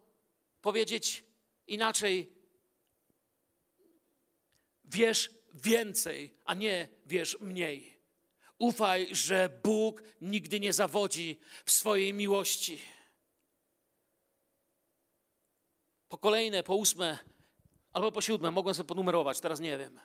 powiedzieć 0.62 1.24
inaczej. 1.66 2.32
Wierz 4.84 5.30
więcej, 5.56 6.36
a 6.44 6.54
nie 6.54 6.88
wierz 7.06 7.40
mniej. 7.40 7.96
Ufaj, 8.58 9.14
że 9.14 9.60
Bóg 9.62 10.02
nigdy 10.20 10.60
nie 10.60 10.72
zawodzi 10.72 11.40
w 11.64 11.70
swojej 11.70 12.14
miłości. 12.14 12.82
Po 16.08 16.18
kolejne, 16.18 16.62
po 16.62 16.74
ósme 16.74 17.18
albo 17.96 18.12
po 18.12 18.20
siódme, 18.20 18.50
mogłem 18.50 18.74
sobie 18.74 18.88
ponumerować, 18.88 19.40
teraz 19.40 19.60
nie 19.60 19.78
wiem. 19.78 20.00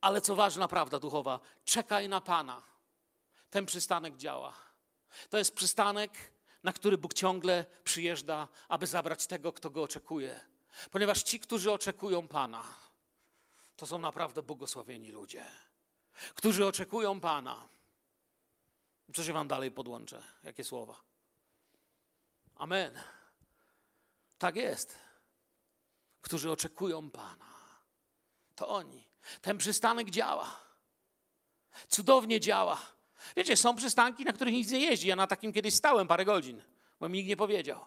Ale 0.00 0.20
co 0.20 0.34
ważna 0.34 0.68
prawda 0.68 0.98
duchowa, 0.98 1.40
czekaj 1.64 2.08
na 2.08 2.20
Pana. 2.20 2.62
Ten 3.50 3.66
przystanek 3.66 4.16
działa. 4.16 4.54
To 5.30 5.38
jest 5.38 5.54
przystanek, 5.54 6.10
na 6.62 6.72
który 6.72 6.98
Bóg 6.98 7.14
ciągle 7.14 7.64
przyjeżdża, 7.84 8.48
aby 8.68 8.86
zabrać 8.86 9.26
tego, 9.26 9.52
kto 9.52 9.70
go 9.70 9.82
oczekuje. 9.82 10.40
Ponieważ 10.90 11.22
ci, 11.22 11.40
którzy 11.40 11.72
oczekują 11.72 12.28
Pana, 12.28 12.64
to 13.76 13.86
są 13.86 13.98
naprawdę 13.98 14.42
błogosławieni 14.42 15.10
ludzie, 15.10 15.44
którzy 16.34 16.66
oczekują 16.66 17.20
Pana. 17.20 17.68
Co 19.14 19.24
się 19.24 19.32
wam 19.32 19.48
dalej 19.48 19.70
podłączę? 19.70 20.22
Jakie 20.42 20.64
słowa? 20.64 21.00
Amen. 22.54 22.98
Tak 24.38 24.56
jest. 24.56 24.98
Którzy 26.20 26.50
oczekują 26.50 27.10
Pana. 27.10 27.54
To 28.54 28.68
oni. 28.68 29.04
Ten 29.40 29.58
przystanek 29.58 30.10
działa. 30.10 30.60
Cudownie 31.88 32.40
działa. 32.40 32.82
Wiecie, 33.36 33.56
są 33.56 33.76
przystanki, 33.76 34.24
na 34.24 34.32
których 34.32 34.54
nic 34.54 34.70
nie 34.70 34.80
jeździ. 34.80 35.08
Ja 35.08 35.16
na 35.16 35.26
takim 35.26 35.52
kiedyś 35.52 35.74
stałem 35.74 36.08
parę 36.08 36.24
godzin, 36.24 36.62
bo 37.00 37.08
mi 37.08 37.18
nikt 37.18 37.28
nie 37.28 37.36
powiedział. 37.36 37.86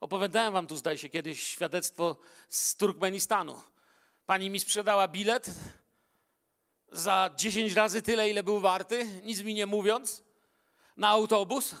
Opowiadałem 0.00 0.52
wam 0.52 0.66
tu, 0.66 0.76
zdaje 0.76 0.98
się, 0.98 1.08
kiedyś 1.08 1.42
świadectwo 1.42 2.16
z 2.48 2.76
Turkmenistanu. 2.76 3.62
Pani 4.28 4.50
mi 4.50 4.60
sprzedała 4.60 5.08
bilet 5.08 5.50
za 6.92 7.30
10 7.36 7.72
razy 7.72 8.02
tyle, 8.02 8.30
ile 8.30 8.42
był 8.42 8.60
warty, 8.60 9.06
nic 9.24 9.42
mi 9.42 9.54
nie 9.54 9.66
mówiąc, 9.66 10.22
na 10.96 11.08
autobus. 11.08 11.74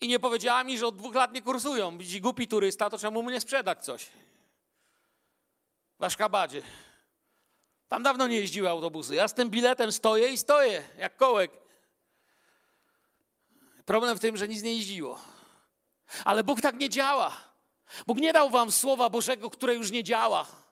I 0.00 0.08
nie 0.08 0.18
powiedziała 0.18 0.64
mi, 0.64 0.78
że 0.78 0.86
od 0.86 0.96
dwóch 0.96 1.14
lat 1.14 1.32
nie 1.32 1.42
kursują. 1.42 1.98
Widzi 1.98 2.20
głupi 2.20 2.48
turysta, 2.48 2.90
to 2.90 2.98
czemu 2.98 3.22
mu 3.22 3.30
nie 3.30 3.40
sprzedać 3.40 3.84
coś? 3.84 4.08
W 5.98 6.04
Aszkabadzie. 6.04 6.62
Tam 7.88 8.02
dawno 8.02 8.26
nie 8.26 8.36
jeździły 8.36 8.68
autobusy. 8.68 9.14
Ja 9.14 9.28
z 9.28 9.34
tym 9.34 9.50
biletem 9.50 9.92
stoję 9.92 10.28
i 10.28 10.38
stoję, 10.38 10.82
jak 10.96 11.16
kołek. 11.16 11.50
Problem 13.84 14.16
w 14.16 14.20
tym, 14.20 14.36
że 14.36 14.48
nic 14.48 14.62
nie 14.62 14.74
jeździło. 14.74 15.20
Ale 16.24 16.44
Bóg 16.44 16.60
tak 16.60 16.76
nie 16.76 16.88
działa. 16.88 17.36
Bóg 18.06 18.18
nie 18.18 18.32
dał 18.32 18.50
wam 18.50 18.72
słowa 18.72 19.10
Bożego, 19.10 19.50
które 19.50 19.74
już 19.74 19.90
nie 19.90 20.04
działa. 20.04 20.67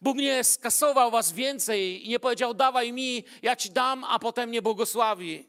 Bóg 0.00 0.16
nie 0.16 0.44
skasował 0.44 1.10
was 1.10 1.32
więcej 1.32 2.06
i 2.06 2.08
nie 2.08 2.20
powiedział, 2.20 2.54
dawaj 2.54 2.92
mi, 2.92 3.24
ja 3.42 3.56
ci 3.56 3.70
dam, 3.70 4.04
a 4.04 4.18
potem 4.18 4.50
nie 4.50 4.62
błogosławi. 4.62 5.48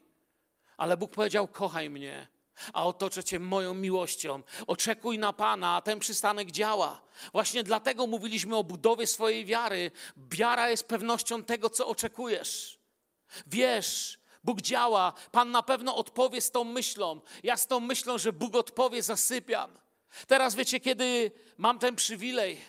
Ale 0.76 0.96
Bóg 0.96 1.10
powiedział, 1.10 1.48
kochaj 1.48 1.90
mnie, 1.90 2.28
a 2.72 2.86
otoczę 2.86 3.24
cię 3.24 3.40
moją 3.40 3.74
miłością. 3.74 4.42
Oczekuj 4.66 5.18
na 5.18 5.32
Pana, 5.32 5.76
a 5.76 5.80
ten 5.80 5.98
przystanek 5.98 6.50
działa. 6.50 7.00
Właśnie 7.32 7.62
dlatego 7.62 8.06
mówiliśmy 8.06 8.56
o 8.56 8.64
budowie 8.64 9.06
swojej 9.06 9.44
wiary. 9.44 9.90
Wiara 10.16 10.70
jest 10.70 10.88
pewnością 10.88 11.44
tego, 11.44 11.70
co 11.70 11.86
oczekujesz. 11.86 12.78
Wiesz, 13.46 14.18
Bóg 14.44 14.60
działa, 14.60 15.12
Pan 15.30 15.50
na 15.50 15.62
pewno 15.62 15.96
odpowie 15.96 16.40
z 16.40 16.50
tą 16.50 16.64
myślą. 16.64 17.20
Ja 17.42 17.56
z 17.56 17.66
tą 17.66 17.80
myślą, 17.80 18.18
że 18.18 18.32
Bóg 18.32 18.56
odpowie, 18.56 19.02
zasypiam. 19.02 19.78
Teraz 20.26 20.54
wiecie, 20.54 20.80
kiedy 20.80 21.30
mam 21.58 21.78
ten 21.78 21.96
przywilej, 21.96 22.60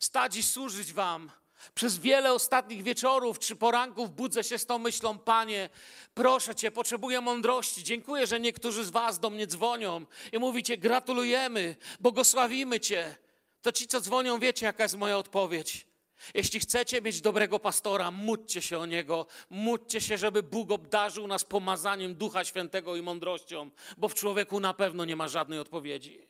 stać 0.00 0.36
i 0.36 0.42
służyć 0.42 0.92
Wam. 0.92 1.30
Przez 1.74 1.98
wiele 1.98 2.32
ostatnich 2.32 2.82
wieczorów 2.82 3.38
czy 3.38 3.56
poranków 3.56 4.10
budzę 4.10 4.44
się 4.44 4.58
z 4.58 4.66
tą 4.66 4.78
myślą, 4.78 5.18
Panie, 5.18 5.70
proszę 6.14 6.54
Cię, 6.54 6.70
potrzebuję 6.70 7.20
mądrości. 7.20 7.84
Dziękuję, 7.84 8.26
że 8.26 8.40
niektórzy 8.40 8.84
z 8.84 8.90
Was 8.90 9.18
do 9.18 9.30
mnie 9.30 9.46
dzwonią 9.46 10.06
i 10.32 10.38
mówicie, 10.38 10.78
gratulujemy, 10.78 11.76
błogosławimy 12.00 12.80
Cię. 12.80 13.16
To 13.62 13.72
ci, 13.72 13.86
co 13.86 14.00
dzwonią, 14.00 14.38
wiecie, 14.38 14.66
jaka 14.66 14.82
jest 14.82 14.96
moja 14.96 15.18
odpowiedź. 15.18 15.86
Jeśli 16.34 16.60
chcecie 16.60 17.02
mieć 17.02 17.20
dobrego 17.20 17.58
pastora, 17.58 18.10
módlcie 18.10 18.62
się 18.62 18.78
o 18.78 18.86
niego, 18.86 19.26
módlcie 19.50 20.00
się, 20.00 20.18
żeby 20.18 20.42
Bóg 20.42 20.70
obdarzył 20.70 21.26
nas 21.26 21.44
pomazaniem 21.44 22.14
Ducha 22.14 22.44
Świętego 22.44 22.96
i 22.96 23.02
mądrością, 23.02 23.70
bo 23.98 24.08
w 24.08 24.14
człowieku 24.14 24.60
na 24.60 24.74
pewno 24.74 25.04
nie 25.04 25.16
ma 25.16 25.28
żadnej 25.28 25.58
odpowiedzi. 25.58 26.26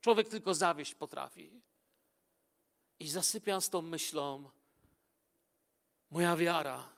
Człowiek 0.00 0.28
tylko 0.28 0.54
zawieść 0.54 0.94
potrafi. 0.94 1.65
I 3.00 3.08
zasypiam 3.08 3.60
z 3.60 3.70
tą 3.70 3.82
myślą, 3.82 4.50
moja 6.10 6.36
wiara 6.36 6.95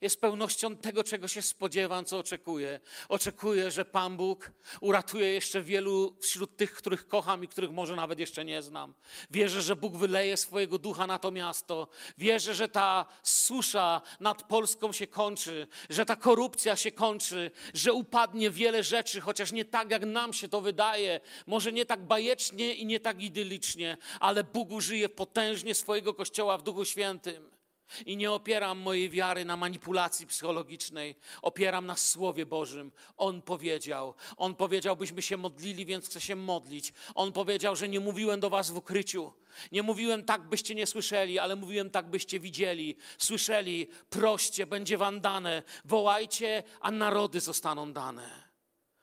jest 0.00 0.20
pełnością 0.20 0.76
tego, 0.76 1.04
czego 1.04 1.28
się 1.28 1.42
spodziewam, 1.42 2.04
co 2.04 2.18
oczekuję. 2.18 2.80
Oczekuję, 3.08 3.70
że 3.70 3.84
Pan 3.84 4.16
Bóg 4.16 4.50
uratuje 4.80 5.32
jeszcze 5.32 5.62
wielu 5.62 6.16
wśród 6.20 6.56
tych, 6.56 6.72
których 6.74 7.08
kocham 7.08 7.44
i 7.44 7.48
których 7.48 7.70
może 7.70 7.96
nawet 7.96 8.18
jeszcze 8.18 8.44
nie 8.44 8.62
znam. 8.62 8.94
Wierzę, 9.30 9.62
że 9.62 9.76
Bóg 9.76 9.96
wyleje 9.96 10.36
swojego 10.36 10.78
ducha 10.78 11.06
na 11.06 11.18
to 11.18 11.30
miasto. 11.30 11.88
Wierzę, 12.18 12.54
że 12.54 12.68
ta 12.68 13.06
susza 13.22 14.02
nad 14.20 14.42
Polską 14.42 14.92
się 14.92 15.06
kończy, 15.06 15.66
że 15.90 16.06
ta 16.06 16.16
korupcja 16.16 16.76
się 16.76 16.92
kończy, 16.92 17.50
że 17.74 17.92
upadnie 17.92 18.50
wiele 18.50 18.82
rzeczy, 18.82 19.20
chociaż 19.20 19.52
nie 19.52 19.64
tak, 19.64 19.90
jak 19.90 20.06
nam 20.06 20.32
się 20.32 20.48
to 20.48 20.60
wydaje. 20.60 21.20
Może 21.46 21.72
nie 21.72 21.86
tak 21.86 22.06
bajecznie 22.06 22.74
i 22.74 22.86
nie 22.86 23.00
tak 23.00 23.22
idylicznie, 23.22 23.96
ale 24.20 24.44
Bóg 24.44 24.70
użyje 24.70 25.08
potężnie 25.08 25.74
swojego 25.74 26.14
Kościoła 26.14 26.58
w 26.58 26.62
Duchu 26.62 26.84
Świętym. 26.84 27.57
I 28.06 28.16
nie 28.16 28.32
opieram 28.32 28.78
mojej 28.78 29.10
wiary 29.10 29.44
na 29.44 29.56
manipulacji 29.56 30.26
psychologicznej, 30.26 31.14
opieram 31.42 31.86
na 31.86 31.96
Słowie 31.96 32.46
Bożym. 32.46 32.92
On 33.16 33.42
powiedział, 33.42 34.14
On 34.36 34.54
powiedział, 34.54 34.96
byśmy 34.96 35.22
się 35.22 35.36
modlili, 35.36 35.86
więc 35.86 36.06
chcę 36.06 36.20
się 36.20 36.36
modlić. 36.36 36.92
On 37.14 37.32
powiedział, 37.32 37.76
że 37.76 37.88
nie 37.88 38.00
mówiłem 38.00 38.40
do 38.40 38.50
was 38.50 38.70
w 38.70 38.76
ukryciu. 38.76 39.32
Nie 39.72 39.82
mówiłem 39.82 40.24
tak, 40.24 40.48
byście 40.48 40.74
nie 40.74 40.86
słyszeli, 40.86 41.38
ale 41.38 41.56
mówiłem 41.56 41.90
tak, 41.90 42.10
byście 42.10 42.40
widzieli, 42.40 42.96
słyszeli. 43.18 43.88
Proście, 44.10 44.66
będzie 44.66 44.98
wam 44.98 45.20
dane. 45.20 45.62
Wołajcie, 45.84 46.62
a 46.80 46.90
narody 46.90 47.40
zostaną 47.40 47.92
dane. 47.92 48.48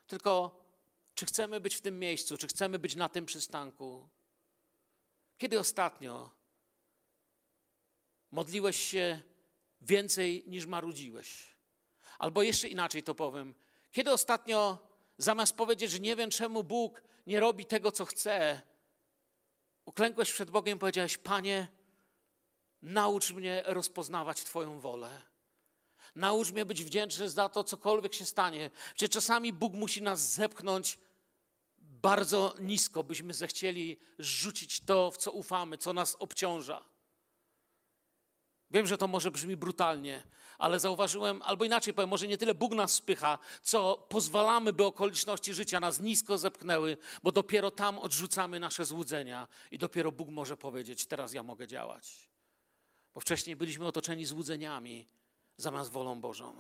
Tylko, 0.08 0.62
czy 1.16 1.26
chcemy 1.26 1.60
być 1.60 1.76
w 1.76 1.82
tym 1.82 2.00
miejscu, 2.00 2.38
czy 2.38 2.48
chcemy 2.48 2.80
być 2.80 2.96
na 2.96 3.10
tym 3.10 3.26
przystanku? 3.26 4.10
Kiedy 5.38 5.60
ostatnio 5.60 6.32
modliłeś 8.36 8.78
się 8.90 9.22
więcej 9.82 10.44
niż 10.48 10.66
marudziłeś. 10.66 11.56
Albo 12.20 12.44
jeszcze 12.44 12.68
inaczej 12.68 13.04
to 13.04 13.16
powiem. 13.16 13.56
Kiedy 13.92 14.12
ostatnio, 14.12 14.78
zamiast 15.18 15.56
powiedzieć, 15.56 15.92
że 15.92 16.00
nie 16.00 16.16
wiem, 16.16 16.30
czemu 16.30 16.64
Bóg 16.64 17.02
nie 17.28 17.40
robi 17.40 17.66
tego, 17.66 17.92
co 17.92 18.06
chce, 18.06 18.62
uklękłeś 19.86 20.34
przed 20.34 20.50
Bogiem 20.52 20.78
i 20.78 20.80
powiedziałeś: 20.80 21.18
Panie, 21.18 21.68
naucz 22.82 23.32
mnie 23.32 23.64
rozpoznawać 23.66 24.44
Twoją 24.44 24.80
wolę. 24.80 25.22
Naucz 26.16 26.52
mnie 26.52 26.66
być 26.66 26.84
wdzięczny 26.84 27.30
za 27.30 27.50
to, 27.50 27.64
cokolwiek 27.64 28.14
się 28.14 28.26
stanie. 28.26 28.72
Czy 28.96 29.10
czasami 29.10 29.54
Bóg 29.54 29.74
musi 29.74 30.02
nas 30.02 30.34
zepchnąć 30.34 30.98
bardzo 31.78 32.56
nisko, 32.60 33.04
byśmy 33.04 33.34
zechcieli 33.34 34.00
rzucić 34.20 34.82
to, 34.82 35.12
w 35.12 35.18
co 35.18 35.32
ufamy, 35.32 35.78
co 35.78 35.94
nas 35.94 36.16
obciąża. 36.20 36.95
Wiem, 38.76 38.88
że 38.88 38.98
to 38.98 39.08
może 39.08 39.32
brzmi 39.32 39.58
brutalnie, 39.58 40.24
ale 40.58 40.80
zauważyłem, 40.80 41.42
albo 41.42 41.66
inaczej 41.66 41.94
powiem, 41.94 42.10
może 42.10 42.28
nie 42.28 42.38
tyle 42.38 42.56
Bóg 42.56 42.74
nas 42.74 42.94
spycha, 42.94 43.40
co 43.64 44.06
pozwalamy, 44.10 44.74
by 44.74 44.86
okoliczności 44.86 45.54
życia 45.54 45.80
nas 45.80 46.00
nisko 46.00 46.38
zepchnęły, 46.38 46.98
bo 47.24 47.32
dopiero 47.32 47.72
tam 47.72 48.00
odrzucamy 48.00 48.60
nasze 48.60 48.86
złudzenia 48.86 49.48
i 49.72 49.78
dopiero 49.78 50.12
Bóg 50.12 50.30
może 50.30 50.58
powiedzieć: 50.58 51.06
Teraz 51.06 51.34
ja 51.34 51.44
mogę 51.44 51.68
działać. 51.68 52.30
Bo 53.14 53.22
wcześniej 53.22 53.56
byliśmy 53.56 53.88
otoczeni 53.88 54.26
złudzeniami 54.26 55.08
zamiast 55.58 55.92
wolą 55.92 56.22
Bożą. 56.22 56.56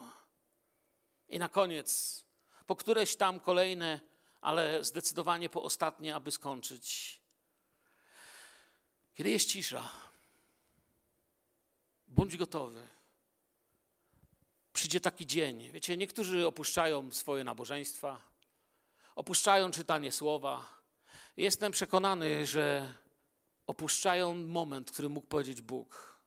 I 1.30 1.40
na 1.40 1.50
koniec, 1.50 2.24
po 2.66 2.76
któreś 2.76 3.16
tam 3.16 3.40
kolejne, 3.40 4.00
ale 4.42 4.84
zdecydowanie 4.84 5.50
po 5.50 5.64
ostatnie, 5.64 6.16
aby 6.16 6.32
skończyć. 6.32 7.20
Kiedy 9.16 9.30
jest 9.30 9.50
cisza, 9.50 9.90
Bądź 12.26 12.38
gotowy. 12.38 12.88
przyjdzie 14.74 15.00
taki 15.00 15.26
dzień. 15.26 15.72
Wiecie, 15.72 15.98
niektórzy 15.98 16.48
opuszczają 16.48 17.12
swoje 17.12 17.44
nabożeństwa, 17.44 18.22
opuszczają 19.16 19.72
czytanie 19.72 20.12
słowa. 20.12 20.66
Jestem 21.38 21.72
przekonany, 21.72 22.46
że 22.46 22.94
opuszczają 23.68 24.36
moment, 24.36 24.92
który 24.92 25.10
mógł 25.10 25.28
powiedzieć 25.28 25.62
Bóg. 25.62 26.20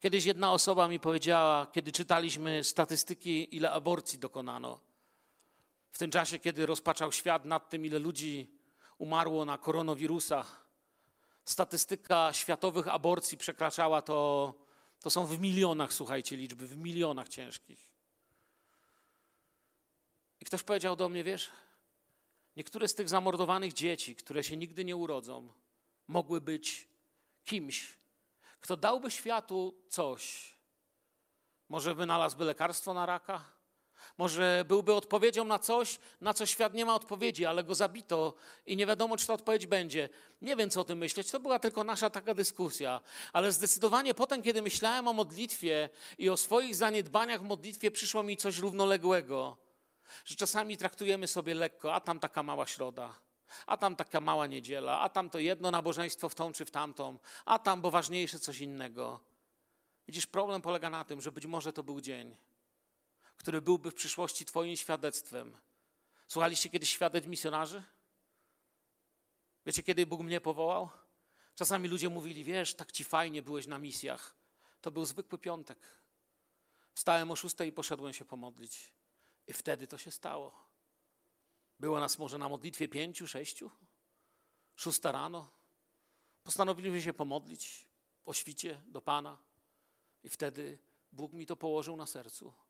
Kiedyś 0.00 0.24
jedna 0.24 0.52
osoba 0.52 0.88
mi 0.88 1.00
powiedziała, 1.00 1.66
kiedy 1.66 1.92
czytaliśmy 1.92 2.64
statystyki, 2.64 3.56
ile 3.56 3.70
aborcji 3.70 4.18
dokonano. 4.18 4.80
W 5.90 5.98
tym 5.98 6.10
czasie, 6.10 6.38
kiedy 6.38 6.66
rozpaczał 6.66 7.12
świat 7.12 7.44
nad 7.44 7.70
tym, 7.70 7.86
ile 7.86 7.98
ludzi 7.98 8.58
umarło 8.98 9.44
na 9.44 9.58
koronawirusa, 9.58 10.44
statystyka 11.44 12.32
światowych 12.32 12.88
aborcji 12.88 13.38
przekraczała 13.38 14.02
to, 14.02 14.63
to 15.04 15.10
są 15.10 15.26
w 15.26 15.40
milionach, 15.40 15.92
słuchajcie, 15.92 16.36
liczby, 16.36 16.66
w 16.66 16.76
milionach 16.76 17.28
ciężkich. 17.28 17.88
I 20.40 20.44
ktoś 20.44 20.62
powiedział 20.62 20.96
do 20.96 21.08
mnie, 21.08 21.24
wiesz, 21.24 21.50
niektóre 22.56 22.88
z 22.88 22.94
tych 22.94 23.08
zamordowanych 23.08 23.72
dzieci, 23.72 24.16
które 24.16 24.44
się 24.44 24.56
nigdy 24.56 24.84
nie 24.84 24.96
urodzą, 24.96 25.52
mogły 26.08 26.40
być 26.40 26.88
kimś, 27.44 27.94
kto 28.60 28.76
dałby 28.76 29.10
światu 29.10 29.74
coś. 29.88 30.54
Może 31.68 31.94
wynalazłby 31.94 32.44
lekarstwo 32.44 32.94
na 32.94 33.06
raka? 33.06 33.53
Może 34.18 34.64
byłby 34.68 34.94
odpowiedzią 34.94 35.44
na 35.44 35.58
coś, 35.58 35.98
na 36.20 36.34
co 36.34 36.46
świat 36.46 36.74
nie 36.74 36.84
ma 36.84 36.94
odpowiedzi, 36.94 37.46
ale 37.46 37.64
go 37.64 37.74
zabito 37.74 38.34
i 38.66 38.76
nie 38.76 38.86
wiadomo, 38.86 39.16
czy 39.16 39.26
ta 39.26 39.34
odpowiedź 39.34 39.66
będzie. 39.66 40.08
Nie 40.42 40.56
wiem, 40.56 40.70
co 40.70 40.80
o 40.80 40.84
tym 40.84 40.98
myśleć. 40.98 41.30
To 41.30 41.40
była 41.40 41.58
tylko 41.58 41.84
nasza 41.84 42.10
taka 42.10 42.34
dyskusja. 42.34 43.00
Ale 43.32 43.52
zdecydowanie 43.52 44.14
potem, 44.14 44.42
kiedy 44.42 44.62
myślałem 44.62 45.08
o 45.08 45.12
modlitwie 45.12 45.88
i 46.18 46.30
o 46.30 46.36
swoich 46.36 46.76
zaniedbaniach 46.76 47.40
w 47.40 47.44
modlitwie, 47.44 47.90
przyszło 47.90 48.22
mi 48.22 48.36
coś 48.36 48.58
równoległego. 48.58 49.56
Że 50.24 50.36
czasami 50.36 50.76
traktujemy 50.76 51.28
sobie 51.28 51.54
lekko, 51.54 51.94
a 51.94 52.00
tam 52.00 52.20
taka 52.20 52.42
mała 52.42 52.66
środa, 52.66 53.14
a 53.66 53.76
tam 53.76 53.96
taka 53.96 54.20
mała 54.20 54.46
niedziela, 54.46 55.00
a 55.00 55.08
tam 55.08 55.30
to 55.30 55.38
jedno 55.38 55.70
nabożeństwo 55.70 56.28
w 56.28 56.34
tą 56.34 56.52
czy 56.52 56.64
w 56.64 56.70
tamtą, 56.70 57.18
a 57.44 57.58
tam, 57.58 57.80
bo 57.80 57.90
ważniejsze 57.90 58.38
coś 58.38 58.60
innego. 58.60 59.20
Widzisz, 60.06 60.26
problem 60.26 60.62
polega 60.62 60.90
na 60.90 61.04
tym, 61.04 61.20
że 61.20 61.32
być 61.32 61.46
może 61.46 61.72
to 61.72 61.82
był 61.82 62.00
dzień, 62.00 62.36
który 63.44 63.62
byłby 63.62 63.90
w 63.90 63.94
przyszłości 63.94 64.44
Twoim 64.44 64.76
świadectwem. 64.76 65.56
Słuchaliście 66.28 66.68
kiedyś 66.68 66.90
świadectw 66.90 67.28
misjonarzy? 67.28 67.82
Wiecie, 69.66 69.82
kiedy 69.82 70.06
Bóg 70.06 70.20
mnie 70.20 70.40
powołał? 70.40 70.90
Czasami 71.54 71.88
ludzie 71.88 72.08
mówili, 72.08 72.44
wiesz, 72.44 72.74
tak 72.74 72.92
ci 72.92 73.04
fajnie 73.04 73.42
byłeś 73.42 73.66
na 73.66 73.78
misjach. 73.78 74.36
To 74.80 74.90
był 74.90 75.04
zwykły 75.04 75.38
piątek. 75.38 75.78
Wstałem 76.94 77.30
o 77.30 77.36
szóstej 77.36 77.68
i 77.68 77.72
poszedłem 77.72 78.12
się 78.12 78.24
pomodlić. 78.24 78.92
I 79.46 79.52
wtedy 79.52 79.86
to 79.86 79.98
się 79.98 80.10
stało. 80.10 80.68
Było 81.80 82.00
nas 82.00 82.18
może 82.18 82.38
na 82.38 82.48
modlitwie 82.48 82.88
pięciu, 82.88 83.26
sześciu, 83.28 83.70
szósta 84.76 85.12
rano. 85.12 85.50
Postanowiliśmy 86.42 87.02
się 87.02 87.12
pomodlić 87.12 87.86
o 88.24 88.34
świcie 88.34 88.82
do 88.86 89.00
Pana. 89.00 89.38
I 90.22 90.28
wtedy 90.28 90.78
Bóg 91.12 91.32
mi 91.32 91.46
to 91.46 91.56
położył 91.56 91.96
na 91.96 92.06
sercu. 92.06 92.63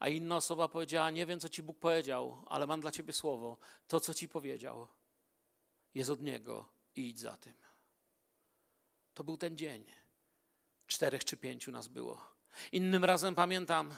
A 0.00 0.08
inna 0.08 0.36
osoba 0.36 0.68
powiedziała: 0.68 1.10
Nie 1.10 1.26
wiem, 1.26 1.40
co 1.40 1.48
ci 1.48 1.62
Bóg 1.62 1.78
powiedział, 1.78 2.44
ale 2.46 2.66
mam 2.66 2.80
dla 2.80 2.90
ciebie 2.92 3.12
słowo. 3.12 3.58
To, 3.88 4.00
co 4.00 4.14
ci 4.14 4.28
powiedział, 4.28 4.88
jest 5.94 6.10
od 6.10 6.22
Niego 6.22 6.68
i 6.96 7.08
idź 7.08 7.20
za 7.20 7.36
tym. 7.36 7.54
To 9.14 9.24
był 9.24 9.36
ten 9.36 9.56
dzień. 9.56 9.84
Czterech 10.86 11.24
czy 11.24 11.36
pięciu 11.36 11.72
nas 11.72 11.88
było. 11.88 12.32
Innym 12.72 13.04
razem 13.04 13.34
pamiętam, 13.34 13.94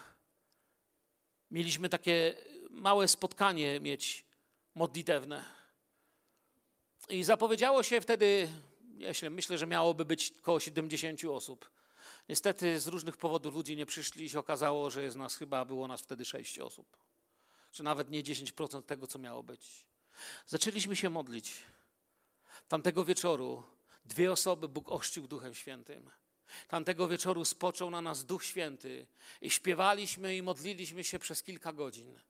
mieliśmy 1.50 1.88
takie 1.88 2.34
małe 2.70 3.08
spotkanie 3.08 3.80
mieć 3.80 4.24
modlitewne. 4.74 5.44
I 7.08 7.24
zapowiedziało 7.24 7.82
się 7.82 8.00
wtedy, 8.00 8.48
myślę, 8.80 9.30
myślę, 9.30 9.58
że 9.58 9.66
miałoby 9.66 10.04
być 10.04 10.34
około 10.38 10.60
70 10.60 11.24
osób. 11.24 11.70
Niestety 12.28 12.80
z 12.80 12.86
różnych 12.86 13.16
powodów 13.16 13.54
ludzie 13.54 13.76
nie 13.76 13.86
przyszli 13.86 14.24
i 14.24 14.28
się 14.28 14.38
okazało, 14.38 14.90
że 14.90 15.02
jest 15.02 15.16
nas 15.16 15.36
chyba, 15.36 15.64
było 15.64 15.88
nas 15.88 16.00
wtedy 16.00 16.24
6 16.24 16.58
osób. 16.58 16.96
Czy 17.72 17.82
nawet 17.82 18.10
nie 18.10 18.22
10% 18.22 18.82
tego, 18.82 19.06
co 19.06 19.18
miało 19.18 19.42
być. 19.42 19.86
Zaczęliśmy 20.46 20.96
się 20.96 21.10
modlić. 21.10 21.52
Tamtego 22.68 23.04
wieczoru 23.04 23.62
dwie 24.04 24.32
osoby 24.32 24.68
Bóg 24.68 24.88
ochrzcił 24.92 25.28
Duchem 25.28 25.54
Świętym. 25.54 26.10
Tamtego 26.68 27.08
wieczoru 27.08 27.44
spoczął 27.44 27.90
na 27.90 28.02
nas 28.02 28.24
Duch 28.24 28.44
Święty 28.44 29.06
i 29.40 29.50
śpiewaliśmy 29.50 30.36
i 30.36 30.42
modliliśmy 30.42 31.04
się 31.04 31.18
przez 31.18 31.42
kilka 31.42 31.72
godzin. 31.72 32.20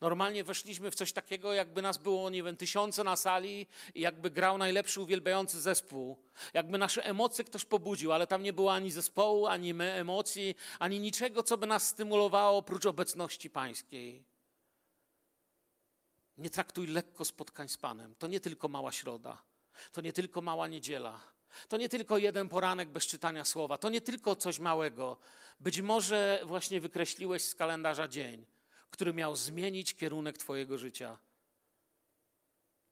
Normalnie 0.00 0.44
weszliśmy 0.44 0.90
w 0.90 0.94
coś 0.94 1.12
takiego, 1.12 1.52
jakby 1.52 1.82
nas 1.82 1.98
było, 1.98 2.30
nie 2.30 2.42
wiem, 2.42 2.56
tysiące 2.56 3.04
na 3.04 3.16
sali 3.16 3.66
i 3.94 4.00
jakby 4.00 4.30
grał 4.30 4.58
najlepszy 4.58 5.00
uwielbiający 5.00 5.60
zespół. 5.60 6.16
Jakby 6.54 6.78
nasze 6.78 7.04
emocje 7.04 7.44
ktoś 7.44 7.64
pobudził, 7.64 8.12
ale 8.12 8.26
tam 8.26 8.42
nie 8.42 8.52
było 8.52 8.74
ani 8.74 8.90
zespołu, 8.90 9.46
ani 9.46 9.74
emocji, 9.80 10.54
ani 10.78 11.00
niczego, 11.00 11.42
co 11.42 11.58
by 11.58 11.66
nas 11.66 11.88
stymulowało 11.88 12.58
oprócz 12.58 12.86
obecności 12.86 13.50
pańskiej. 13.50 14.24
Nie 16.38 16.50
traktuj 16.50 16.86
lekko 16.86 17.24
spotkań 17.24 17.68
z 17.68 17.76
Panem. 17.76 18.14
To 18.18 18.26
nie 18.26 18.40
tylko 18.40 18.68
mała 18.68 18.92
środa, 18.92 19.42
to 19.92 20.00
nie 20.00 20.12
tylko 20.12 20.40
mała 20.40 20.68
niedziela, 20.68 21.20
to 21.68 21.76
nie 21.76 21.88
tylko 21.88 22.18
jeden 22.18 22.48
poranek 22.48 22.88
bez 22.88 23.06
czytania 23.06 23.44
słowa, 23.44 23.78
to 23.78 23.90
nie 23.90 24.00
tylko 24.00 24.36
coś 24.36 24.58
małego. 24.58 25.16
Być 25.60 25.80
może 25.80 26.40
właśnie 26.44 26.80
wykreśliłeś 26.80 27.44
z 27.44 27.54
kalendarza 27.54 28.08
dzień, 28.08 28.46
który 28.90 29.14
miał 29.14 29.36
zmienić 29.36 29.94
kierunek 29.94 30.38
Twojego 30.38 30.78
życia, 30.78 31.18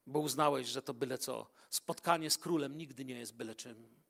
bo 0.07 0.19
uznałeś, 0.21 0.69
że 0.69 0.83
to 0.83 0.95
byle 0.95 1.19
co. 1.19 1.51
Spotkanie 1.71 2.31
z 2.31 2.39
królem 2.39 2.77
nigdy 2.77 3.05
nie 3.05 3.19
jest 3.19 3.35
byle 3.35 3.55
czym. 3.55 4.05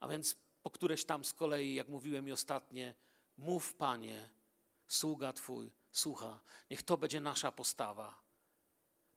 A 0.00 0.08
więc 0.08 0.36
po 0.62 0.70
któreś 0.70 1.04
tam 1.04 1.24
z 1.24 1.32
kolei, 1.32 1.74
jak 1.74 1.88
mówiłem 1.88 2.28
i 2.28 2.32
ostatnie, 2.32 2.94
mów 3.36 3.74
Panie, 3.74 4.28
sługa 4.86 5.32
Twój 5.32 5.70
słucha. 5.92 6.40
Niech 6.70 6.82
to 6.82 6.96
będzie 6.96 7.20
nasza 7.20 7.52
postawa. 7.52 8.22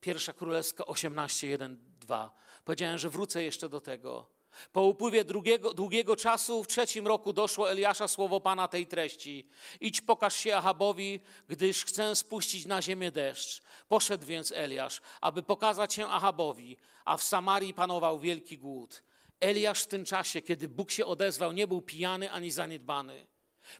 Pierwsza 0.01 0.34
Królewska 0.34 0.86
18, 0.86 1.47
1, 1.47 1.95
2. 1.99 2.36
Powiedziałem, 2.65 2.97
że 2.97 3.09
wrócę 3.09 3.43
jeszcze 3.43 3.69
do 3.69 3.82
tego. 3.82 4.38
Po 4.72 4.82
upływie 4.84 5.24
długiego, 5.24 5.74
długiego 5.74 6.16
czasu 6.16 6.64
w 6.64 6.68
trzecim 6.68 7.07
roku 7.07 7.34
doszło 7.34 7.72
Eliasza 7.72 8.07
słowo 8.07 8.41
Pana 8.41 8.68
tej 8.68 8.88
treści. 8.88 9.47
Idź 9.82 10.01
pokaż 10.01 10.36
się 10.36 10.55
Ahabowi, 10.55 11.20
gdyż 11.47 11.86
chcę 11.86 12.16
spuścić 12.16 12.66
na 12.66 12.82
ziemię 12.82 13.12
deszcz. 13.12 13.62
Poszedł 13.88 14.26
więc 14.26 14.51
Eliasz, 14.51 15.01
aby 15.22 15.43
pokazać 15.43 15.93
się 15.93 16.07
Ahabowi, 16.07 16.78
a 17.05 17.18
w 17.18 17.24
Samarii 17.24 17.74
panował 17.74 18.20
wielki 18.20 18.57
głód. 18.57 19.03
Eliasz 19.39 19.84
w 19.84 19.88
tym 19.88 20.05
czasie, 20.05 20.41
kiedy 20.41 20.68
Bóg 20.68 20.91
się 20.91 21.05
odezwał, 21.05 21.51
nie 21.51 21.68
był 21.68 21.82
pijany 21.82 22.32
ani 22.32 22.51
zaniedbany. 22.51 23.28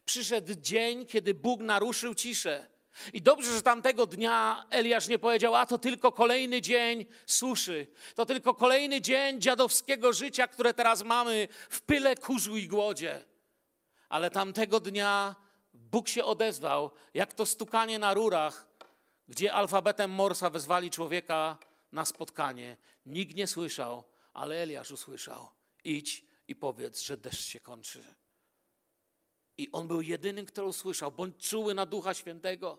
Przyszedł 0.04 0.54
dzień, 0.54 1.06
kiedy 1.06 1.34
Bóg 1.34 1.60
naruszył 1.60 2.14
ciszę. 2.14 2.66
I 3.12 3.22
dobrze, 3.22 3.54
że 3.54 3.62
tamtego 3.62 4.06
dnia 4.06 4.66
Eliasz 4.70 5.08
nie 5.08 5.18
powiedział, 5.18 5.54
a 5.54 5.66
to 5.66 5.78
tylko 5.78 6.12
kolejny 6.12 6.60
dzień 6.60 7.06
suszy, 7.26 7.86
to 8.14 8.26
tylko 8.26 8.54
kolejny 8.54 9.00
dzień 9.00 9.40
dziadowskiego 9.40 10.12
życia, 10.12 10.48
które 10.48 10.74
teraz 10.74 11.02
mamy 11.02 11.48
w 11.70 11.82
pyle, 11.82 12.16
kurzu 12.16 12.56
i 12.56 12.68
głodzie. 12.68 13.24
Ale 14.08 14.30
tamtego 14.30 14.80
dnia 14.80 15.36
Bóg 15.74 16.08
się 16.08 16.24
odezwał, 16.24 16.90
jak 17.14 17.34
to 17.34 17.46
stukanie 17.46 17.98
na 17.98 18.14
rurach, 18.14 18.66
gdzie 19.28 19.52
alfabetem 19.52 20.10
Morsa 20.10 20.50
wezwali 20.50 20.90
człowieka 20.90 21.58
na 21.92 22.04
spotkanie. 22.04 22.76
Nikt 23.06 23.36
nie 23.36 23.46
słyszał, 23.46 24.04
ale 24.32 24.62
Eliasz 24.62 24.90
usłyszał. 24.90 25.48
Idź 25.84 26.24
i 26.48 26.56
powiedz, 26.56 27.00
że 27.00 27.16
deszcz 27.16 27.44
się 27.44 27.60
kończy. 27.60 28.19
I 29.60 29.68
on 29.72 29.88
był 29.88 30.02
jedynym, 30.02 30.46
kto 30.46 30.66
usłyszał. 30.66 31.12
Bądź 31.12 31.48
czuły 31.48 31.74
na 31.74 31.86
Ducha 31.86 32.14
Świętego. 32.14 32.78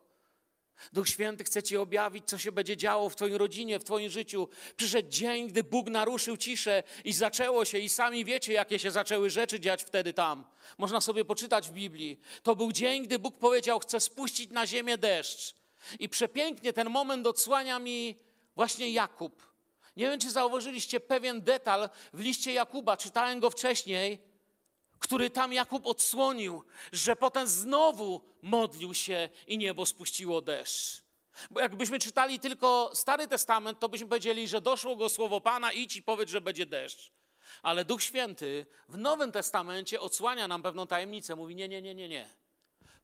Duch 0.94 1.10
Święty 1.10 1.44
chce 1.44 1.64
Ci 1.64 1.78
objawić, 1.78 2.26
co 2.28 2.38
się 2.38 2.52
będzie 2.52 2.78
działo 2.78 3.10
w 3.10 3.16
Twoim 3.16 3.36
rodzinie, 3.36 3.80
w 3.80 3.84
Twoim 3.84 4.10
życiu. 4.10 4.48
Przyszedł 4.76 5.10
dzień, 5.10 5.48
gdy 5.48 5.64
Bóg 5.64 5.90
naruszył 5.90 6.38
ciszę 6.38 6.84
i 7.06 7.14
zaczęło 7.14 7.66
się, 7.66 7.80
i 7.80 7.90
sami 7.90 8.26
wiecie, 8.26 8.54
jakie 8.54 8.80
się 8.80 8.92
zaczęły 8.92 9.30
rzeczy 9.30 9.60
dziać 9.60 9.84
wtedy 9.84 10.14
tam. 10.14 10.46
Można 10.78 11.02
sobie 11.02 11.26
poczytać 11.26 11.68
w 11.68 11.72
Biblii. 11.72 12.20
To 12.44 12.56
był 12.56 12.72
dzień, 12.72 13.04
gdy 13.04 13.20
Bóg 13.20 13.38
powiedział: 13.38 13.80
Chcę 13.80 14.00
spuścić 14.00 14.52
na 14.52 14.68
ziemię 14.68 14.98
deszcz. 14.98 15.56
I 16.00 16.10
przepięknie 16.10 16.74
ten 16.74 16.90
moment 16.90 17.28
odsłania 17.28 17.80
mi 17.80 18.20
właśnie 18.56 18.90
Jakub. 18.90 19.52
Nie 19.98 20.10
wiem, 20.10 20.20
czy 20.20 20.32
zauważyliście 20.32 21.00
pewien 21.00 21.42
detal 21.42 21.90
w 22.14 22.20
liście 22.20 22.54
Jakuba, 22.54 22.98
czytałem 22.98 23.40
go 23.40 23.50
wcześniej 23.50 24.31
który 25.02 25.30
tam 25.30 25.54
Jakub 25.54 25.86
odsłonił, 25.86 26.64
że 26.92 27.16
potem 27.16 27.48
znowu 27.48 28.22
modlił 28.42 28.94
się 28.94 29.30
i 29.48 29.58
niebo 29.58 29.86
spuściło 29.86 30.42
deszcz. 30.42 31.02
Bo 31.52 31.60
jakbyśmy 31.60 32.00
czytali 32.00 32.40
tylko 32.40 32.92
Stary 32.94 33.28
Testament, 33.28 33.80
to 33.80 33.90
byśmy 33.90 34.08
powiedzieli, 34.08 34.48
że 34.48 34.62
doszło 34.62 34.96
go 34.96 35.10
słowo 35.10 35.42
Pana, 35.42 35.72
idź 35.72 35.96
i 35.96 36.04
powiedz, 36.04 36.30
że 36.30 36.42
będzie 36.42 36.66
deszcz. 36.66 37.12
Ale 37.62 37.86
Duch 37.86 38.04
Święty 38.04 38.66
w 38.90 38.98
Nowym 38.98 39.32
Testamencie 39.32 40.00
odsłania 40.00 40.48
nam 40.48 40.64
pewną 40.64 40.88
tajemnicę. 40.88 41.36
Mówi, 41.36 41.56
nie, 41.56 41.68
nie, 41.68 41.82
nie, 41.82 41.96
nie, 41.96 42.10
nie. 42.10 42.30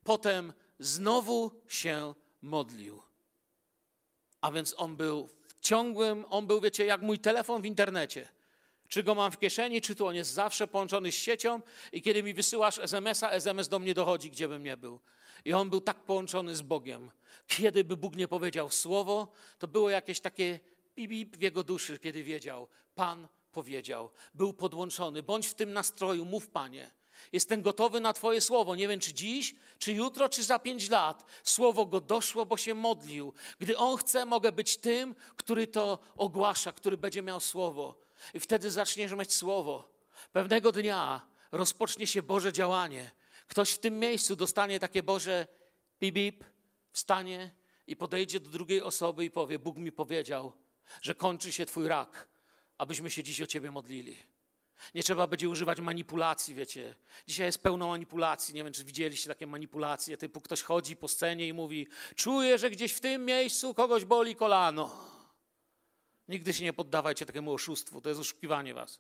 potem 0.04 0.54
znowu 0.80 1.52
się 1.68 2.14
modlił. 2.42 3.02
A 4.42 4.52
więc 4.52 4.76
on 4.78 4.96
był 4.96 5.30
w 5.48 5.60
ciągłym, 5.62 6.26
on 6.30 6.48
był, 6.48 6.62
wiecie, 6.62 6.86
jak 6.86 7.02
mój 7.02 7.20
telefon 7.20 7.62
w 7.62 7.66
internecie. 7.66 8.30
Czy 8.88 9.04
go 9.04 9.16
mam 9.16 9.32
w 9.32 9.40
kieszeni, 9.40 9.82
czy 9.82 9.96
tu 9.96 10.08
on 10.08 10.16
jest 10.16 10.34
zawsze 10.34 10.68
połączony 10.68 11.12
z 11.12 11.16
siecią 11.16 11.62
i 11.92 12.02
kiedy 12.02 12.24
mi 12.24 12.34
wysyłasz 12.34 12.80
SMS-a, 12.80 13.30
SMS 13.30 13.68
do 13.68 13.80
mnie 13.80 13.94
dochodzi, 13.94 14.32
gdzie 14.32 14.48
bym 14.48 14.64
nie 14.64 14.78
był. 14.78 15.00
I 15.46 15.54
on 15.54 15.70
był 15.70 15.82
tak 15.82 16.00
połączony 16.00 16.56
z 16.56 16.62
Bogiem. 16.62 17.12
Kiedy 17.48 17.84
by 17.84 17.98
Bóg 17.98 18.16
nie 18.16 18.28
powiedział 18.28 18.70
słowo, 18.70 19.28
to 19.60 19.68
było 19.68 19.90
jakieś 19.90 20.20
takie 20.20 20.60
bip 20.98 21.38
w 21.38 21.42
jego 21.42 21.64
duszy, 21.64 22.00
kiedy 22.00 22.24
wiedział, 22.24 22.68
Pan 22.96 23.28
powiedział. 23.52 24.10
Był 24.34 24.54
podłączony. 24.54 25.24
Bądź 25.24 25.48
w 25.48 25.54
tym 25.54 25.74
nastroju, 25.74 26.26
mów 26.26 26.48
Panie. 26.48 26.92
Jestem 27.32 27.62
gotowy 27.62 28.00
na 28.00 28.14
Twoje 28.14 28.42
słowo. 28.42 28.76
Nie 28.76 28.88
wiem, 28.88 29.00
czy 29.00 29.14
dziś, 29.14 29.56
czy 29.80 29.94
jutro, 29.94 30.30
czy 30.30 30.44
za 30.44 30.60
pięć 30.60 30.90
lat. 30.90 31.26
Słowo 31.44 31.86
go 31.86 32.02
doszło, 32.02 32.46
bo 32.46 32.58
się 32.58 32.74
modlił. 32.74 33.34
Gdy 33.60 33.78
on 33.78 33.98
chce, 33.98 34.26
mogę 34.26 34.52
być 34.52 34.78
tym, 34.78 35.16
który 35.36 35.68
to 35.68 36.00
ogłasza, 36.18 36.72
który 36.72 36.98
będzie 36.98 37.22
miał 37.22 37.40
słowo. 37.40 38.07
I 38.34 38.40
wtedy 38.40 38.72
zaczniesz 38.72 39.12
mieć 39.12 39.34
słowo. 39.34 39.92
Pewnego 40.32 40.72
dnia 40.72 41.22
rozpocznie 41.52 42.08
się 42.08 42.24
Boże 42.24 42.54
działanie. 42.54 43.12
Ktoś 43.48 43.72
w 43.72 43.80
tym 43.80 44.00
miejscu 44.00 44.36
dostanie 44.36 44.80
takie 44.80 45.04
Boże 45.04 45.48
bip, 46.00 46.44
wstanie 46.92 47.52
i 47.88 47.96
podejdzie 47.96 48.40
do 48.40 48.50
drugiej 48.50 48.82
osoby 48.82 49.26
i 49.26 49.32
powie: 49.32 49.60
Bóg 49.60 49.78
mi 49.78 49.92
powiedział, 49.92 50.54
że 51.02 51.16
kończy 51.16 51.52
się 51.52 51.66
Twój 51.66 51.88
rak, 51.88 52.28
abyśmy 52.78 53.12
się 53.12 53.24
dziś 53.24 53.42
o 53.42 53.48
Ciebie 53.48 53.72
modlili. 53.72 54.18
Nie 54.96 55.04
trzeba 55.04 55.28
będzie 55.28 55.50
używać 55.50 55.80
manipulacji, 55.80 56.56
wiecie. 56.56 56.96
Dzisiaj 57.28 57.46
jest 57.46 57.64
pełno 57.64 57.88
manipulacji. 57.88 58.56
Nie 58.56 58.64
wiem, 58.64 58.74
czy 58.74 58.84
widzieliście 58.84 59.28
takie 59.28 59.48
manipulacje, 59.48 60.18
typu 60.18 60.42
ktoś 60.42 60.62
chodzi 60.62 60.96
po 60.96 61.08
scenie 61.08 61.48
i 61.48 61.54
mówi: 61.54 61.88
Czuję, 62.16 62.58
że 62.58 62.70
gdzieś 62.70 62.94
w 62.94 63.00
tym 63.00 63.26
miejscu 63.26 63.74
kogoś 63.74 64.06
boli 64.06 64.36
kolano. 64.36 65.17
Nigdy 66.30 66.54
się 66.54 66.64
nie 66.64 66.74
poddawajcie 66.74 67.26
takiemu 67.26 67.54
oszustwu. 67.54 68.02
To 68.02 68.10
jest 68.10 68.22
oszukiwanie 68.22 68.74
was. 68.74 69.00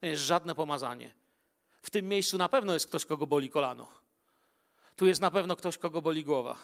To 0.00 0.06
nie 0.06 0.10
jest 0.10 0.22
żadne 0.22 0.54
pomazanie. 0.54 1.14
W 1.82 1.90
tym 1.90 2.08
miejscu 2.08 2.38
na 2.38 2.48
pewno 2.48 2.74
jest 2.74 2.86
ktoś, 2.86 3.04
kogo 3.04 3.26
boli 3.26 3.50
kolano. 3.50 3.88
Tu 4.96 5.06
jest 5.06 5.20
na 5.20 5.30
pewno 5.30 5.56
ktoś, 5.56 5.78
kogo 5.78 6.02
boli 6.02 6.24
głowa. 6.24 6.56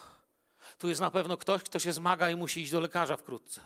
Tu 0.77 0.89
jest 0.89 1.01
na 1.01 1.11
pewno 1.11 1.37
ktoś, 1.37 1.63
kto 1.63 1.79
się 1.79 1.93
zmaga 1.93 2.29
i 2.29 2.35
musi 2.35 2.61
iść 2.61 2.71
do 2.71 2.79
lekarza 2.79 3.17
wkrótce. 3.17 3.61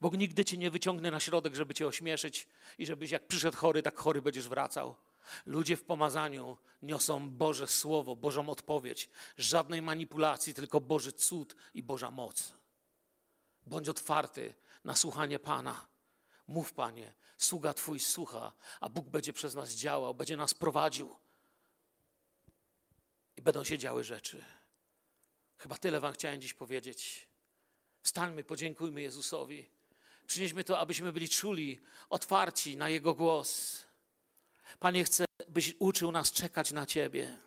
Bóg 0.00 0.14
nigdy 0.14 0.44
cię 0.44 0.56
nie 0.56 0.70
wyciągnie 0.70 1.10
na 1.10 1.20
środek, 1.20 1.54
żeby 1.54 1.74
cię 1.74 1.86
ośmieszyć 1.86 2.48
i 2.78 2.86
żebyś 2.86 3.10
jak 3.10 3.26
przyszedł 3.26 3.56
chory, 3.56 3.82
tak 3.82 3.98
chory 3.98 4.22
będziesz 4.22 4.48
wracał. 4.48 4.94
Ludzie 5.46 5.76
w 5.76 5.84
pomazaniu 5.84 6.56
niosą 6.82 7.30
Boże 7.30 7.66
Słowo, 7.66 8.16
Bożą 8.16 8.48
odpowiedź. 8.48 9.10
Żadnej 9.36 9.82
manipulacji, 9.82 10.54
tylko 10.54 10.80
Boży 10.80 11.12
cud 11.12 11.56
i 11.74 11.82
Boża 11.82 12.10
moc. 12.10 12.52
Bądź 13.66 13.88
otwarty 13.88 14.54
na 14.84 14.96
słuchanie 14.96 15.38
Pana. 15.38 15.86
Mów, 16.48 16.72
Panie, 16.72 17.14
sługa 17.38 17.74
Twój 17.74 18.00
słucha, 18.00 18.52
a 18.80 18.88
Bóg 18.88 19.08
będzie 19.08 19.32
przez 19.32 19.54
nas 19.54 19.70
działał, 19.70 20.14
będzie 20.14 20.36
nas 20.36 20.54
prowadził. 20.54 21.16
I 23.36 23.42
będą 23.42 23.64
się 23.64 23.78
działy 23.78 24.04
rzeczy. 24.04 24.44
Chyba 25.58 25.78
tyle 25.78 26.00
Wam 26.00 26.12
chciałem 26.12 26.40
dziś 26.40 26.54
powiedzieć. 26.54 27.28
Wstańmy, 28.02 28.44
podziękujmy 28.44 29.02
Jezusowi. 29.02 29.70
Przynieśmy 30.26 30.64
to, 30.64 30.78
abyśmy 30.78 31.12
byli 31.12 31.28
czuli, 31.28 31.80
otwarci 32.10 32.76
na 32.76 32.88
Jego 32.88 33.14
głos. 33.14 33.82
Panie, 34.78 35.04
chcę, 35.04 35.24
byś 35.48 35.74
uczył 35.78 36.12
nas 36.12 36.32
czekać 36.32 36.72
na 36.72 36.86
Ciebie. 36.86 37.38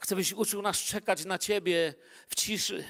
Chcę, 0.00 0.16
byś 0.16 0.32
uczył 0.32 0.62
nas 0.62 0.78
czekać 0.78 1.24
na 1.24 1.38
Ciebie 1.38 1.94
w 2.28 2.34
ciszy. 2.34 2.84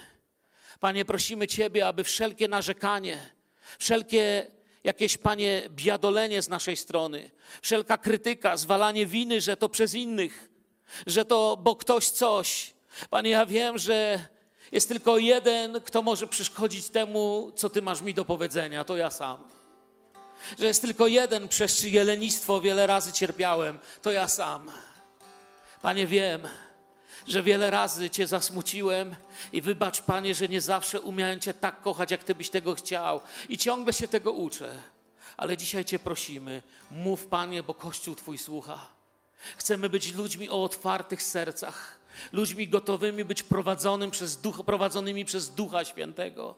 Panie, 0.80 1.04
prosimy 1.04 1.46
Ciebie, 1.46 1.86
aby 1.86 2.04
wszelkie 2.04 2.48
narzekanie, 2.48 3.18
wszelkie 3.78 4.46
jakieś, 4.84 5.18
Panie, 5.18 5.62
biadolenie 5.70 6.42
z 6.42 6.48
naszej 6.48 6.76
strony, 6.76 7.30
wszelka 7.62 7.98
krytyka, 7.98 8.56
zwalanie 8.56 9.06
winy, 9.06 9.40
że 9.40 9.56
to 9.56 9.68
przez 9.68 9.94
innych, 9.94 10.48
że 11.06 11.24
to, 11.24 11.56
bo 11.62 11.76
ktoś 11.76 12.08
coś. 12.08 12.74
Panie, 13.10 13.30
ja 13.30 13.46
wiem, 13.46 13.78
że 13.78 14.28
jest 14.72 14.88
tylko 14.88 15.18
jeden, 15.18 15.80
kto 15.80 16.02
może 16.02 16.26
przeszkodzić 16.26 16.88
temu, 16.88 17.52
co 17.56 17.70
Ty 17.70 17.82
masz 17.82 18.00
mi 18.00 18.14
do 18.14 18.24
powiedzenia, 18.24 18.84
to 18.84 18.96
ja 18.96 19.10
sam. 19.10 19.48
Że 20.58 20.66
jest 20.66 20.82
tylko 20.82 21.06
jeden, 21.06 21.48
przez 21.48 21.80
czyje 21.80 22.04
lenistwo 22.04 22.60
wiele 22.60 22.86
razy 22.86 23.12
cierpiałem, 23.12 23.78
to 24.02 24.12
ja 24.12 24.28
sam. 24.28 24.70
Panie, 25.82 26.06
wiem, 26.06 26.48
że 27.28 27.42
wiele 27.42 27.70
razy 27.70 28.10
Cię 28.10 28.26
zasmuciłem 28.26 29.16
i 29.52 29.62
wybacz, 29.62 30.02
Panie, 30.02 30.34
że 30.34 30.48
nie 30.48 30.60
zawsze 30.60 31.00
umiałem 31.00 31.40
Cię 31.40 31.54
tak 31.54 31.82
kochać, 31.82 32.10
jak 32.10 32.24
Ty 32.24 32.34
byś 32.34 32.50
tego 32.50 32.74
chciał 32.74 33.20
i 33.48 33.58
ciągle 33.58 33.92
się 33.92 34.08
tego 34.08 34.32
uczę. 34.32 34.82
Ale 35.36 35.56
dzisiaj 35.56 35.84
Cię 35.84 35.98
prosimy, 35.98 36.62
mów, 36.90 37.26
Panie, 37.26 37.62
bo 37.62 37.74
Kościół 37.74 38.14
Twój 38.14 38.38
słucha. 38.38 38.86
Chcemy 39.56 39.88
być 39.88 40.14
ludźmi 40.14 40.50
o 40.50 40.64
otwartych 40.64 41.22
sercach, 41.22 41.98
ludźmi 42.32 42.68
gotowymi 42.68 43.24
być 43.24 43.42
prowadzonym 43.42 44.10
przez 44.10 44.36
duch, 44.36 44.64
prowadzonymi 44.64 45.24
przez 45.24 45.50
Ducha 45.50 45.84
Świętego. 45.84 46.54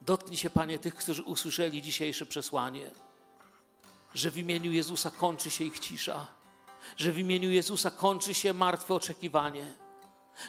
Dotknij 0.00 0.36
się, 0.36 0.50
Panie, 0.50 0.78
tych, 0.78 0.94
którzy 0.94 1.22
usłyszeli 1.22 1.82
dzisiejsze 1.82 2.26
przesłanie, 2.26 2.90
że 4.14 4.30
w 4.30 4.38
imieniu 4.38 4.72
Jezusa 4.72 5.10
kończy 5.10 5.50
się 5.50 5.64
ich 5.64 5.78
cisza, 5.78 6.26
że 6.96 7.12
w 7.12 7.18
imieniu 7.18 7.50
Jezusa 7.50 7.90
kończy 7.90 8.34
się 8.34 8.52
martwe 8.52 8.94
oczekiwanie, 8.94 9.72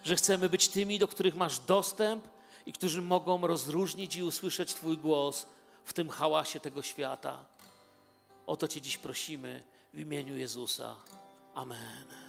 że 0.04 0.16
chcemy 0.16 0.50
być 0.50 0.68
tymi, 0.68 1.00
do 1.00 1.08
których 1.08 1.36
masz 1.36 1.60
dostęp 1.60 2.28
i 2.66 2.74
którzy 2.74 3.02
mogą 3.02 3.48
rozróżnić 3.48 4.16
i 4.16 4.24
usłyszeć 4.24 4.74
Twój 4.74 4.98
głos 4.98 5.46
w 5.84 5.94
tym 5.94 6.10
hałasie 6.10 6.60
tego 6.60 6.82
świata. 6.82 7.46
O 8.48 8.58
to 8.58 8.68
Cię 8.68 8.82
dziś 8.82 8.98
prosimy 8.98 9.64
w 9.94 10.00
imieniu 10.00 10.38
Jezusa. 10.38 10.96
Amen. 11.56 12.27